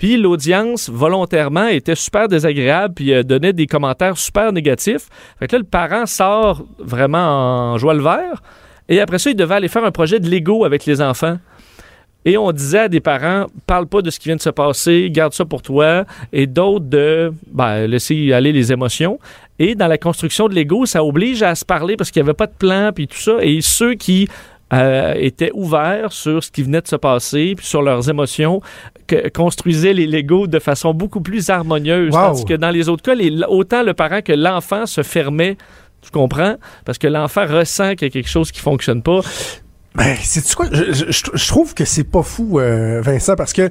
Puis 0.00 0.16
l'audience, 0.16 0.88
volontairement, 0.88 1.66
était 1.66 1.94
super 1.94 2.26
désagréable, 2.26 2.94
puis 2.94 3.12
euh, 3.12 3.22
donnait 3.22 3.52
des 3.52 3.66
commentaires 3.66 4.16
super 4.16 4.50
négatifs. 4.50 5.10
Fait 5.38 5.46
que 5.46 5.56
là, 5.56 5.58
le 5.58 5.66
parent 5.66 6.06
sort 6.06 6.64
vraiment 6.78 7.72
en 7.72 7.76
joie 7.76 7.92
le 7.92 8.00
vert. 8.00 8.42
Et 8.88 8.98
après 8.98 9.18
ça, 9.18 9.28
il 9.28 9.36
devait 9.36 9.56
aller 9.56 9.68
faire 9.68 9.84
un 9.84 9.90
projet 9.90 10.18
de 10.18 10.26
Lego 10.30 10.64
avec 10.64 10.86
les 10.86 11.02
enfants. 11.02 11.36
Et 12.24 12.38
on 12.38 12.50
disait 12.50 12.78
à 12.78 12.88
des 12.88 13.00
parents, 13.00 13.44
parle 13.66 13.86
pas 13.88 14.00
de 14.00 14.08
ce 14.08 14.18
qui 14.18 14.30
vient 14.30 14.36
de 14.36 14.40
se 14.40 14.48
passer, 14.48 15.10
garde 15.10 15.34
ça 15.34 15.44
pour 15.44 15.60
toi. 15.60 16.06
Et 16.32 16.46
d'autres 16.46 16.86
de 16.86 17.34
ben, 17.52 17.86
laisser 17.86 18.32
aller 18.32 18.52
les 18.52 18.72
émotions. 18.72 19.18
Et 19.58 19.74
dans 19.74 19.86
la 19.86 19.98
construction 19.98 20.48
de 20.48 20.54
Lego, 20.54 20.86
ça 20.86 21.04
oblige 21.04 21.42
à 21.42 21.54
se 21.54 21.66
parler 21.66 21.98
parce 21.98 22.10
qu'il 22.10 22.22
n'y 22.22 22.26
avait 22.30 22.34
pas 22.34 22.46
de 22.46 22.56
plan, 22.58 22.90
puis 22.94 23.06
tout 23.06 23.18
ça. 23.18 23.34
Et 23.42 23.60
ceux 23.60 23.96
qui 23.96 24.30
euh, 24.72 25.14
étaient 25.16 25.50
ouverts 25.54 26.12
sur 26.12 26.42
ce 26.44 26.50
qui 26.50 26.62
venait 26.62 26.80
de 26.80 26.88
se 26.88 26.96
passer, 26.96 27.54
puis 27.56 27.66
sur 27.66 27.82
leurs 27.82 28.08
émotions, 28.08 28.60
que, 29.06 29.28
construisaient 29.28 29.92
les 29.94 30.06
Legos 30.06 30.46
de 30.46 30.58
façon 30.58 30.94
beaucoup 30.94 31.20
plus 31.20 31.50
harmonieuse. 31.50 32.12
Wow. 32.14 32.20
Tandis 32.20 32.44
que 32.44 32.54
dans 32.54 32.70
les 32.70 32.88
autres 32.88 33.02
cas, 33.02 33.14
les- 33.14 33.42
autant 33.48 33.82
le 33.82 33.94
parent 33.94 34.22
que 34.22 34.32
l'enfant 34.32 34.86
se 34.86 35.02
fermait. 35.02 35.56
Tu 36.02 36.10
comprends? 36.10 36.54
Parce 36.84 36.98
que 36.98 37.06
l'enfant 37.08 37.46
ressent 37.46 37.94
qu'il 37.94 38.06
y 38.06 38.10
a 38.10 38.12
quelque 38.12 38.28
chose 38.30 38.50
qui 38.52 38.60
fonctionne 38.60 39.02
pas. 39.02 39.20
Ben, 39.96 40.16
c'est 40.22 40.54
quoi? 40.54 40.66
Je, 40.70 40.92
je- 40.92 41.10
je- 41.10 41.30
je 41.34 41.48
trouve 41.48 41.74
que 41.74 41.84
c'est 41.84 42.04
pas 42.04 42.22
fou, 42.22 42.60
euh, 42.60 43.00
Vincent, 43.02 43.34
parce 43.34 43.52
que, 43.52 43.62
euh, 43.62 43.68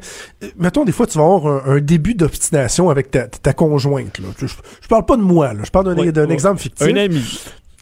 mettons, 0.58 0.84
des 0.84 0.92
fois, 0.92 1.08
tu 1.08 1.18
vas 1.18 1.24
avoir 1.24 1.48
un, 1.48 1.76
un 1.78 1.80
début 1.80 2.14
d'obstination 2.14 2.90
avec 2.90 3.10
ta, 3.10 3.28
ta 3.28 3.54
conjointe. 3.54 4.20
Là. 4.20 4.26
Je, 4.38 4.48
je 4.48 4.88
parle 4.90 5.06
pas 5.06 5.16
de 5.16 5.22
moi, 5.22 5.54
là. 5.54 5.62
je 5.64 5.72
parle 5.72 5.96
d'un 6.12 6.30
exemple 6.30 6.60
fictif. 6.62 6.86
Un 6.86 6.98
ami. 6.98 7.24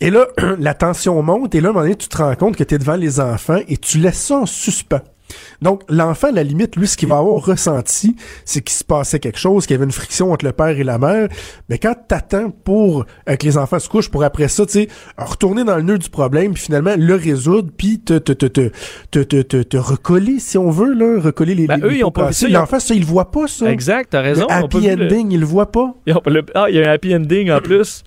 Et 0.02 0.10
là, 0.12 0.28
la 0.60 0.74
tension 0.74 1.22
monte, 1.24 1.56
et 1.56 1.62
là, 1.62 1.70
à 1.70 1.72
un 1.72 1.74
moment 1.74 1.84
donné, 1.86 1.96
tu 1.96 2.08
te 2.08 2.18
rends 2.18 2.36
compte 2.36 2.56
que 2.56 2.64
tu 2.64 2.76
es 2.76 2.78
devant 2.78 2.96
les 2.96 3.20
enfants 3.20 3.60
et 3.68 3.78
tu 3.78 3.98
laisses 3.98 4.22
ça 4.22 4.38
en 4.38 4.46
suspens. 4.46 5.02
Donc, 5.62 5.82
l'enfant, 5.90 6.30
à 6.30 6.32
la 6.32 6.44
limite, 6.44 6.78
lui, 6.78 6.88
ce 6.88 6.96
qu'il 6.96 7.10
va 7.10 7.18
avoir 7.18 7.44
ressenti, 7.44 8.16
c'est 8.46 8.62
qu'il 8.62 8.74
se 8.78 8.84
passait 8.86 9.20
quelque 9.20 9.38
chose, 9.40 9.66
qu'il 9.66 9.74
y 9.74 9.76
avait 9.76 9.84
une 9.84 9.92
friction 9.92 10.32
entre 10.32 10.46
le 10.46 10.54
père 10.54 10.70
et 10.70 10.86
la 10.86 10.98
mère. 11.00 11.28
Mais 11.68 11.80
quand 11.80 11.96
t'attends 12.08 12.50
pour 12.50 13.06
euh, 13.28 13.36
que 13.36 13.46
les 13.46 13.58
enfants 13.58 13.78
se 13.80 13.90
couchent, 13.90 14.10
pour 14.10 14.24
après 14.24 14.48
ça, 14.48 14.66
tu 14.66 14.72
sais, 14.72 14.88
retourner 15.18 15.66
dans 15.66 15.76
le 15.76 15.82
nœud 15.82 15.98
du 15.98 16.10
problème, 16.10 16.54
puis 16.54 16.64
finalement 16.64 16.94
le 16.98 17.14
résoudre, 17.16 17.72
puis 17.76 18.00
te, 18.00 18.18
te, 18.20 18.32
te, 18.32 18.46
te, 18.46 18.70
te, 19.12 19.20
te, 19.20 19.42
te, 19.42 19.64
te 19.64 19.76
recoller, 19.78 20.40
si 20.40 20.58
on 20.58 20.70
veut, 20.70 20.94
là, 20.94 21.20
recoller 21.20 21.56
les, 21.56 21.68
Ben, 21.68 21.82
les- 21.82 21.88
eux, 21.88 21.96
ils 21.98 22.04
ont 22.06 22.12
pas 22.12 22.28
vu 22.28 22.34
ça, 22.34 22.48
ils 22.48 22.54
L'enfant, 22.54 22.80
ça, 22.80 22.94
il 22.94 23.02
le 23.02 23.06
voit 23.08 23.30
pas, 23.30 23.48
ça. 23.48 23.70
Exact, 23.70 24.12
t'as 24.12 24.22
raison. 24.22 24.48
Le 24.50 24.56
ils 24.56 24.64
happy 24.64 24.96
le- 24.96 25.06
ending, 25.08 25.32
il 25.34 25.40
le 25.42 25.46
voit 25.46 25.72
pas. 25.74 25.94
ils 26.06 26.16
ont 26.16 26.22
pas 26.22 26.30
le- 26.32 26.46
Ah, 26.56 26.68
il 26.70 26.76
y 26.78 26.82
a 26.82 26.90
un 26.90 26.94
happy 26.94 27.14
ending 27.14 27.52
en 27.52 27.60
plus. 27.62 28.02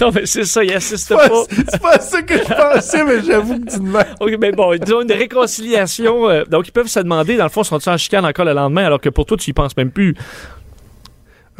Non, 0.00 0.10
mais 0.14 0.26
c'est 0.26 0.44
ça, 0.44 0.62
il 0.62 0.72
assiste 0.72 1.08
pas. 1.14 1.28
pas, 1.28 1.44
c'est 1.48 1.80
pas 1.82 1.98
ça 2.00 2.22
que 2.22 2.34
je 2.34 2.44
pensais, 2.44 3.04
mais 3.04 3.22
j'avoue 3.22 3.60
que 3.60 3.70
tu 3.70 3.78
demandes. 3.78 4.04
OK, 4.20 4.36
mais 4.40 4.52
bon, 4.52 4.76
disons 4.76 5.00
une 5.02 5.12
réconciliation. 5.12 6.28
euh, 6.28 6.44
donc, 6.44 6.68
ils 6.68 6.72
peuvent 6.72 6.86
se 6.86 7.00
demander, 7.00 7.36
dans 7.36 7.44
le 7.44 7.50
fond, 7.50 7.64
sont-ils 7.64 7.88
en 7.88 7.96
chicane 7.96 8.26
encore 8.26 8.44
le 8.44 8.52
lendemain, 8.52 8.84
alors 8.84 9.00
que 9.00 9.08
pour 9.08 9.26
toi, 9.26 9.36
tu 9.36 9.50
y 9.50 9.52
penses 9.52 9.76
même 9.76 9.90
plus. 9.90 10.14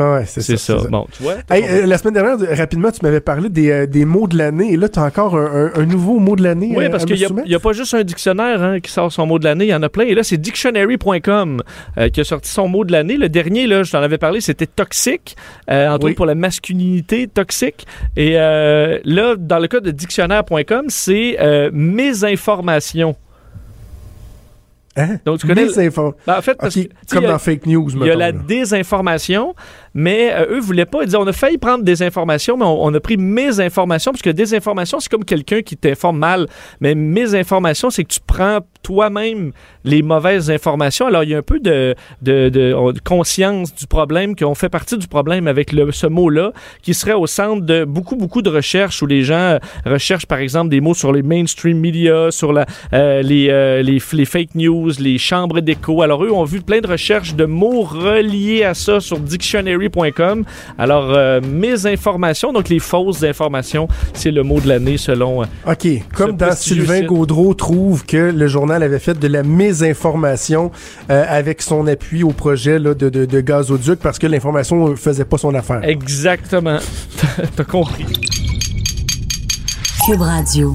Ah 0.03 0.15
ouais, 0.15 0.25
c'est 0.27 0.57
ça. 0.57 0.77
Bon, 0.91 1.07
tu 1.13 1.23
vois? 1.23 1.35
Hey, 1.51 1.63
euh, 1.69 1.85
la 1.87 1.99
semaine 1.99 2.15
dernière, 2.15 2.39
de- 2.39 2.47
rapidement, 2.47 2.91
tu 2.91 3.01
m'avais 3.03 3.21
parlé 3.21 3.51
des, 3.51 3.71
euh, 3.71 3.87
des 3.87 4.07
mots 4.07 4.27
de 4.27 4.39
l'année, 4.39 4.73
et 4.73 4.77
là, 4.79 4.89
tu 4.89 4.99
as 4.99 5.03
encore 5.05 5.37
un, 5.37 5.45
un- 5.75 5.81
un 5.83 5.85
nouveau 5.85 6.19
mot 6.19 6.37
de 6.37 6.43
l'année. 6.43 6.73
Oui, 6.75 6.87
euh, 6.87 6.89
parce 6.89 7.05
qu'il 7.05 7.17
n'y 7.17 7.25
a, 7.55 7.57
a 7.57 7.61
pas 7.61 7.73
juste 7.75 7.93
un 7.93 8.03
dictionnaire 8.03 8.63
hein, 8.63 8.81
qui 8.81 8.91
sort 8.91 9.13
son 9.13 9.27
mot 9.27 9.39
de 9.39 9.45
l'année, 9.45 9.67
il 9.67 9.71
y 9.71 9.75
en 9.75 9.83
a 9.83 9.91
plein. 9.91 10.05
Et 10.05 10.15
là, 10.15 10.23
c'est 10.23 10.39
dictionary.com 10.39 11.63
euh, 11.99 12.09
qui 12.09 12.21
a 12.21 12.25
sorti 12.25 12.49
son 12.51 12.67
mot 12.67 12.85
de 12.85 12.93
l'année. 12.93 13.19
Le 13.19 13.29
dernier, 13.29 13.67
là, 13.67 13.83
je 13.83 13.93
t'en 13.93 14.01
avais 14.01 14.17
parlé, 14.17 14.41
c'était 14.41 14.67
toxique, 14.67 15.37
entre 15.69 16.05
Oui. 16.05 16.11
autres 16.13 16.17
pour 16.17 16.27
la 16.27 16.35
masculinité 16.35 17.27
toxique. 17.27 17.87
Et 18.17 18.33
là, 18.35 19.35
dans 19.39 19.59
le 19.59 19.69
cas 19.69 19.81
de 19.81 19.91
dictionnaire.com, 19.91 20.87
c'est 20.89 21.37
mésinformation. 21.73 23.17
Hein? 25.01 25.17
Donc, 25.25 25.39
tu 25.39 25.47
connais... 25.47 25.67
Ben, 25.67 26.37
en 26.39 26.43
fait, 26.43 26.55
parce 26.59 26.77
Ok, 26.77 26.89
que, 26.89 27.15
comme 27.15 27.25
a- 27.25 27.29
dans 27.29 27.39
fake 27.39 27.67
news, 27.67 27.89
Il 27.95 28.07
y 28.07 28.11
a 28.11 28.15
la 28.17 28.33
là. 28.33 28.39
désinformation, 28.47 29.55
mais 29.95 30.33
euh, 30.33 30.57
eux 30.57 30.61
voulaient 30.61 30.87
pas. 30.87 31.03
Ils 31.03 31.07
disaient, 31.07 31.17
on 31.19 31.27
a 31.27 31.33
failli 31.33 31.59
prendre 31.59 31.85
des 31.85 32.03
informations, 32.03 32.57
mais 32.57 32.65
on, 32.65 32.85
on 32.85 32.95
a 32.95 33.01
pris 33.01 33.17
mes 33.17 33.61
informations, 33.61 34.13
parce 34.13 34.23
que 34.23 34.31
désinformation, 34.31 35.01
c'est 35.01 35.09
comme 35.11 35.25
quelqu'un 35.25 35.63
qui 35.63 35.77
t'informe 35.77 36.19
mal. 36.19 36.47
Mais 36.81 36.95
mes 36.95 37.35
informations, 37.35 37.91
c'est 37.91 38.05
que 38.05 38.13
tu 38.13 38.21
prends 38.27 38.61
toi-même 38.83 39.53
les 39.85 40.03
mauvaises 40.03 40.51
informations. 40.51 41.07
Alors, 41.07 41.25
il 41.25 41.31
y 41.31 41.35
a 41.35 41.39
un 41.39 41.43
peu 41.43 41.59
de, 41.61 41.95
de, 42.23 42.49
de- 42.49 42.75
on- 42.77 42.93
de 42.93 42.99
conscience 43.01 43.75
du 43.75 43.87
problème, 43.87 44.35
qu'on 44.37 44.55
fait 44.55 44.69
partie 44.69 44.97
du 44.99 45.07
problème 45.07 45.47
avec 45.47 45.73
le, 45.73 45.91
ce 45.93 46.07
mot-là, 46.07 46.53
qui 46.83 46.95
serait 46.95 47.13
au 47.15 47.27
centre 47.27 47.63
de 47.65 47.85
beaucoup, 47.85 48.17
beaucoup 48.17 48.43
de 48.43 48.51
recherches 48.51 49.03
où 49.03 49.07
les 49.07 49.23
gens 49.23 49.35
euh, 49.35 49.59
recherchent, 49.87 50.27
par 50.27 50.39
exemple, 50.39 50.71
des 50.71 50.81
mots 50.81 50.95
sur 50.95 51.13
les 51.13 51.23
mainstream 51.23 51.79
media, 51.79 52.31
sur 52.31 52.53
la, 52.53 52.67
euh, 52.93 53.23
les, 53.23 53.49
euh, 53.51 53.83
les, 53.83 53.99
les 54.13 54.25
fake 54.25 54.55
news, 54.55 54.91
les 54.99 55.19
chambres 55.19 55.61
d'écho. 55.61 56.03
Alors, 56.03 56.25
eux 56.25 56.31
ont 56.33 56.45
vu 56.45 56.61
plein 56.61 56.81
de 56.81 56.87
recherches 56.89 57.35
de 57.35 57.45
mots 57.45 57.83
reliés 57.83 58.65
à 58.65 58.75
ça 58.75 59.01
sur 59.01 59.19
dictionary.com. 59.19 60.45
Alors, 60.79 61.11
euh, 61.11 61.41
mes 61.41 61.87
informations, 61.87 62.53
donc 62.53 62.69
les 62.69 62.79
fausses 62.79 63.23
informations, 63.23 63.89
c'est 64.15 64.31
le 64.31 64.43
mot 64.43 64.61
de 64.61 64.69
l'année 64.69 64.97
selon... 64.97 65.43
OK, 65.43 65.87
comme 66.15 66.37
dans 66.37 66.53
Sylvain. 66.53 67.03
Gaudreau 67.03 67.55
trouve 67.55 68.05
que 68.05 68.17
le 68.17 68.47
journal 68.47 68.70
avait 68.75 68.99
fait 68.99 69.19
de 69.19 69.29
la 69.29 69.43
mésinformation 69.43 70.71
euh, 71.11 71.25
avec 71.29 71.63
son 71.63 71.87
appui 71.87 72.23
au 72.23 72.31
projet 72.31 72.79
là, 72.79 72.95
de, 72.95 73.09
de, 73.09 73.25
de 73.25 73.41
gazoduc 73.41 74.01
parce 74.01 74.19
que 74.19 74.27
l'information 74.27 74.89
euh, 74.89 74.97
faisait 74.97 75.25
pas 75.25 75.39
son 75.39 75.55
affaire. 75.55 75.81
Exactement. 75.83 76.79
T'as 77.57 77.65
compris. 77.65 78.07
Cube 80.07 80.21
Radio. 80.21 80.75